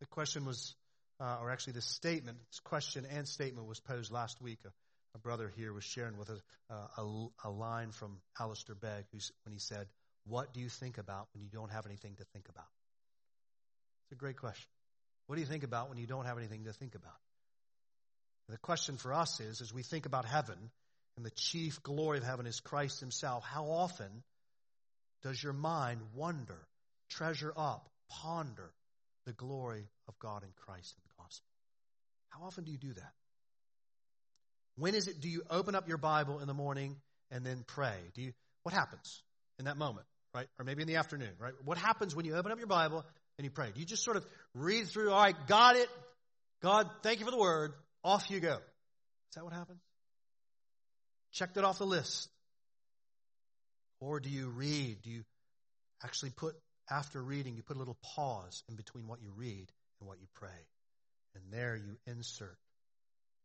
The 0.01 0.07
question 0.07 0.45
was, 0.45 0.75
uh, 1.21 1.39
or 1.41 1.51
actually, 1.51 1.75
the 1.75 1.81
statement, 1.81 2.37
this 2.51 2.61
question 2.61 3.07
and 3.11 3.27
statement 3.27 3.67
was 3.67 3.81
posed 3.81 4.13
last 4.13 4.43
week. 4.43 4.59
A, 4.67 4.69
a 5.17 5.19
brother 5.19 5.51
here 5.57 5.73
was 5.73 5.85
sharing 5.85 6.19
with 6.19 6.29
us 6.29 6.41
uh, 6.71 6.75
a, 6.99 7.49
a, 7.49 7.51
line 7.51 7.91
from 7.91 8.19
Alistair 8.39 8.75
Begg 8.75 9.05
when 9.11 9.53
he 9.53 9.59
said, 9.59 9.87
What 10.27 10.53
do 10.53 10.61
you 10.61 10.69
think 10.69 10.99
about 10.99 11.29
when 11.33 11.43
you 11.43 11.49
don't 11.51 11.73
have 11.73 11.87
anything 11.87 12.15
to 12.17 12.25
think 12.25 12.49
about? 12.51 12.67
It's 14.05 14.13
a 14.13 14.21
great 14.21 14.37
question. 14.37 14.69
What 15.27 15.37
do 15.37 15.41
you 15.41 15.47
think 15.47 15.65
about 15.65 15.89
when 15.89 15.99
you 15.99 16.07
don't 16.07 16.27
have 16.27 16.37
anything 16.37 16.65
to 16.65 16.73
think 16.73 16.95
about? 16.95 17.17
The 18.49 18.59
question 18.59 18.97
for 18.97 19.13
us 19.13 19.41
is 19.41 19.61
as 19.61 19.73
we 19.73 19.83
think 19.83 20.07
about 20.07 20.25
heaven 20.27 20.57
and 21.17 21.25
the 21.25 21.31
chief 21.31 21.83
glory 21.83 22.19
of 22.19 22.25
heaven 22.25 22.47
is 22.47 22.61
Christ 22.61 23.01
Himself, 23.01 23.43
how 23.43 23.65
often 23.65 24.23
does 25.23 25.43
your 25.43 25.55
mind 25.55 26.01
wonder, 26.15 26.59
treasure 27.09 27.53
up, 27.57 27.89
ponder 28.11 28.71
the 29.25 29.33
glory 29.33 29.89
of 30.09 30.19
God 30.19 30.43
in 30.43 30.51
Christ 30.57 30.95
in 30.97 31.03
the 31.03 31.23
gospel? 31.23 31.49
How 32.29 32.45
often 32.45 32.65
do 32.65 32.71
you 32.71 32.79
do 32.79 32.93
that? 32.93 33.13
When 34.77 34.95
is 34.95 35.09
it 35.09 35.21
do 35.21 35.29
you 35.29 35.43
open 35.51 35.75
up 35.75 35.89
your 35.89 35.99
Bible 35.99 36.41
in 36.41 36.47
the 36.47 36.55
morning 36.55 36.97
and 37.31 37.45
then 37.45 37.65
pray? 37.67 37.97
Do 38.15 38.23
you 38.23 38.33
what 38.63 38.75
happens 38.75 39.23
in 39.59 39.67
that 39.67 39.77
moment, 39.77 40.07
right? 40.35 40.47
Or 40.59 40.65
maybe 40.65 40.83
in 40.83 40.89
the 40.89 40.97
afternoon, 40.97 41.31
right? 41.39 41.53
What 41.65 41.79
happens 41.79 42.15
when 42.15 42.25
you 42.25 42.35
open 42.35 42.53
up 42.53 42.59
your 42.59 42.67
Bible 42.67 43.05
and 43.39 43.45
you 43.45 43.51
pray? 43.51 43.71
Do 43.73 43.81
you 43.81 43.87
just 43.87 44.05
sort 44.05 44.17
of 44.17 44.27
read 44.55 44.89
through, 44.89 45.11
all 45.13 45.23
right, 45.23 45.37
got 45.47 45.77
it. 45.77 45.89
God, 46.63 46.89
thank 47.03 47.21
you 47.21 47.25
for 47.25 47.31
the 47.31 47.39
word. 47.39 47.73
Off 48.03 48.31
you 48.31 48.41
go. 48.41 48.55
Is 48.57 49.35
that 49.35 49.45
what 49.45 49.53
happens? 49.53 49.81
Checked 51.33 51.57
it 51.57 51.65
off 51.65 51.79
the 51.79 51.87
list. 51.87 52.29
Or 54.01 54.21
do 54.21 54.29
you 54.29 54.49
read? 54.49 55.03
Do 55.03 55.11
you 55.11 55.25
actually 56.03 56.31
put, 56.31 56.55
after 56.91 57.23
reading, 57.23 57.57
you 57.57 57.63
put 57.63 57.77
a 57.77 57.79
little 57.79 57.99
pause 58.15 58.63
in 58.69 58.77
between 58.77 59.07
what 59.07 59.23
you 59.23 59.33
read 59.37 59.71
and 60.01 60.09
what 60.09 60.19
you 60.21 60.27
pray? 60.35 60.49
And 61.35 61.45
there 61.53 61.77
you 61.77 61.97
insert 62.07 62.57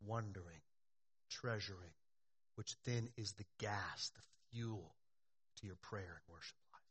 wondering, 0.06 0.60
treasuring, 1.40 1.94
which 2.56 2.74
then 2.84 3.08
is 3.16 3.32
the 3.32 3.44
gas, 3.58 4.10
the 4.14 4.22
fuel 4.52 4.94
to 5.60 5.66
your 5.66 5.76
prayer 5.82 6.02
and 6.02 6.34
worship 6.34 6.56
life. 6.72 6.82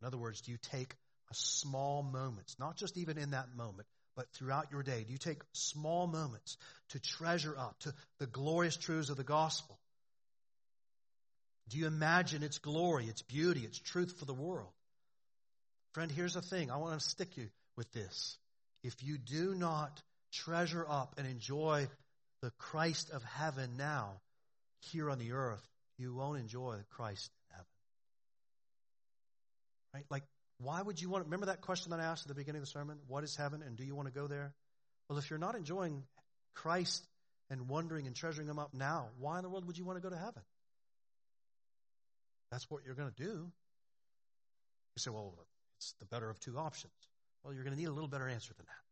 In 0.00 0.06
other 0.06 0.18
words, 0.18 0.40
do 0.40 0.52
you 0.52 0.58
take 0.70 0.94
a 1.30 1.34
small 1.34 2.02
moments, 2.02 2.56
not 2.58 2.76
just 2.76 2.96
even 2.96 3.18
in 3.18 3.30
that 3.32 3.54
moment, 3.56 3.86
but 4.16 4.26
throughout 4.32 4.72
your 4.72 4.82
day, 4.82 5.04
do 5.04 5.12
you 5.12 5.18
take 5.18 5.42
small 5.52 6.06
moments 6.06 6.56
to 6.90 7.00
treasure 7.00 7.54
up 7.56 7.78
to 7.80 7.94
the 8.18 8.26
glorious 8.26 8.76
truths 8.76 9.10
of 9.10 9.16
the 9.16 9.24
gospel? 9.24 9.78
Do 11.68 11.78
you 11.78 11.86
imagine 11.86 12.42
its 12.42 12.58
glory, 12.58 13.06
its 13.06 13.22
beauty, 13.22 13.60
its 13.60 13.78
truth 13.78 14.18
for 14.18 14.24
the 14.24 14.34
world? 14.34 14.72
Friend, 15.92 16.10
here's 16.10 16.34
the 16.34 16.42
thing. 16.42 16.70
I 16.70 16.78
want 16.78 16.98
to 16.98 17.08
stick 17.08 17.36
you 17.36 17.48
with 17.76 17.92
this. 17.92 18.38
If 18.82 19.02
you 19.02 19.18
do 19.18 19.54
not 19.54 20.02
treasure 20.32 20.86
up 20.88 21.14
and 21.18 21.26
enjoy 21.26 21.88
the 22.42 22.50
Christ 22.58 23.10
of 23.10 23.22
heaven 23.24 23.76
now, 23.76 24.20
here 24.92 25.10
on 25.10 25.18
the 25.18 25.32
earth, 25.32 25.66
you 25.98 26.14
won't 26.14 26.38
enjoy 26.38 26.76
the 26.76 26.84
Christ 26.90 27.30
in 27.50 27.56
heaven. 27.56 27.66
Right? 29.94 30.04
Like 30.10 30.22
why 30.60 30.82
would 30.82 31.00
you 31.00 31.08
want, 31.08 31.24
remember 31.24 31.46
that 31.46 31.60
question 31.60 31.90
that 31.90 32.00
I 32.00 32.04
asked 32.04 32.24
at 32.24 32.28
the 32.28 32.34
beginning 32.34 32.60
of 32.60 32.66
the 32.66 32.70
sermon? 32.70 32.98
What 33.06 33.24
is 33.24 33.36
heaven 33.36 33.62
and 33.62 33.76
do 33.76 33.84
you 33.84 33.94
want 33.94 34.08
to 34.08 34.14
go 34.14 34.26
there? 34.26 34.52
Well, 35.08 35.18
if 35.18 35.30
you're 35.30 35.38
not 35.38 35.54
enjoying 35.54 36.02
Christ 36.54 37.06
and 37.48 37.68
wondering 37.68 38.06
and 38.06 38.14
treasuring 38.14 38.48
him 38.48 38.58
up 38.58 38.74
now, 38.74 39.08
why 39.18 39.38
in 39.38 39.44
the 39.44 39.48
world 39.48 39.66
would 39.66 39.78
you 39.78 39.84
want 39.84 39.98
to 39.98 40.02
go 40.02 40.10
to 40.10 40.18
heaven? 40.18 40.42
That's 42.50 42.68
what 42.68 42.82
you're 42.84 42.96
going 42.96 43.10
to 43.10 43.22
do. 43.22 43.30
You 44.96 44.98
say, 44.98 45.10
well, 45.10 45.34
it's 45.78 45.94
the 46.00 46.06
better 46.06 46.28
of 46.28 46.40
two 46.40 46.58
options. 46.58 46.92
Well, 47.44 47.54
you're 47.54 47.62
going 47.62 47.74
to 47.74 47.80
need 47.80 47.88
a 47.88 47.92
little 47.92 48.08
better 48.08 48.28
answer 48.28 48.52
than 48.56 48.66
that. 48.66 48.87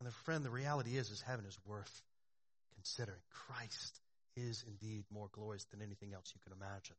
And 0.00 0.06
the 0.06 0.12
friend, 0.24 0.44
the 0.44 0.50
reality 0.50 0.96
is, 0.96 1.10
is 1.10 1.20
heaven 1.20 1.44
is 1.46 1.58
worth 1.64 2.02
considering. 2.74 3.20
Christ 3.30 4.00
is 4.36 4.64
indeed 4.66 5.04
more 5.10 5.28
glorious 5.32 5.64
than 5.70 5.80
anything 5.80 6.12
else 6.12 6.32
you 6.34 6.40
can 6.44 6.52
imagine. 6.52 6.96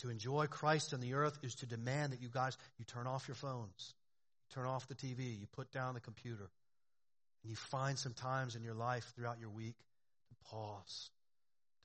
To 0.00 0.10
enjoy 0.10 0.46
Christ 0.46 0.92
on 0.92 1.00
the 1.00 1.14
earth 1.14 1.38
is 1.42 1.54
to 1.56 1.66
demand 1.66 2.12
that 2.12 2.20
you 2.20 2.28
guys, 2.28 2.56
you 2.78 2.84
turn 2.84 3.06
off 3.06 3.28
your 3.28 3.34
phones, 3.36 3.94
you 4.50 4.56
turn 4.56 4.66
off 4.66 4.88
the 4.88 4.94
TV, 4.94 5.38
you 5.38 5.46
put 5.52 5.70
down 5.70 5.94
the 5.94 6.00
computer, 6.00 6.50
and 7.42 7.50
you 7.50 7.56
find 7.56 7.98
some 7.98 8.12
times 8.12 8.56
in 8.56 8.62
your 8.62 8.74
life 8.74 9.04
throughout 9.14 9.38
your 9.40 9.50
week 9.50 9.76
to 10.28 10.50
pause, 10.50 11.10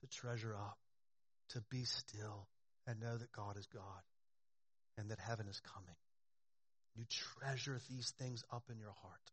to 0.00 0.06
treasure 0.08 0.54
up, 0.54 0.78
to 1.50 1.62
be 1.70 1.84
still, 1.84 2.46
and 2.86 3.00
know 3.00 3.16
that 3.16 3.32
God 3.32 3.56
is 3.56 3.66
God 3.66 4.02
and 4.96 5.10
that 5.10 5.18
heaven 5.20 5.46
is 5.48 5.60
coming. 5.60 5.94
You 6.96 7.04
treasure 7.38 7.78
these 7.88 8.12
things 8.18 8.42
up 8.52 8.64
in 8.70 8.78
your 8.78 8.94
heart. 9.02 9.30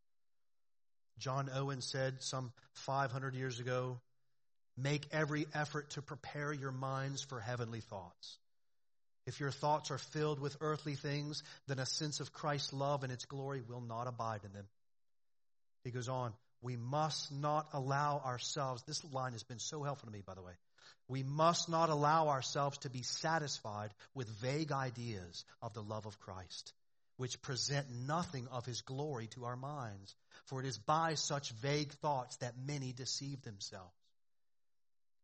John 1.17 1.49
Owen 1.53 1.81
said 1.81 2.21
some 2.21 2.51
500 2.73 3.35
years 3.35 3.59
ago, 3.59 3.99
make 4.77 5.07
every 5.11 5.47
effort 5.53 5.91
to 5.91 6.01
prepare 6.01 6.51
your 6.51 6.71
minds 6.71 7.21
for 7.21 7.39
heavenly 7.39 7.81
thoughts. 7.81 8.37
If 9.25 9.39
your 9.39 9.51
thoughts 9.51 9.89
are 9.91 9.97
filled 9.97 10.39
with 10.39 10.57
earthly 10.61 10.95
things, 10.95 11.41
then 11.67 11.79
a 11.79 11.85
sense 11.85 12.19
of 12.19 12.33
Christ's 12.33 12.73
love 12.73 13.03
and 13.03 13.11
its 13.11 13.25
glory 13.25 13.61
will 13.67 13.81
not 13.81 14.07
abide 14.07 14.41
in 14.43 14.53
them. 14.53 14.67
He 15.83 15.91
goes 15.91 16.09
on, 16.09 16.33
we 16.61 16.75
must 16.75 17.31
not 17.31 17.67
allow 17.73 18.21
ourselves, 18.25 18.83
this 18.83 19.03
line 19.13 19.33
has 19.33 19.43
been 19.43 19.59
so 19.59 19.83
helpful 19.83 20.07
to 20.07 20.13
me, 20.13 20.23
by 20.25 20.33
the 20.35 20.41
way. 20.41 20.53
We 21.07 21.23
must 21.23 21.69
not 21.69 21.89
allow 21.89 22.29
ourselves 22.29 22.79
to 22.79 22.89
be 22.89 23.03
satisfied 23.03 23.91
with 24.13 24.27
vague 24.41 24.71
ideas 24.71 25.45
of 25.61 25.73
the 25.73 25.83
love 25.83 26.05
of 26.05 26.19
Christ, 26.19 26.73
which 27.17 27.41
present 27.41 27.87
nothing 28.07 28.47
of 28.51 28.65
his 28.65 28.81
glory 28.81 29.27
to 29.35 29.45
our 29.45 29.55
minds. 29.55 30.15
For 30.45 30.59
it 30.59 30.65
is 30.65 30.77
by 30.77 31.15
such 31.15 31.51
vague 31.61 31.91
thoughts 31.93 32.37
that 32.37 32.53
many 32.65 32.93
deceive 32.93 33.41
themselves. 33.41 33.93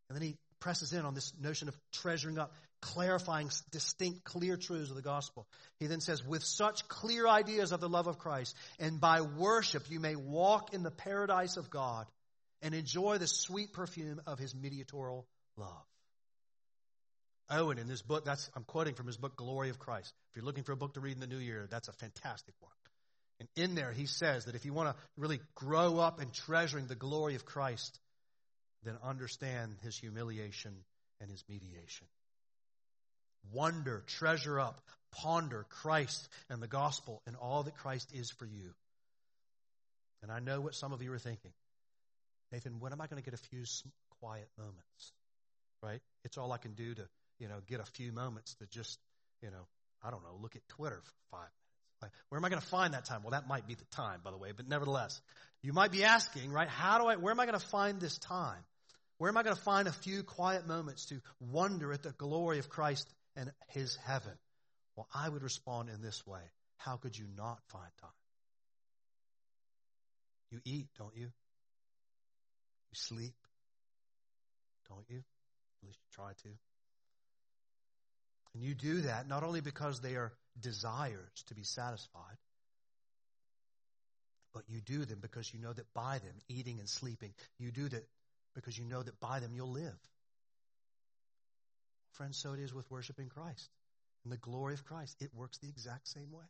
And 0.10 0.16
then 0.18 0.28
he 0.28 0.38
presses 0.60 0.94
in 0.94 1.06
on 1.06 1.14
this 1.14 1.34
notion 1.42 1.68
of 1.68 1.76
treasuring 1.92 2.38
up, 2.38 2.54
clarifying 2.82 3.50
distinct, 3.72 4.24
clear 4.24 4.58
truths 4.58 4.90
of 4.90 4.96
the 4.96 5.02
gospel. 5.02 5.48
He 5.80 5.88
then 5.88 6.02
says, 6.02 6.26
with 6.26 6.44
such 6.44 6.88
clear 6.88 7.28
ideas 7.28 7.72
of 7.72 7.80
the 7.80 7.90
love 7.90 8.08
of 8.08 8.18
Christ, 8.18 8.56
and 8.80 9.00
by 9.00 9.22
worship 9.22 9.90
you 9.90 10.00
may 10.00 10.16
walk 10.16 10.74
in 10.74 10.84
the 10.84 10.92
paradise 10.92 11.58
of 11.58 11.70
God 11.70 12.08
and 12.62 12.74
enjoy 12.74 13.18
the 13.18 13.28
sweet 13.28 13.74
perfume 13.74 14.22
of 14.28 14.40
his 14.40 14.54
mediatorial 14.54 15.26
love. 15.58 15.86
Owen, 17.50 17.78
in 17.78 17.88
this 17.88 18.02
book, 18.02 18.24
that's 18.24 18.50
I'm 18.56 18.64
quoting 18.64 18.96
from 18.96 19.08
his 19.08 19.18
book, 19.18 19.36
Glory 19.36 19.70
of 19.70 19.80
Christ. 19.80 20.14
If 20.30 20.38
you're 20.38 20.46
looking 20.46 20.64
for 20.64 20.72
a 20.72 20.78
book 20.78 20.94
to 20.94 21.02
read 21.02 21.14
in 21.14 21.20
the 21.20 21.28
new 21.28 21.38
year, 21.38 21.68
that's 21.70 21.90
a 21.90 21.94
fantastic 21.94 22.54
one. 22.60 22.72
And 23.42 23.50
in 23.56 23.74
there, 23.74 23.92
he 23.92 24.06
says 24.06 24.46
that 24.46 24.54
if 24.54 24.66
you 24.66 24.74
want 24.74 24.96
to 24.96 25.04
really 25.18 25.40
grow 25.56 25.98
up 25.98 26.22
in 26.22 26.30
treasuring 26.30 26.86
the 26.86 26.94
glory 26.94 27.34
of 27.34 27.44
Christ, 27.44 28.00
then 28.84 28.94
understand 29.04 29.78
his 29.82 29.98
humiliation 29.98 30.76
and 31.20 31.28
his 31.28 31.44
mediation. 31.50 32.06
Wonder, 33.52 34.04
treasure 34.06 34.60
up, 34.60 34.80
ponder 35.12 35.66
Christ 35.70 36.30
and 36.52 36.62
the 36.62 36.68
gospel 36.68 37.24
and 37.26 37.36
all 37.36 37.64
that 37.64 37.76
Christ 37.78 38.12
is 38.14 38.30
for 38.30 38.46
you. 38.46 38.76
And 40.22 40.32
I 40.32 40.38
know 40.38 40.62
what 40.62 40.76
some 40.76 40.94
of 40.94 41.02
you 41.02 41.12
are 41.12 41.18
thinking. 41.18 41.52
Nathan, 42.52 42.80
when 42.80 42.92
am 42.92 43.02
I 43.02 43.08
going 43.08 43.24
to 43.24 43.26
get 43.28 43.34
a 43.34 43.44
few 43.50 43.64
quiet 44.20 44.50
moments? 44.56 45.14
Right? 45.82 46.02
It's 46.24 46.38
all 46.38 46.52
I 46.52 46.60
can 46.60 46.74
do 46.74 46.94
to, 46.94 47.08
you 47.40 47.48
know, 47.48 47.58
get 47.68 47.80
a 47.80 47.86
few 47.86 48.12
moments 48.12 48.54
to 48.60 48.68
just, 48.68 49.00
you 49.42 49.50
know, 49.50 49.66
I 50.04 50.12
don't 50.12 50.22
know, 50.22 50.38
look 50.40 50.56
at 50.56 50.62
Twitter 50.70 51.02
for 51.04 51.38
five. 51.38 51.50
Where 52.30 52.40
am 52.40 52.46
I 52.46 52.50
going 52.50 52.62
to 52.62 52.68
find 52.68 52.94
that 52.94 53.06
time? 53.06 53.22
Well, 53.24 53.32
that 53.32 53.48
might 53.48 53.68
be 53.68 53.76
the 53.76 53.86
time, 53.96 54.22
by 54.24 54.32
the 54.32 54.38
way, 54.38 54.52
but 54.56 54.68
nevertheless, 54.68 55.22
you 55.62 55.74
might 55.74 55.92
be 55.92 56.04
asking, 56.04 56.52
right? 56.52 56.68
How 56.68 57.00
do 57.00 57.08
I, 57.08 57.16
where 57.16 57.32
am 57.32 57.40
I 57.40 57.46
going 57.46 57.60
to 57.60 57.66
find 57.66 58.00
this 58.00 58.18
time? 58.18 58.64
Where 59.18 59.30
am 59.30 59.38
I 59.38 59.44
going 59.44 59.56
to 59.56 59.62
find 59.62 59.88
a 59.88 59.92
few 59.92 60.24
quiet 60.24 60.68
moments 60.68 61.06
to 61.08 61.22
wonder 61.40 61.94
at 61.94 62.02
the 62.02 62.12
glory 62.12 62.58
of 62.60 62.70
Christ 62.70 63.08
and 63.36 63.52
his 63.68 63.96
heaven? 63.98 64.34
Well, 64.96 65.08
I 65.14 65.30
would 65.30 65.44
respond 65.44 65.90
in 65.90 66.02
this 66.02 66.26
way. 66.26 66.42
How 66.78 66.98
could 66.98 67.18
you 67.18 67.26
not 67.38 67.60
find 67.68 67.92
time? 68.02 68.10
You 70.50 70.60
eat, 70.66 70.88
don't 70.98 71.16
you? 71.16 71.26
You 71.26 72.96
sleep, 72.96 73.36
don't 74.90 75.06
you? 75.08 75.18
At 75.18 75.88
least 75.88 76.00
you 76.02 76.16
try 76.16 76.32
to. 76.34 76.50
And 78.54 78.64
you 78.64 78.74
do 78.74 79.02
that 79.02 79.28
not 79.28 79.44
only 79.44 79.62
because 79.62 80.02
they 80.02 80.16
are 80.16 80.34
desires 80.60 81.44
to 81.48 81.56
be 81.56 81.64
satisfied, 81.64 82.38
but 84.54 84.64
you 84.68 84.82
do 84.82 85.06
them 85.06 85.20
because 85.22 85.54
you 85.54 85.60
know 85.60 85.74
that 85.74 85.94
by 85.94 86.20
them, 86.20 86.34
eating 86.50 86.80
and 86.80 86.90
sleeping, 86.90 87.34
you 87.58 87.72
do 87.72 87.88
that 87.90 88.06
because 88.54 88.78
you 88.78 88.86
know 88.86 89.02
that 89.02 89.20
by 89.20 89.40
them 89.40 89.52
you'll 89.56 89.72
live. 89.72 89.98
Friends, 92.14 92.38
so 92.38 92.54
it 92.54 92.60
is 92.60 92.74
with 92.74 92.90
worshiping 92.92 93.30
Christ 93.30 93.70
and 94.24 94.34
the 94.34 94.38
glory 94.38 94.74
of 94.74 94.86
Christ. 94.86 95.22
It 95.22 95.32
works 95.34 95.58
the 95.60 95.70
exact 95.70 96.08
same 96.08 96.32
way. 96.32 96.46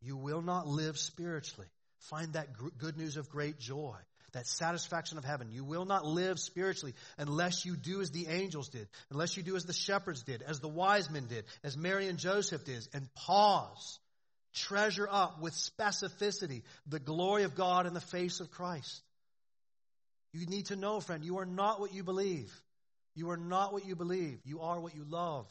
You 0.00 0.16
will 0.16 0.42
not 0.42 0.66
live 0.66 0.96
spiritually. 0.96 1.68
Find 1.98 2.32
that 2.32 2.48
good 2.78 2.96
news 2.96 3.18
of 3.18 3.28
great 3.28 3.58
joy, 3.58 3.96
that 4.32 4.46
satisfaction 4.46 5.18
of 5.18 5.24
heaven. 5.24 5.50
You 5.50 5.64
will 5.64 5.84
not 5.84 6.06
live 6.06 6.38
spiritually 6.38 6.94
unless 7.18 7.64
you 7.64 7.76
do 7.76 8.00
as 8.00 8.10
the 8.10 8.28
angels 8.28 8.68
did, 8.68 8.88
unless 9.10 9.36
you 9.36 9.42
do 9.42 9.56
as 9.56 9.64
the 9.64 9.72
shepherds 9.72 10.22
did, 10.22 10.42
as 10.42 10.60
the 10.60 10.68
wise 10.68 11.10
men 11.10 11.26
did, 11.26 11.44
as 11.64 11.76
Mary 11.76 12.08
and 12.08 12.18
Joseph 12.18 12.64
did, 12.64 12.86
and 12.92 13.12
pause. 13.14 13.98
Treasure 14.52 15.08
up 15.08 15.40
with 15.40 15.54
specificity 15.54 16.62
the 16.88 16.98
glory 16.98 17.44
of 17.44 17.54
God 17.54 17.86
in 17.86 17.94
the 17.94 18.00
face 18.00 18.40
of 18.40 18.50
Christ. 18.50 19.02
You 20.32 20.46
need 20.46 20.66
to 20.66 20.76
know, 20.76 21.00
friend, 21.00 21.24
you 21.24 21.38
are 21.38 21.46
not 21.46 21.80
what 21.80 21.94
you 21.94 22.02
believe. 22.02 22.52
You 23.14 23.30
are 23.30 23.36
not 23.36 23.72
what 23.72 23.86
you 23.86 23.96
believe. 23.96 24.40
You 24.44 24.60
are 24.60 24.80
what 24.80 24.94
you 24.94 25.04
love. 25.08 25.46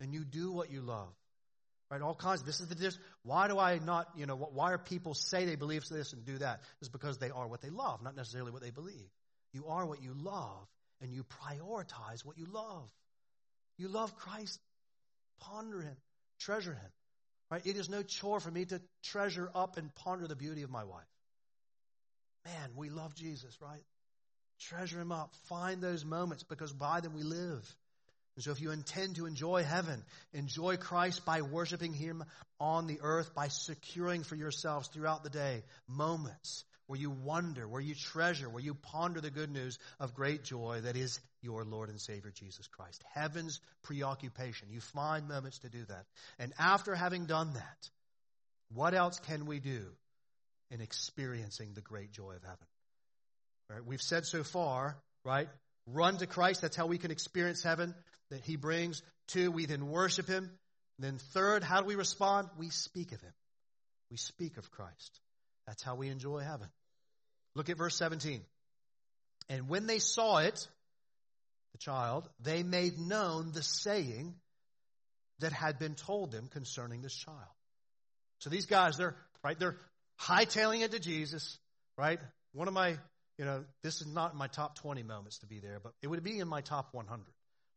And 0.00 0.12
you 0.12 0.24
do 0.24 0.50
what 0.50 0.70
you 0.70 0.80
love. 0.80 1.12
Right? 1.92 2.00
All 2.00 2.14
kinds. 2.14 2.42
This 2.42 2.60
is 2.60 2.68
the 2.68 2.74
difference. 2.74 2.98
Why 3.22 3.48
do 3.48 3.58
I 3.58 3.78
not, 3.78 4.08
you 4.16 4.24
know, 4.24 4.34
why 4.34 4.72
are 4.72 4.78
people 4.78 5.12
say 5.12 5.44
they 5.44 5.56
believe 5.56 5.86
this 5.90 6.14
and 6.14 6.24
do 6.24 6.38
that? 6.38 6.60
It's 6.80 6.88
because 6.88 7.18
they 7.18 7.28
are 7.28 7.46
what 7.46 7.60
they 7.60 7.68
love, 7.68 8.02
not 8.02 8.16
necessarily 8.16 8.50
what 8.50 8.62
they 8.62 8.70
believe. 8.70 9.10
You 9.52 9.66
are 9.66 9.84
what 9.84 10.02
you 10.02 10.14
love, 10.14 10.66
and 11.02 11.12
you 11.12 11.22
prioritize 11.44 12.24
what 12.24 12.38
you 12.38 12.46
love. 12.50 12.88
You 13.76 13.88
love 13.88 14.16
Christ. 14.16 14.58
Ponder 15.40 15.82
Him. 15.82 15.96
Treasure 16.40 16.72
Him. 16.72 16.90
Right? 17.50 17.66
It 17.66 17.76
is 17.76 17.90
no 17.90 18.02
chore 18.02 18.40
for 18.40 18.50
me 18.50 18.64
to 18.64 18.80
treasure 19.02 19.50
up 19.54 19.76
and 19.76 19.94
ponder 19.96 20.26
the 20.26 20.34
beauty 20.34 20.62
of 20.62 20.70
my 20.70 20.84
wife. 20.84 21.04
Man, 22.46 22.70
we 22.74 22.88
love 22.88 23.14
Jesus, 23.14 23.54
right? 23.60 23.84
Treasure 24.58 24.98
him 24.98 25.12
up. 25.12 25.34
Find 25.50 25.82
those 25.82 26.06
moments 26.06 26.42
because 26.42 26.72
by 26.72 27.00
them 27.00 27.12
we 27.12 27.22
live. 27.22 27.76
And 28.34 28.44
so 28.44 28.50
if 28.50 28.60
you 28.60 28.70
intend 28.70 29.16
to 29.16 29.26
enjoy 29.26 29.62
heaven, 29.62 30.02
enjoy 30.32 30.76
Christ 30.76 31.24
by 31.24 31.42
worshiping 31.42 31.92
him 31.92 32.24
on 32.58 32.86
the 32.86 33.00
earth, 33.02 33.34
by 33.34 33.48
securing 33.48 34.22
for 34.22 34.36
yourselves 34.36 34.88
throughout 34.88 35.22
the 35.22 35.30
day 35.30 35.62
moments 35.86 36.64
where 36.86 36.98
you 36.98 37.10
wonder, 37.10 37.68
where 37.68 37.80
you 37.80 37.94
treasure, 37.94 38.48
where 38.48 38.62
you 38.62 38.74
ponder 38.74 39.20
the 39.20 39.30
good 39.30 39.50
news 39.50 39.78
of 40.00 40.14
great 40.14 40.44
joy 40.44 40.80
that 40.82 40.96
is 40.96 41.20
your 41.40 41.64
Lord 41.64 41.88
and 41.88 42.00
Savior 42.00 42.32
Jesus 42.34 42.66
Christ. 42.66 43.02
Heaven's 43.14 43.60
preoccupation. 43.82 44.68
You 44.70 44.80
find 44.80 45.28
moments 45.28 45.58
to 45.60 45.68
do 45.68 45.84
that. 45.86 46.06
And 46.38 46.52
after 46.58 46.94
having 46.94 47.26
done 47.26 47.54
that, 47.54 47.90
what 48.74 48.94
else 48.94 49.18
can 49.20 49.46
we 49.46 49.58
do 49.60 49.84
in 50.70 50.80
experiencing 50.80 51.72
the 51.74 51.80
great 51.80 52.12
joy 52.12 52.34
of 52.34 52.42
heaven? 52.42 53.86
We've 53.86 54.02
said 54.02 54.26
so 54.26 54.42
far, 54.42 54.96
right? 55.24 55.48
Run 55.86 56.18
to 56.18 56.26
Christ. 56.26 56.62
That's 56.62 56.76
how 56.76 56.86
we 56.86 56.98
can 56.98 57.10
experience 57.10 57.62
heaven 57.62 57.94
that 58.30 58.40
He 58.40 58.56
brings. 58.56 59.02
Two, 59.28 59.50
we 59.50 59.66
then 59.66 59.88
worship 59.88 60.28
Him. 60.28 60.44
And 60.98 61.06
then 61.06 61.18
third, 61.32 61.64
how 61.64 61.80
do 61.80 61.86
we 61.86 61.94
respond? 61.94 62.48
We 62.58 62.70
speak 62.70 63.12
of 63.12 63.20
Him. 63.20 63.32
We 64.10 64.16
speak 64.16 64.56
of 64.58 64.70
Christ. 64.70 65.20
That's 65.66 65.82
how 65.82 65.94
we 65.94 66.08
enjoy 66.08 66.40
heaven. 66.40 66.68
Look 67.54 67.70
at 67.70 67.76
verse 67.76 67.96
17. 67.96 68.42
And 69.48 69.68
when 69.68 69.86
they 69.86 69.98
saw 69.98 70.38
it, 70.38 70.66
the 71.72 71.78
child, 71.78 72.28
they 72.40 72.62
made 72.62 72.98
known 72.98 73.52
the 73.52 73.62
saying 73.62 74.34
that 75.40 75.52
had 75.52 75.78
been 75.78 75.94
told 75.94 76.30
them 76.30 76.48
concerning 76.48 77.02
this 77.02 77.14
child. 77.14 77.38
So 78.38 78.50
these 78.50 78.66
guys, 78.66 78.96
they're 78.96 79.16
right, 79.42 79.58
they're 79.58 79.78
hightailing 80.20 80.82
it 80.82 80.92
to 80.92 81.00
Jesus, 81.00 81.58
right? 81.96 82.20
One 82.52 82.68
of 82.68 82.74
my 82.74 82.96
you 83.38 83.44
know, 83.44 83.64
this 83.82 84.00
is 84.00 84.06
not 84.06 84.36
my 84.36 84.46
top 84.46 84.76
20 84.78 85.02
moments 85.02 85.38
to 85.38 85.46
be 85.46 85.60
there, 85.60 85.80
but 85.82 85.92
it 86.02 86.08
would 86.08 86.22
be 86.22 86.38
in 86.38 86.48
my 86.48 86.60
top 86.60 86.88
100. 86.92 87.24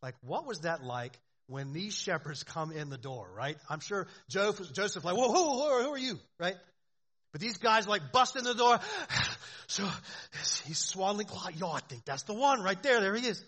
Like, 0.01 0.15
what 0.21 0.45
was 0.45 0.59
that 0.59 0.83
like 0.83 1.17
when 1.47 1.73
these 1.73 1.95
shepherds 1.95 2.43
come 2.43 2.71
in 2.71 2.89
the 2.89 2.97
door, 2.97 3.27
right? 3.35 3.57
I'm 3.69 3.79
sure 3.79 4.07
Joseph, 4.29 4.73
Joseph 4.73 5.03
like, 5.03 5.15
whoa, 5.15 5.31
who, 5.31 5.43
who, 5.43 5.83
who 5.83 5.93
are 5.93 5.97
you, 5.97 6.19
right? 6.39 6.55
But 7.31 7.41
these 7.41 7.57
guys 7.57 7.87
like 7.87 8.11
bust 8.11 8.35
in 8.35 8.43
the 8.43 8.53
door. 8.53 8.79
So 9.67 9.83
he's 10.67 10.77
swaddling 10.77 11.25
cloth. 11.25 11.59
Yo, 11.59 11.67
I 11.67 11.79
think 11.79 12.05
that's 12.05 12.21
the 12.21 12.35
one 12.35 12.61
right 12.61 12.81
there. 12.83 13.01
There 13.01 13.15
he 13.15 13.27
is. 13.27 13.43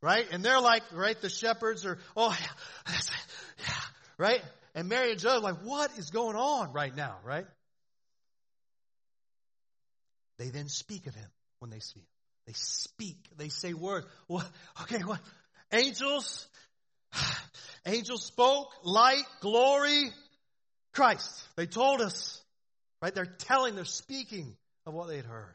Right? 0.00 0.26
And 0.32 0.42
they're 0.42 0.62
like, 0.62 0.82
right, 0.92 1.20
the 1.20 1.28
shepherds 1.28 1.84
are, 1.84 1.98
oh, 2.16 2.34
yeah, 2.40 2.94
yeah, 3.58 3.74
right? 4.16 4.42
And 4.74 4.88
Mary 4.88 5.10
and 5.10 5.20
Joseph 5.20 5.42
like, 5.42 5.58
what 5.62 5.90
is 5.98 6.08
going 6.08 6.36
on 6.36 6.72
right 6.72 6.96
now, 6.96 7.16
right? 7.22 7.44
They 10.38 10.48
then 10.48 10.68
speak 10.68 11.06
of 11.06 11.14
him 11.14 11.28
when 11.58 11.70
they 11.70 11.80
see 11.80 12.00
him. 12.00 12.06
They 12.46 12.54
speak. 12.54 13.18
They 13.36 13.48
say 13.48 13.72
words. 13.72 14.06
What? 14.26 14.48
Okay, 14.82 15.02
what? 15.04 15.20
Angels. 15.72 16.48
Angels 17.86 18.24
spoke. 18.24 18.72
Light, 18.84 19.24
glory, 19.40 20.10
Christ. 20.92 21.44
They 21.56 21.66
told 21.66 22.00
us. 22.00 22.40
Right? 23.00 23.14
They're 23.14 23.24
telling, 23.24 23.74
they're 23.74 23.84
speaking 23.84 24.56
of 24.86 24.94
what 24.94 25.08
they 25.08 25.16
had 25.16 25.26
heard. 25.26 25.54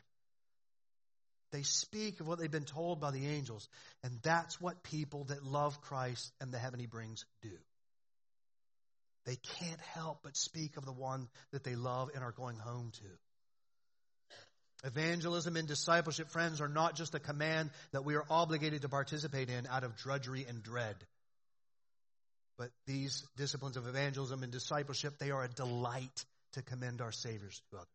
They 1.51 1.63
speak 1.63 2.19
of 2.19 2.27
what 2.27 2.39
they've 2.39 2.51
been 2.51 2.65
told 2.65 2.99
by 2.99 3.11
the 3.11 3.25
angels. 3.25 3.69
And 4.03 4.19
that's 4.21 4.59
what 4.59 4.83
people 4.83 5.25
that 5.25 5.43
love 5.45 5.79
Christ 5.81 6.31
and 6.41 6.51
the 6.51 6.57
heaven 6.57 6.79
he 6.79 6.87
brings 6.87 7.25
do. 7.41 7.51
They 9.25 9.37
can't 9.59 9.79
help 9.79 10.19
but 10.23 10.35
speak 10.35 10.77
of 10.77 10.85
the 10.85 10.93
one 10.93 11.27
that 11.51 11.63
they 11.63 11.75
love 11.75 12.09
and 12.13 12.23
are 12.23 12.31
going 12.31 12.57
home 12.57 12.91
to. 12.93 13.05
Evangelism 14.83 15.55
and 15.55 15.67
discipleship, 15.67 16.29
friends, 16.29 16.61
are 16.61 16.67
not 16.67 16.95
just 16.95 17.15
a 17.15 17.19
command 17.19 17.71
that 17.91 18.05
we 18.05 18.15
are 18.15 18.25
obligated 18.29 18.83
to 18.83 18.89
participate 18.89 19.49
in 19.49 19.65
out 19.67 19.83
of 19.83 19.97
drudgery 19.97 20.45
and 20.47 20.61
dread. 20.61 20.95
But 22.57 22.69
these 22.85 23.23
disciplines 23.37 23.77
of 23.77 23.87
evangelism 23.87 24.43
and 24.43 24.51
discipleship, 24.51 25.17
they 25.19 25.31
are 25.31 25.43
a 25.43 25.49
delight 25.49 26.25
to 26.53 26.61
commend 26.61 27.01
our 27.01 27.11
Saviors 27.11 27.61
to 27.71 27.77
others. 27.77 27.87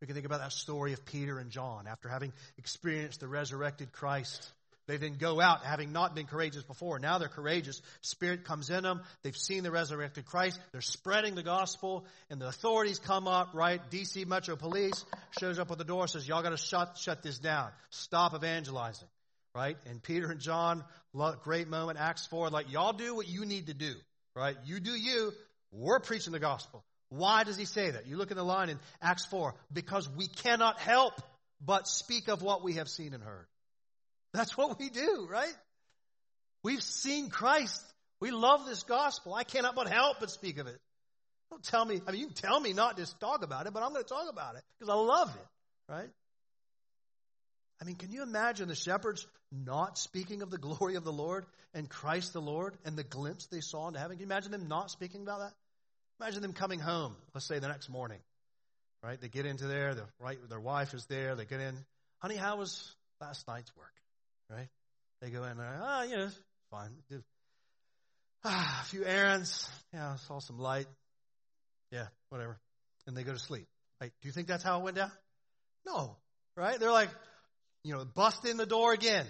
We 0.00 0.06
can 0.06 0.14
think 0.14 0.26
about 0.26 0.40
that 0.40 0.52
story 0.52 0.92
of 0.92 1.04
Peter 1.06 1.38
and 1.38 1.50
John 1.50 1.86
after 1.86 2.08
having 2.08 2.32
experienced 2.58 3.20
the 3.20 3.28
resurrected 3.28 3.92
Christ. 3.92 4.46
They 4.86 4.98
then 4.98 5.16
go 5.16 5.40
out 5.40 5.64
having 5.64 5.92
not 5.92 6.14
been 6.14 6.26
courageous 6.26 6.62
before. 6.62 6.98
Now 6.98 7.16
they're 7.16 7.28
courageous. 7.28 7.80
Spirit 8.02 8.44
comes 8.44 8.68
in 8.68 8.82
them. 8.82 9.00
They've 9.22 9.36
seen 9.36 9.62
the 9.62 9.70
resurrected 9.70 10.26
Christ. 10.26 10.60
They're 10.72 10.82
spreading 10.82 11.34
the 11.34 11.42
gospel 11.42 12.04
and 12.28 12.38
the 12.38 12.48
authorities 12.48 12.98
come 12.98 13.26
up, 13.26 13.54
right? 13.54 13.80
DC 13.90 14.26
Metro 14.26 14.56
Police 14.56 15.04
shows 15.40 15.58
up 15.58 15.70
at 15.70 15.78
the 15.78 15.84
door, 15.84 16.06
says, 16.06 16.28
y'all 16.28 16.42
gotta 16.42 16.58
shut, 16.58 16.98
shut 16.98 17.22
this 17.22 17.38
down. 17.38 17.70
Stop 17.88 18.34
evangelizing, 18.34 19.08
right? 19.54 19.78
And 19.86 20.02
Peter 20.02 20.30
and 20.30 20.40
John, 20.40 20.84
great 21.42 21.68
moment, 21.68 21.98
Acts 21.98 22.26
4, 22.26 22.50
like, 22.50 22.70
y'all 22.70 22.92
do 22.92 23.14
what 23.14 23.26
you 23.26 23.46
need 23.46 23.68
to 23.68 23.74
do, 23.74 23.94
right? 24.36 24.56
You 24.66 24.80
do 24.80 24.92
you. 24.92 25.32
We're 25.72 26.00
preaching 26.00 26.32
the 26.32 26.38
gospel. 26.38 26.84
Why 27.08 27.44
does 27.44 27.56
he 27.56 27.64
say 27.64 27.90
that? 27.90 28.06
You 28.06 28.16
look 28.18 28.30
in 28.30 28.36
the 28.36 28.44
line 28.44 28.68
in 28.68 28.78
Acts 29.00 29.24
4, 29.24 29.54
because 29.72 30.08
we 30.10 30.26
cannot 30.26 30.78
help 30.78 31.14
but 31.64 31.88
speak 31.88 32.28
of 32.28 32.42
what 32.42 32.62
we 32.62 32.74
have 32.74 32.88
seen 32.88 33.14
and 33.14 33.22
heard. 33.22 33.46
That's 34.34 34.56
what 34.56 34.78
we 34.78 34.90
do, 34.90 35.28
right? 35.30 35.54
We've 36.64 36.82
seen 36.82 37.30
Christ. 37.30 37.80
We 38.20 38.32
love 38.32 38.66
this 38.66 38.82
gospel. 38.82 39.32
I 39.32 39.44
cannot 39.44 39.76
but 39.76 39.88
help 39.88 40.18
but 40.18 40.30
speak 40.30 40.58
of 40.58 40.66
it. 40.66 40.78
Don't 41.50 41.62
tell 41.62 41.84
me, 41.84 42.00
I 42.06 42.10
mean, 42.10 42.20
you 42.20 42.26
can 42.26 42.34
tell 42.34 42.58
me 42.58 42.72
not 42.72 42.96
to 42.96 43.18
talk 43.20 43.44
about 43.44 43.66
it, 43.66 43.72
but 43.72 43.84
I'm 43.84 43.92
going 43.92 44.02
to 44.02 44.08
talk 44.08 44.28
about 44.28 44.56
it 44.56 44.62
because 44.78 44.90
I 44.90 44.96
love 44.96 45.30
it, 45.34 45.92
right? 45.92 46.10
I 47.80 47.84
mean, 47.84 47.94
can 47.94 48.10
you 48.10 48.22
imagine 48.22 48.66
the 48.66 48.74
shepherds 48.74 49.24
not 49.52 49.98
speaking 49.98 50.42
of 50.42 50.50
the 50.50 50.58
glory 50.58 50.96
of 50.96 51.04
the 51.04 51.12
Lord 51.12 51.46
and 51.72 51.88
Christ 51.88 52.32
the 52.32 52.40
Lord 52.40 52.76
and 52.84 52.96
the 52.96 53.04
glimpse 53.04 53.46
they 53.46 53.60
saw 53.60 53.86
into 53.86 54.00
heaven? 54.00 54.16
Can 54.16 54.26
you 54.26 54.32
imagine 54.32 54.50
them 54.50 54.66
not 54.66 54.90
speaking 54.90 55.22
about 55.22 55.40
that? 55.40 55.52
Imagine 56.20 56.42
them 56.42 56.54
coming 56.54 56.80
home, 56.80 57.14
let's 57.34 57.46
say 57.46 57.60
the 57.60 57.68
next 57.68 57.88
morning, 57.88 58.18
right? 59.02 59.20
They 59.20 59.28
get 59.28 59.46
into 59.46 59.66
there, 59.66 59.94
the, 59.94 60.04
right, 60.18 60.38
their 60.48 60.60
wife 60.60 60.92
is 60.94 61.06
there, 61.06 61.36
they 61.36 61.44
get 61.44 61.60
in, 61.60 61.76
honey, 62.18 62.36
how 62.36 62.56
was 62.56 62.94
last 63.20 63.46
night's 63.46 63.70
work, 63.76 63.94
right? 64.50 64.68
They 65.20 65.30
go 65.30 65.44
in 65.44 65.56
there, 65.56 65.80
ah, 65.82 66.00
oh, 66.00 66.02
yeah, 66.04 66.28
fine. 66.70 66.90
Do, 67.10 67.22
ah, 68.44 68.82
a 68.82 68.88
few 68.88 69.04
errands, 69.04 69.68
yeah, 69.92 70.16
saw 70.16 70.38
some 70.38 70.58
light, 70.58 70.86
yeah, 71.90 72.06
whatever. 72.28 72.58
And 73.06 73.16
they 73.16 73.22
go 73.22 73.32
to 73.32 73.38
sleep. 73.38 73.66
Right? 74.00 74.12
Do 74.20 74.28
you 74.28 74.32
think 74.32 74.48
that's 74.48 74.64
how 74.64 74.80
it 74.80 74.84
went 74.84 74.96
down? 74.96 75.12
No, 75.86 76.16
right? 76.56 76.78
They're 76.78 76.90
like, 76.90 77.10
you 77.84 77.94
know, 77.94 78.04
bust 78.04 78.44
in 78.46 78.56
the 78.56 78.66
door 78.66 78.92
again. 78.92 79.26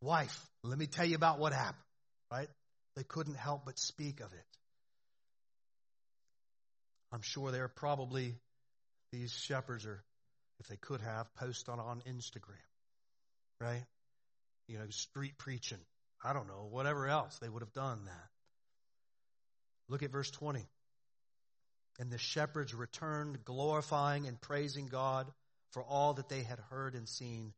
Wife, 0.00 0.38
let 0.62 0.78
me 0.78 0.86
tell 0.86 1.04
you 1.04 1.16
about 1.16 1.38
what 1.38 1.52
happened, 1.52 1.82
right? 2.32 2.48
They 2.96 3.02
couldn't 3.02 3.34
help 3.34 3.64
but 3.66 3.78
speak 3.78 4.20
of 4.20 4.32
it. 4.32 4.44
I'm 7.12 7.22
sure 7.22 7.50
they're 7.50 7.68
probably, 7.68 8.36
these 9.12 9.32
shepherds 9.32 9.84
are, 9.84 10.02
if 10.60 10.68
they 10.68 10.76
could 10.76 11.00
have, 11.00 11.32
post 11.34 11.68
on, 11.68 11.80
on 11.80 12.02
Instagram, 12.08 12.56
right? 13.60 13.82
You 14.70 14.78
know, 14.78 14.84
street 14.90 15.36
preaching. 15.36 15.78
I 16.22 16.32
don't 16.32 16.46
know, 16.46 16.68
whatever 16.70 17.08
else, 17.08 17.38
they 17.38 17.48
would 17.48 17.62
have 17.62 17.72
done 17.72 18.04
that. 18.04 18.28
Look 19.88 20.02
at 20.02 20.12
verse 20.12 20.30
20. 20.30 20.64
And 21.98 22.10
the 22.10 22.18
shepherds 22.18 22.72
returned, 22.72 23.44
glorifying 23.44 24.26
and 24.26 24.40
praising 24.40 24.86
God 24.86 25.26
for 25.72 25.82
all 25.82 26.14
that 26.14 26.28
they 26.28 26.42
had 26.42 26.58
heard 26.70 26.94
and 26.94 27.08
seen 27.08 27.52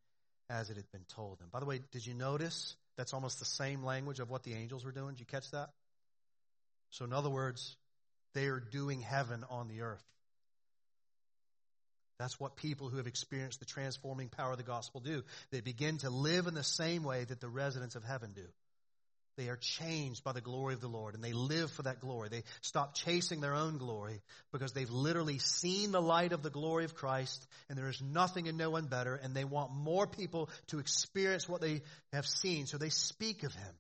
as 0.48 0.70
it 0.70 0.76
had 0.76 0.90
been 0.90 1.04
told 1.14 1.38
them. 1.38 1.48
By 1.52 1.60
the 1.60 1.66
way, 1.66 1.80
did 1.92 2.06
you 2.06 2.14
notice 2.14 2.76
that's 2.96 3.12
almost 3.12 3.38
the 3.38 3.44
same 3.44 3.84
language 3.84 4.20
of 4.20 4.30
what 4.30 4.42
the 4.42 4.54
angels 4.54 4.84
were 4.84 4.92
doing? 4.92 5.14
Did 5.14 5.20
you 5.20 5.26
catch 5.26 5.50
that? 5.50 5.70
So, 6.90 7.04
in 7.04 7.12
other 7.12 7.30
words, 7.30 7.76
they 8.34 8.46
are 8.46 8.60
doing 8.60 9.00
heaven 9.00 9.44
on 9.50 9.68
the 9.68 9.82
earth. 9.82 10.04
That's 12.18 12.38
what 12.38 12.56
people 12.56 12.88
who 12.88 12.98
have 12.98 13.06
experienced 13.06 13.58
the 13.58 13.66
transforming 13.66 14.28
power 14.28 14.52
of 14.52 14.58
the 14.58 14.62
gospel 14.62 15.00
do. 15.00 15.22
They 15.50 15.60
begin 15.60 15.98
to 15.98 16.10
live 16.10 16.46
in 16.46 16.54
the 16.54 16.62
same 16.62 17.04
way 17.04 17.24
that 17.24 17.40
the 17.40 17.48
residents 17.48 17.96
of 17.96 18.04
heaven 18.04 18.32
do. 18.34 18.46
They 19.36 19.48
are 19.48 19.56
changed 19.56 20.22
by 20.24 20.32
the 20.32 20.42
glory 20.42 20.74
of 20.74 20.82
the 20.82 20.88
Lord 20.88 21.14
and 21.14 21.24
they 21.24 21.32
live 21.32 21.70
for 21.70 21.82
that 21.84 22.00
glory. 22.00 22.28
They 22.28 22.42
stop 22.60 22.94
chasing 22.94 23.40
their 23.40 23.54
own 23.54 23.78
glory 23.78 24.20
because 24.52 24.72
they've 24.72 24.90
literally 24.90 25.38
seen 25.38 25.90
the 25.90 26.02
light 26.02 26.32
of 26.32 26.42
the 26.42 26.50
glory 26.50 26.84
of 26.84 26.94
Christ 26.94 27.46
and 27.68 27.78
there 27.78 27.88
is 27.88 28.02
nothing 28.02 28.46
and 28.46 28.58
no 28.58 28.68
one 28.68 28.86
better 28.86 29.14
and 29.14 29.34
they 29.34 29.44
want 29.44 29.72
more 29.72 30.06
people 30.06 30.50
to 30.68 30.80
experience 30.80 31.48
what 31.48 31.62
they 31.62 31.80
have 32.12 32.26
seen. 32.26 32.66
So 32.66 32.76
they 32.76 32.90
speak 32.90 33.42
of 33.42 33.54
Him. 33.54 33.74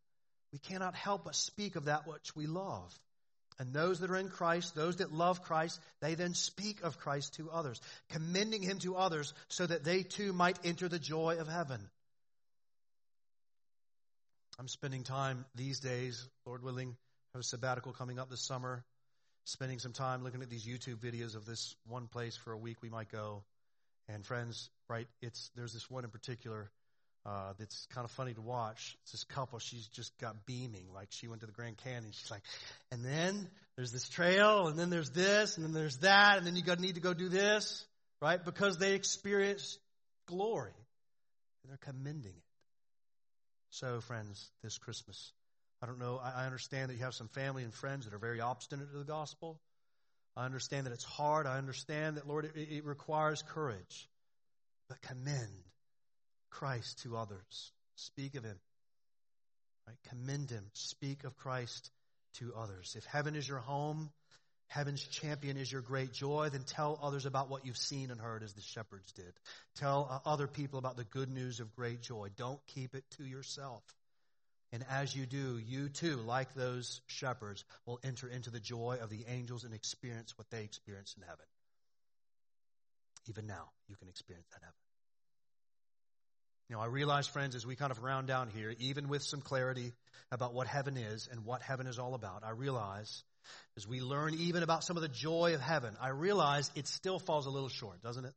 We 0.52 0.58
cannot 0.58 0.94
help 0.94 1.24
but 1.24 1.36
speak 1.36 1.76
of 1.76 1.84
that 1.84 2.06
which 2.06 2.34
we 2.34 2.46
love. 2.46 2.98
And 3.58 3.72
those 3.72 4.00
that 4.00 4.10
are 4.10 4.16
in 4.16 4.28
Christ, 4.28 4.74
those 4.74 4.96
that 4.96 5.12
love 5.12 5.42
Christ, 5.42 5.80
they 6.00 6.14
then 6.14 6.34
speak 6.34 6.82
of 6.82 6.98
Christ 6.98 7.34
to 7.34 7.50
others, 7.50 7.80
commending 8.10 8.62
him 8.62 8.78
to 8.80 8.96
others 8.96 9.34
so 9.48 9.66
that 9.66 9.84
they 9.84 10.02
too 10.02 10.32
might 10.32 10.58
enter 10.64 10.88
the 10.88 10.98
joy 10.98 11.36
of 11.38 11.48
heaven. 11.48 11.80
I'm 14.58 14.68
spending 14.68 15.02
time 15.02 15.44
these 15.54 15.80
days, 15.80 16.28
Lord 16.46 16.62
willing, 16.62 16.96
have 17.32 17.40
a 17.40 17.44
sabbatical 17.44 17.92
coming 17.92 18.18
up 18.18 18.30
this 18.30 18.42
summer, 18.42 18.84
spending 19.44 19.78
some 19.78 19.92
time 19.92 20.22
looking 20.22 20.42
at 20.42 20.50
these 20.50 20.66
YouTube 20.66 20.96
videos 20.96 21.34
of 21.34 21.46
this 21.46 21.74
one 21.86 22.06
place 22.06 22.36
for 22.36 22.52
a 22.52 22.58
week 22.58 22.76
we 22.82 22.90
might 22.90 23.10
go. 23.10 23.42
And 24.08 24.24
friends, 24.24 24.68
right, 24.88 25.06
it's 25.20 25.50
there's 25.56 25.72
this 25.72 25.90
one 25.90 26.04
in 26.04 26.10
particular 26.10 26.70
uh, 27.24 27.52
that's 27.58 27.86
kind 27.94 28.04
of 28.04 28.10
funny 28.10 28.34
to 28.34 28.40
watch. 28.40 28.96
It's 29.02 29.12
this 29.12 29.24
couple, 29.24 29.58
she's 29.58 29.86
just 29.88 30.16
got 30.18 30.44
beaming, 30.44 30.86
like 30.92 31.08
she 31.10 31.28
went 31.28 31.40
to 31.40 31.46
the 31.46 31.52
Grand 31.52 31.76
Canyon. 31.78 32.12
She's 32.12 32.30
like, 32.30 32.42
and 32.90 33.04
then 33.04 33.48
there's 33.76 33.92
this 33.92 34.08
trail, 34.08 34.66
and 34.66 34.78
then 34.78 34.90
there's 34.90 35.10
this, 35.10 35.56
and 35.56 35.64
then 35.64 35.72
there's 35.72 35.98
that, 35.98 36.38
and 36.38 36.46
then 36.46 36.56
you 36.56 36.62
got 36.62 36.80
need 36.80 36.96
to 36.96 37.00
go 37.00 37.14
do 37.14 37.28
this, 37.28 37.84
right? 38.20 38.44
Because 38.44 38.78
they 38.78 38.94
experience 38.94 39.78
glory, 40.26 40.74
and 41.62 41.70
they're 41.70 41.92
commending 41.92 42.32
it. 42.32 42.42
So, 43.70 44.00
friends, 44.00 44.50
this 44.62 44.76
Christmas, 44.78 45.32
I 45.80 45.86
don't 45.86 45.98
know, 45.98 46.20
I, 46.22 46.44
understand 46.44 46.90
that 46.90 46.94
you 46.94 47.04
have 47.04 47.14
some 47.14 47.28
family 47.28 47.62
and 47.62 47.72
friends 47.72 48.04
that 48.04 48.12
are 48.12 48.18
very 48.18 48.40
obstinate 48.40 48.90
to 48.92 48.98
the 48.98 49.04
gospel. 49.04 49.60
I 50.36 50.44
understand 50.44 50.86
that 50.86 50.92
it's 50.92 51.04
hard. 51.04 51.46
I 51.46 51.56
understand 51.56 52.16
that, 52.16 52.26
Lord, 52.26 52.44
it, 52.44 52.56
it 52.56 52.84
requires 52.84 53.42
courage. 53.42 54.08
But 54.88 55.00
commend 55.00 55.48
Christ 56.52 57.02
to 57.02 57.16
others. 57.16 57.72
Speak 57.96 58.34
of 58.34 58.44
him. 58.44 58.58
Right? 59.86 59.96
Commend 60.08 60.50
him. 60.50 60.64
Speak 60.74 61.24
of 61.24 61.36
Christ 61.36 61.90
to 62.34 62.52
others. 62.56 62.94
If 62.96 63.04
heaven 63.04 63.34
is 63.34 63.48
your 63.48 63.58
home, 63.58 64.10
heaven's 64.68 65.02
champion 65.02 65.56
is 65.56 65.70
your 65.70 65.82
great 65.82 66.12
joy, 66.12 66.48
then 66.50 66.62
tell 66.62 66.98
others 67.02 67.26
about 67.26 67.50
what 67.50 67.66
you've 67.66 67.76
seen 67.76 68.10
and 68.10 68.20
heard 68.20 68.42
as 68.42 68.52
the 68.52 68.62
shepherds 68.62 69.10
did. 69.12 69.32
Tell 69.76 70.08
uh, 70.10 70.28
other 70.28 70.46
people 70.46 70.78
about 70.78 70.96
the 70.96 71.04
good 71.04 71.30
news 71.30 71.60
of 71.60 71.74
great 71.74 72.00
joy. 72.02 72.28
Don't 72.36 72.60
keep 72.68 72.94
it 72.94 73.04
to 73.16 73.24
yourself. 73.24 73.82
And 74.72 74.84
as 74.90 75.14
you 75.14 75.26
do, 75.26 75.60
you 75.66 75.90
too, 75.90 76.16
like 76.16 76.54
those 76.54 77.02
shepherds, 77.06 77.64
will 77.84 78.00
enter 78.02 78.26
into 78.26 78.50
the 78.50 78.60
joy 78.60 78.98
of 79.02 79.10
the 79.10 79.24
angels 79.28 79.64
and 79.64 79.74
experience 79.74 80.38
what 80.38 80.48
they 80.50 80.64
experience 80.64 81.14
in 81.16 81.22
heaven. 81.22 81.44
Even 83.28 83.46
now, 83.46 83.68
you 83.88 83.96
can 83.96 84.08
experience 84.08 84.48
that 84.52 84.60
heaven. 84.62 84.74
Know, 86.72 86.80
I 86.80 86.86
realize, 86.86 87.26
friends, 87.26 87.54
as 87.54 87.66
we 87.66 87.76
kind 87.76 87.90
of 87.90 88.02
round 88.02 88.26
down 88.26 88.48
here, 88.48 88.74
even 88.78 89.08
with 89.08 89.22
some 89.22 89.42
clarity 89.42 89.92
about 90.30 90.54
what 90.54 90.66
heaven 90.66 90.96
is 90.96 91.28
and 91.30 91.44
what 91.44 91.60
heaven 91.60 91.86
is 91.86 91.98
all 91.98 92.14
about, 92.14 92.42
I 92.44 92.50
realize 92.50 93.24
as 93.76 93.86
we 93.86 94.00
learn 94.00 94.34
even 94.34 94.62
about 94.62 94.82
some 94.82 94.96
of 94.96 95.02
the 95.02 95.08
joy 95.08 95.54
of 95.54 95.60
heaven, 95.60 95.94
I 96.00 96.08
realize 96.08 96.70
it 96.74 96.88
still 96.88 97.18
falls 97.18 97.44
a 97.44 97.50
little 97.50 97.68
short, 97.68 98.02
doesn't 98.02 98.24
it? 98.24 98.32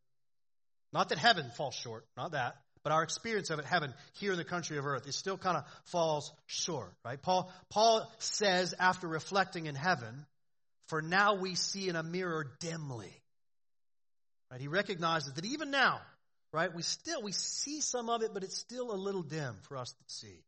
Not 0.91 1.09
that 1.09 1.17
heaven 1.17 1.49
falls 1.55 1.75
short, 1.75 2.05
not 2.17 2.31
that, 2.31 2.57
but 2.83 2.91
our 2.91 3.03
experience 3.03 3.51
of 3.51 3.59
it, 3.59 3.65
heaven, 3.65 3.93
here 4.19 4.31
in 4.31 4.37
the 4.37 4.43
country 4.43 4.77
of 4.77 4.85
earth, 4.85 5.07
it 5.07 5.13
still 5.13 5.37
kind 5.37 5.55
of 5.55 5.63
falls 5.85 6.33
short, 6.45 6.93
right? 7.05 7.21
Paul, 7.21 7.51
Paul 7.69 8.11
says 8.19 8.73
after 8.77 9.07
reflecting 9.07 9.65
in 9.65 9.75
heaven, 9.75 10.25
for 10.87 11.01
now 11.01 11.35
we 11.35 11.55
see 11.55 11.87
in 11.87 11.95
a 11.95 12.03
mirror 12.03 12.51
dimly. 12.59 13.13
Right? 14.51 14.59
He 14.59 14.67
recognizes 14.67 15.33
that 15.33 15.45
even 15.45 15.71
now, 15.71 16.01
right? 16.55 16.73
We 16.73 16.83
still, 16.83 17.21
we 17.21 17.33
see 17.33 17.81
some 17.81 18.09
of 18.09 18.23
it, 18.23 18.33
but 18.33 18.43
it's 18.43 18.57
still 18.57 18.93
a 18.93 18.95
little 18.95 19.23
dim 19.23 19.57
for 19.63 19.75
us 19.75 19.91
to 19.91 20.03
see. 20.07 20.41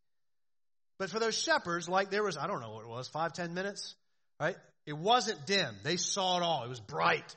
But 0.97 1.09
for 1.09 1.19
those 1.19 1.37
shepherds, 1.37 1.89
like 1.89 2.09
there 2.09 2.23
was, 2.23 2.37
I 2.37 2.47
don't 2.47 2.61
know 2.61 2.71
what 2.71 2.85
it 2.85 2.89
was, 2.89 3.09
five, 3.09 3.33
ten 3.33 3.53
minutes, 3.53 3.93
right? 4.39 4.55
It 4.85 4.97
wasn't 4.97 5.45
dim. 5.45 5.75
They 5.83 5.97
saw 5.97 6.37
it 6.37 6.43
all. 6.43 6.63
It 6.63 6.69
was 6.69 6.79
bright. 6.79 7.35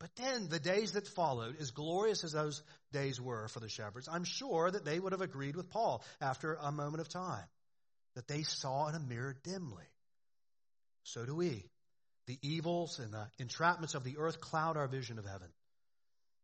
But 0.00 0.10
then 0.16 0.48
the 0.48 0.58
days 0.58 0.92
that 0.92 1.06
followed, 1.06 1.60
as 1.60 1.70
glorious 1.70 2.24
as 2.24 2.32
those 2.32 2.62
days 2.92 3.20
were 3.20 3.46
for 3.48 3.60
the 3.60 3.68
shepherds, 3.68 4.08
I'm 4.10 4.24
sure 4.24 4.68
that 4.70 4.84
they 4.84 4.98
would 4.98 5.12
have 5.12 5.20
agreed 5.20 5.54
with 5.54 5.70
Paul 5.70 6.02
after 6.20 6.58
a 6.60 6.72
moment 6.72 7.00
of 7.00 7.08
time 7.08 7.44
that 8.16 8.26
they 8.26 8.42
saw 8.42 8.88
in 8.88 8.96
a 8.96 9.00
mirror 9.00 9.36
dimly. 9.44 9.84
So 11.04 11.24
do 11.24 11.36
we. 11.36 11.64
The 12.26 12.38
evils 12.42 12.98
and 12.98 13.12
the 13.12 13.26
entrapments 13.42 13.94
of 13.94 14.02
the 14.02 14.18
earth 14.18 14.40
cloud 14.40 14.76
our 14.76 14.88
vision 14.88 15.18
of 15.18 15.26
heaven. 15.26 15.48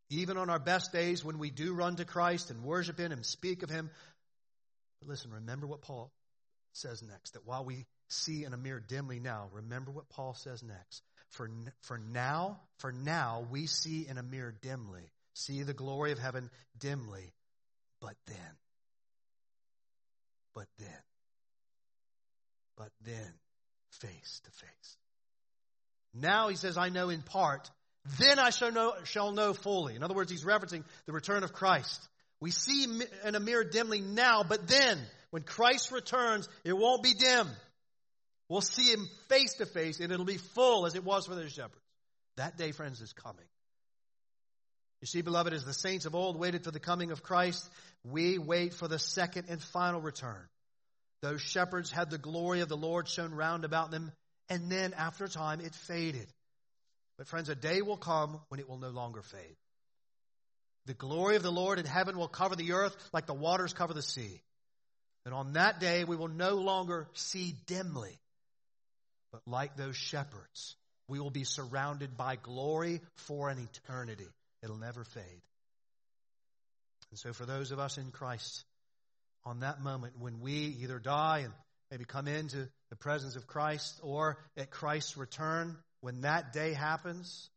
Even 0.09 0.37
on 0.37 0.51
our 0.51 0.59
best 0.59 0.93
days 0.93 1.25
when 1.25 1.39
we 1.39 1.51
do 1.51 1.75
run 1.75 1.97
to 1.97 2.05
Christ 2.05 2.51
and 2.51 2.63
worship 2.63 2.99
Him 2.99 3.13
and 3.13 3.25
speak 3.25 3.63
of 3.63 3.71
Him. 3.71 3.91
But 5.01 5.09
listen, 5.09 5.33
remember 5.33 5.67
what 5.67 5.83
Paul 5.83 6.13
says 6.73 7.03
next 7.03 7.33
that 7.33 7.47
while 7.47 7.65
we 7.65 7.87
see 8.09 8.45
in 8.45 8.53
a 8.53 8.57
mirror 8.57 8.83
dimly 8.87 9.19
now, 9.19 9.49
remember 9.53 9.91
what 9.91 10.09
Paul 10.09 10.35
says 10.35 10.63
next. 10.63 11.03
For, 11.31 11.51
for 11.83 11.99
now, 11.99 12.61
for 12.79 12.93
now, 12.93 13.47
we 13.51 13.67
see 13.67 14.07
in 14.09 14.17
a 14.17 14.23
mirror 14.23 14.55
dimly, 14.63 15.11
see 15.35 15.63
the 15.63 15.75
glory 15.75 16.13
of 16.13 16.19
heaven 16.19 16.51
dimly, 16.79 17.33
but 18.01 18.15
then, 18.27 18.37
but 20.55 20.67
then, 20.79 21.03
but 22.77 22.91
then, 23.05 23.33
face 23.91 24.41
to 24.45 24.51
face. 24.51 24.97
Now 26.15 26.49
he 26.49 26.57
says, 26.57 26.79
I 26.79 26.89
know 26.89 27.09
in 27.09 27.23
part, 27.23 27.71
then 28.19 28.39
I 28.39 28.51
shall 28.51 28.73
know, 28.73 28.95
shall 29.05 29.33
know 29.33 29.53
fully. 29.55 29.97
In 29.97 30.03
other 30.03 30.15
words, 30.15 30.31
he's 30.31 30.45
referencing 30.45 30.85
the 31.07 31.13
return 31.13 31.45
of 31.45 31.53
Christ. 31.53 32.09
We 32.41 32.51
see 32.51 32.87
in 33.25 33.35
a 33.35 33.41
mirror 33.41 33.65
dimly 33.65 34.01
now, 34.01 34.43
but 34.43 34.69
then, 34.69 34.99
when 35.31 35.43
Christ 35.43 35.91
returns, 35.91 36.49
it 36.65 36.77
won't 36.77 37.03
be 37.03 37.15
dim. 37.15 37.49
We'll 38.49 38.61
see 38.61 38.93
him 38.93 39.09
face 39.29 39.55
to 39.55 39.67
face, 39.67 40.01
and 40.01 40.13
it'll 40.13 40.27
be 40.27 40.37
full 40.37 40.87
as 40.87 40.95
it 40.95 41.05
was 41.05 41.27
for 41.27 41.35
the 41.35 41.49
shepherds. 41.49 41.83
That 42.37 42.57
day, 42.57 42.73
friends, 42.73 43.01
is 43.01 43.13
coming. 43.13 43.47
You 45.01 45.07
see, 45.07 45.23
beloved, 45.23 45.53
as 45.53 45.65
the 45.65 45.75
saints 45.75 46.07
of 46.07 46.15
old 46.15 46.39
waited 46.39 46.65
for 46.65 46.71
the 46.71 46.81
coming 46.81 47.11
of 47.11 47.23
Christ, 47.23 47.69
we 48.05 48.39
wait 48.39 48.75
for 48.75 48.89
the 48.89 48.99
second 48.99 49.47
and 49.49 49.61
final 49.61 50.01
return. 50.01 50.47
Those 51.23 51.41
shepherds 51.41 51.91
had 51.91 52.11
the 52.11 52.19
glory 52.19 52.61
of 52.61 52.69
the 52.69 52.77
Lord 52.77 53.09
shone 53.09 53.35
round 53.35 53.65
about 53.65 53.91
them, 53.91 54.13
and 54.49 54.71
then 54.71 54.95
after 54.95 55.27
time 55.27 55.61
it 55.61 55.75
faded. 55.75 56.27
But 57.19 57.29
friends, 57.29 57.49
a 57.49 57.55
day 57.55 57.83
will 57.83 57.97
come 57.97 58.41
when 58.49 58.61
it 58.61 58.69
will 58.69 58.79
no 58.79 58.91
longer 58.91 59.23
fade. 59.23 59.57
The 60.87 60.95
glory 60.95 61.37
of 61.37 61.43
the 61.43 61.51
Lord 61.51 61.79
in 61.79 61.87
heaven 61.87 62.17
will 62.17 62.29
cover 62.29 62.55
the 62.55 62.73
earth 62.73 62.97
like 63.13 63.27
the 63.27 63.35
waters 63.35 63.73
cover 63.73 63.93
the 63.93 64.03
sea. 64.03 64.41
And 65.25 65.35
on 65.35 65.55
that 65.55 65.81
day 65.81 66.05
we 66.05 66.17
will 66.17 66.29
no 66.29 66.55
longer 66.55 67.09
see 67.15 67.55
dimly, 67.67 68.17
but 69.33 69.43
like 69.47 69.77
those 69.77 69.97
shepherds, 69.97 70.77
we 71.09 71.19
will 71.19 71.31
be 71.31 71.43
surrounded 71.43 72.17
by 72.17 72.37
glory 72.37 73.01
for 73.15 73.49
an 73.49 73.59
eternity. 73.59 74.29
It'll 74.63 74.79
never 74.79 75.03
fade. 75.03 75.43
And 77.11 77.19
so 77.19 77.33
for 77.33 77.47
those 77.47 77.73
of 77.73 77.81
us 77.81 77.99
in 77.99 78.11
Christ, 78.13 78.65
on 79.45 79.61
that 79.61 79.81
moment 79.81 80.15
when 80.19 80.41
we 80.41 80.77
either 80.83 80.99
die 80.99 81.41
and 81.45 81.53
maybe 81.91 82.05
come 82.05 82.29
into 82.29 82.69
the 82.91 82.97
presence 82.97 83.37
of 83.37 83.47
Christ 83.47 83.99
or 84.03 84.39
at 84.57 84.71
Christ's 84.71 85.17
return, 85.17 85.77
when 86.07 86.21
that 86.21 86.53
day 86.53 86.73
happens, 86.73 87.51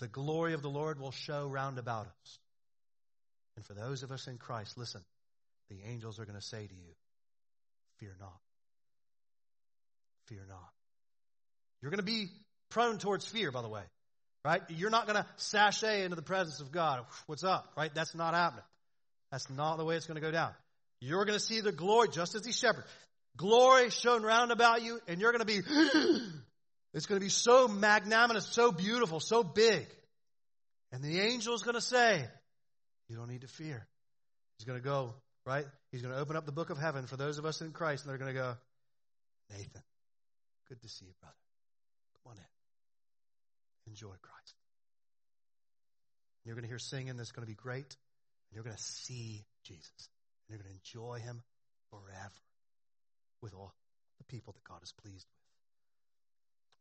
the 0.00 0.08
glory 0.08 0.54
of 0.54 0.62
the 0.62 0.68
Lord 0.68 0.98
will 0.98 1.12
show 1.12 1.46
round 1.46 1.78
about 1.78 2.06
us. 2.06 2.38
And 3.54 3.64
for 3.64 3.74
those 3.74 4.02
of 4.02 4.10
us 4.10 4.26
in 4.26 4.38
Christ, 4.38 4.76
listen, 4.76 5.02
the 5.70 5.76
angels 5.88 6.18
are 6.18 6.24
going 6.24 6.34
to 6.34 6.44
say 6.44 6.66
to 6.66 6.74
you, 6.74 6.94
Fear 8.00 8.16
not. 8.18 8.40
Fear 10.26 10.46
not. 10.48 10.68
You're 11.80 11.92
going 11.92 11.98
to 11.98 12.04
be 12.04 12.26
prone 12.70 12.98
towards 12.98 13.24
fear, 13.24 13.52
by 13.52 13.62
the 13.62 13.68
way. 13.68 13.84
Right? 14.44 14.62
You're 14.70 14.90
not 14.90 15.06
going 15.06 15.22
to 15.22 15.26
sashay 15.36 16.02
into 16.02 16.16
the 16.16 16.22
presence 16.22 16.58
of 16.58 16.72
God. 16.72 17.04
What's 17.26 17.44
up? 17.44 17.70
Right? 17.76 17.94
That's 17.94 18.16
not 18.16 18.34
happening. 18.34 18.64
That's 19.30 19.48
not 19.48 19.76
the 19.76 19.84
way 19.84 19.94
it's 19.94 20.06
going 20.06 20.16
to 20.16 20.26
go 20.26 20.32
down. 20.32 20.50
You're 21.00 21.24
going 21.24 21.38
to 21.38 21.44
see 21.44 21.60
the 21.60 21.70
glory, 21.70 22.08
just 22.08 22.34
as 22.34 22.42
these 22.42 22.58
shepherds. 22.58 22.88
Glory 23.36 23.90
shown 23.90 24.24
round 24.24 24.50
about 24.50 24.82
you, 24.82 24.98
and 25.06 25.20
you're 25.20 25.30
going 25.30 25.46
to 25.46 25.62
be 25.62 25.62
It's 26.98 27.06
going 27.06 27.20
to 27.20 27.24
be 27.24 27.30
so 27.30 27.68
magnanimous, 27.68 28.48
so 28.50 28.72
beautiful, 28.72 29.20
so 29.20 29.44
big. 29.44 29.86
And 30.90 31.00
the 31.00 31.20
angel 31.20 31.54
is 31.54 31.62
going 31.62 31.76
to 31.76 31.80
say, 31.80 32.26
You 33.08 33.14
don't 33.14 33.30
need 33.30 33.42
to 33.42 33.46
fear. 33.46 33.86
He's 34.58 34.66
going 34.66 34.80
to 34.80 34.84
go, 34.84 35.14
right? 35.46 35.64
He's 35.92 36.02
going 36.02 36.12
to 36.12 36.20
open 36.20 36.34
up 36.34 36.44
the 36.44 36.50
book 36.50 36.70
of 36.70 36.78
heaven 36.78 37.06
for 37.06 37.16
those 37.16 37.38
of 37.38 37.46
us 37.46 37.60
in 37.60 37.70
Christ, 37.70 38.02
and 38.02 38.10
they're 38.10 38.18
going 38.18 38.34
to 38.34 38.40
go, 38.40 38.56
Nathan, 39.52 39.82
good 40.68 40.82
to 40.82 40.88
see 40.88 41.04
you, 41.04 41.12
brother. 41.20 41.36
Come 42.16 42.32
on 42.32 42.38
in. 42.38 43.92
Enjoy 43.92 44.16
Christ. 44.20 44.54
You're 46.44 46.56
going 46.56 46.64
to 46.64 46.68
hear 46.68 46.80
singing 46.80 47.16
that's 47.16 47.30
going 47.30 47.46
to 47.46 47.50
be 47.50 47.54
great, 47.54 47.94
and 48.50 48.56
you're 48.56 48.64
going 48.64 48.74
to 48.74 48.82
see 48.82 49.44
Jesus. 49.62 50.08
And 50.48 50.48
you're 50.48 50.58
going 50.58 50.72
to 50.72 50.78
enjoy 50.78 51.24
him 51.24 51.42
forever 51.90 52.42
with 53.40 53.54
all 53.54 53.72
the 54.18 54.24
people 54.24 54.52
that 54.52 54.64
God 54.64 54.82
is 54.82 54.92
pleased 55.00 55.26
with 55.30 55.37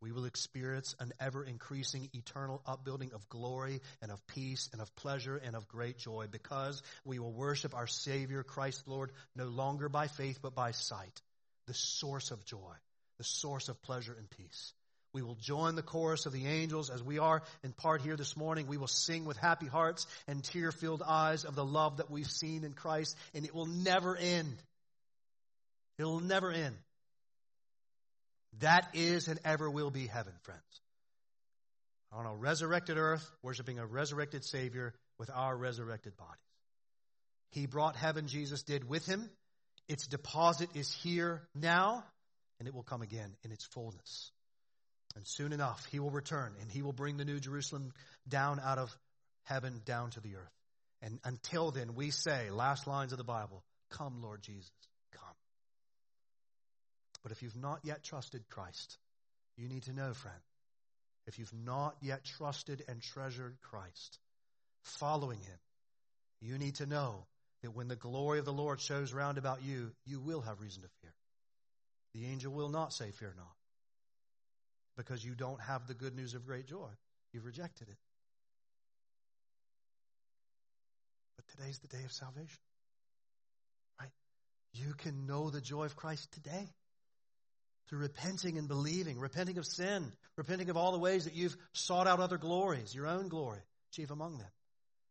we 0.02 0.12
will 0.12 0.26
experience 0.26 0.96
an 1.00 1.12
ever 1.20 1.44
increasing 1.44 2.10
eternal 2.14 2.62
upbuilding 2.66 3.12
of 3.14 3.28
glory 3.30 3.82
and 4.02 4.12
of 4.12 4.26
peace 4.28 4.70
and 4.72 4.82
of 4.82 4.96
pleasure 4.96 5.38
and 5.38 5.56
of 5.56 5.68
great 5.68 5.98
joy 5.98 6.28
because 6.30 6.84
we 7.04 7.20
will 7.20 7.32
worship 7.32 7.74
our 7.74 7.88
Savior, 7.88 8.44
Christ 8.44 8.88
Lord, 8.88 9.12
no 9.36 9.46
longer 9.46 9.90
by 9.90 10.08
faith 10.08 10.40
but 10.42 10.54
by 10.54 10.72
sight, 10.72 11.22
the 11.66 11.74
source 11.74 12.32
of 12.32 12.46
joy, 12.46 12.76
the 13.18 13.24
source 13.24 13.70
of 13.70 13.82
pleasure 13.82 14.16
and 14.18 14.30
peace. 14.30 14.74
We 15.14 15.24
will 15.24 15.36
join 15.36 15.76
the 15.76 15.82
chorus 15.82 16.28
of 16.28 16.34
the 16.34 16.46
angels 16.46 16.92
as 16.92 17.02
we 17.02 17.18
are 17.18 17.42
in 17.64 17.72
part 17.72 18.04
here 18.04 18.16
this 18.16 18.38
morning. 18.38 18.68
We 18.68 18.78
will 18.78 18.88
sing 18.88 19.26
with 19.26 19.38
happy 19.38 19.66
hearts 19.66 20.06
and 20.28 20.44
tear 20.44 20.72
filled 20.72 21.02
eyes 21.02 21.44
of 21.44 21.56
the 21.56 21.66
love 21.66 21.98
that 21.98 22.12
we've 22.12 22.30
seen 22.30 22.64
in 22.64 22.74
Christ, 22.74 23.18
and 23.34 23.44
it 23.44 23.56
will 23.56 23.66
never 23.66 24.16
end. 24.16 24.56
It 25.98 26.04
will 26.04 26.20
never 26.20 26.52
end. 26.52 26.76
That 28.60 28.90
is 28.94 29.28
and 29.28 29.40
ever 29.46 29.70
will 29.70 29.92
be 29.92 30.08
heaven, 30.08 30.34
friends. 30.42 30.62
On 32.12 32.26
a 32.26 32.36
resurrected 32.36 32.98
earth, 32.98 33.30
worshiping 33.44 33.80
a 33.80 33.86
resurrected 33.86 34.44
Savior 34.44 34.94
with 35.20 35.30
our 35.34 35.56
resurrected 35.56 36.16
bodies. 36.18 36.34
He 37.52 37.66
brought 37.66 37.96
heaven, 37.96 38.28
Jesus 38.28 38.64
did 38.64 38.88
with 38.88 39.06
him. 39.06 39.30
Its 39.88 40.08
deposit 40.08 40.70
is 40.74 40.92
here 40.92 41.42
now, 41.56 42.04
and 42.60 42.68
it 42.68 42.74
will 42.74 42.84
come 42.84 43.02
again 43.02 43.36
in 43.44 43.52
its 43.52 43.66
fullness. 43.66 44.32
And 45.16 45.26
soon 45.26 45.54
enough, 45.54 45.86
he 45.92 46.00
will 46.00 46.12
return, 46.12 46.54
and 46.62 46.70
he 46.70 46.82
will 46.82 46.94
bring 46.94 47.18
the 47.18 47.26
new 47.26 47.40
Jerusalem 47.40 47.92
down 48.28 48.60
out 48.64 48.78
of 48.78 48.96
heaven 49.44 49.82
down 49.86 50.12
to 50.12 50.20
the 50.20 50.36
earth. 50.36 50.52
And 51.02 51.20
until 51.24 51.72
then, 51.72 51.96
we 51.96 52.12
say, 52.12 52.50
last 52.50 52.88
lines 52.88 53.12
of 53.12 53.18
the 53.18 53.24
Bible, 53.24 53.64
Come, 53.90 54.22
Lord 54.22 54.42
Jesus. 54.42 54.70
But 57.28 57.36
if 57.36 57.44
you've 57.44 57.58
not 57.58 57.82
yet 57.84 58.06
trusted 58.06 58.48
Christ, 58.48 58.98
you 59.58 59.68
need 59.68 59.84
to 59.84 59.92
know, 59.92 60.14
friend, 60.14 60.40
if 61.26 61.38
you've 61.38 61.54
not 61.54 61.98
yet 62.00 62.24
trusted 62.24 62.86
and 62.88 63.02
treasured 63.02 63.58
Christ, 63.62 64.18
following 64.84 65.40
him, 65.40 65.58
you 66.40 66.58
need 66.58 66.76
to 66.76 66.86
know 66.86 67.26
that 67.64 67.72
when 67.72 67.90
the 67.90 67.98
glory 67.98 68.40
of 68.40 68.46
the 68.46 68.54
Lord 68.54 68.80
shows 68.80 69.12
round 69.12 69.38
about 69.38 69.62
you, 69.62 69.92
you 70.06 70.22
will 70.22 70.40
have 70.40 70.62
reason 70.62 70.84
to 70.84 70.88
fear. 71.02 71.14
The 72.14 72.28
angel 72.32 72.54
will 72.54 72.70
not 72.70 72.94
say, 72.94 73.12
Fear 73.12 73.34
not, 73.36 73.58
because 74.96 75.22
you 75.26 75.36
don't 75.36 75.60
have 75.60 75.86
the 75.86 75.96
good 75.96 76.16
news 76.16 76.34
of 76.34 76.46
great 76.46 76.66
joy. 76.66 76.92
You've 77.34 77.44
rejected 77.44 77.90
it. 77.90 77.98
But 81.36 81.46
today's 81.50 81.80
the 81.80 81.90
day 81.90 82.06
of 82.06 82.14
salvation. 82.14 82.62
Right? 84.00 84.12
You 84.72 84.94
can 84.94 85.28
know 85.28 85.50
the 85.50 85.60
joy 85.60 85.84
of 85.84 85.98
Christ 85.98 86.32
today 86.32 86.70
through 87.88 88.00
repenting 88.00 88.58
and 88.58 88.68
believing, 88.68 89.20
repenting 89.20 89.58
of 89.58 89.66
sin, 89.66 90.12
repenting 90.36 90.70
of 90.70 90.78
all 90.78 90.92
the 90.92 91.00
ways 91.00 91.24
that 91.24 91.36
you've 91.36 91.56
sought 91.74 92.08
out 92.08 92.20
other 92.20 92.38
glories, 92.38 92.94
your 92.94 93.08
own 93.08 93.30
glory, 93.30 93.62
chief 93.92 94.12
among 94.12 94.38
them. 94.38 94.48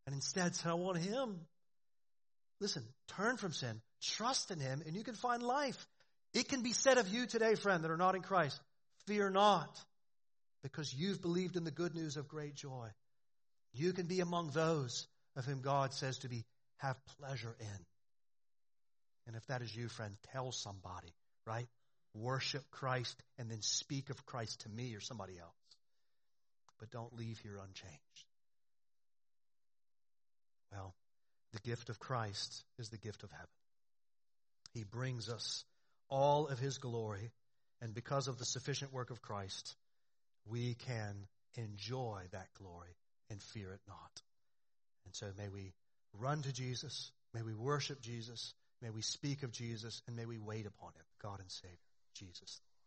And 0.07 0.15
instead 0.15 0.55
say, 0.55 0.71
I 0.71 0.75
want 0.75 0.99
Him. 0.99 1.41
Listen, 2.61 2.85
turn 3.17 3.37
from 3.37 3.53
sin, 3.53 3.81
trust 4.03 4.51
in 4.51 4.61
Him, 4.61 4.83
and 4.87 4.95
you 4.95 5.05
can 5.05 5.15
find 5.15 5.43
life. 5.43 5.87
It 6.33 6.49
can 6.49 6.63
be 6.63 6.73
said 6.73 6.99
of 6.99 7.09
you 7.09 7.27
today, 7.27 7.55
friend, 7.55 7.83
that 7.85 7.91
are 7.91 7.97
not 7.97 8.15
in 8.15 8.23
Christ, 8.23 8.61
fear 9.07 9.31
not, 9.31 9.79
because 10.63 10.93
you've 10.93 11.23
believed 11.23 11.57
in 11.57 11.65
the 11.65 11.71
good 11.71 11.95
news 11.95 12.17
of 12.17 12.29
great 12.29 12.55
joy. 12.55 12.89
You 13.73 13.93
can 13.93 14.07
be 14.07 14.21
among 14.21 14.51
those 14.51 15.07
of 15.35 15.45
whom 15.45 15.61
God 15.61 15.93
says 15.93 16.19
to 16.19 16.29
be 16.29 16.45
have 16.79 16.97
pleasure 17.19 17.55
in. 17.59 17.87
And 19.27 19.37
if 19.37 19.47
that 19.47 19.63
is 19.63 19.75
you, 19.75 19.89
friend, 19.89 20.15
tell 20.33 20.53
somebody, 20.53 21.13
right? 21.47 21.67
Worship 22.21 22.63
Christ, 22.71 23.23
and 23.39 23.51
then 23.51 23.61
speak 23.61 24.11
of 24.11 24.27
Christ 24.27 24.63
to 24.63 24.69
me 24.69 24.95
or 24.95 25.01
somebody 25.01 25.39
else. 25.39 25.55
But 26.79 26.91
don't 26.91 27.17
leave 27.17 27.39
here 27.39 27.57
unchanged. 27.57 28.25
Well, 30.73 30.95
the 31.53 31.61
gift 31.61 31.89
of 31.89 31.99
Christ 31.99 32.65
is 32.79 32.89
the 32.89 32.99
gift 32.99 33.23
of 33.23 33.31
heaven. 33.31 33.47
He 34.73 34.85
brings 34.85 35.29
us 35.29 35.65
all 36.09 36.49
of 36.49 36.59
his 36.59 36.79
glory, 36.79 37.31
and 37.81 37.95
because 37.95 38.29
of 38.29 38.39
the 38.39 38.45
sufficient 38.45 38.93
work 38.93 39.11
of 39.11 39.23
Christ, 39.23 39.75
we 40.47 40.75
can 40.75 41.15
enjoy 41.55 42.23
that 42.33 42.49
glory 42.59 42.95
and 43.31 43.41
fear 43.41 43.73
it 43.73 43.81
not. 43.89 44.23
And 45.07 45.15
so 45.15 45.27
may 45.39 45.49
we 45.49 45.73
run 46.13 46.43
to 46.43 46.53
Jesus, 46.53 47.11
may 47.33 47.43
we 47.43 47.55
worship 47.55 48.01
Jesus, 48.03 48.55
may 48.83 48.91
we 48.91 49.03
speak 49.03 49.43
of 49.43 49.53
Jesus, 49.53 50.03
and 50.07 50.17
may 50.17 50.27
we 50.27 50.39
wait 50.39 50.67
upon 50.67 50.91
him, 50.91 51.05
God 51.23 51.41
and 51.41 51.51
Savior. 51.51 51.79
Jesus. 52.17 52.66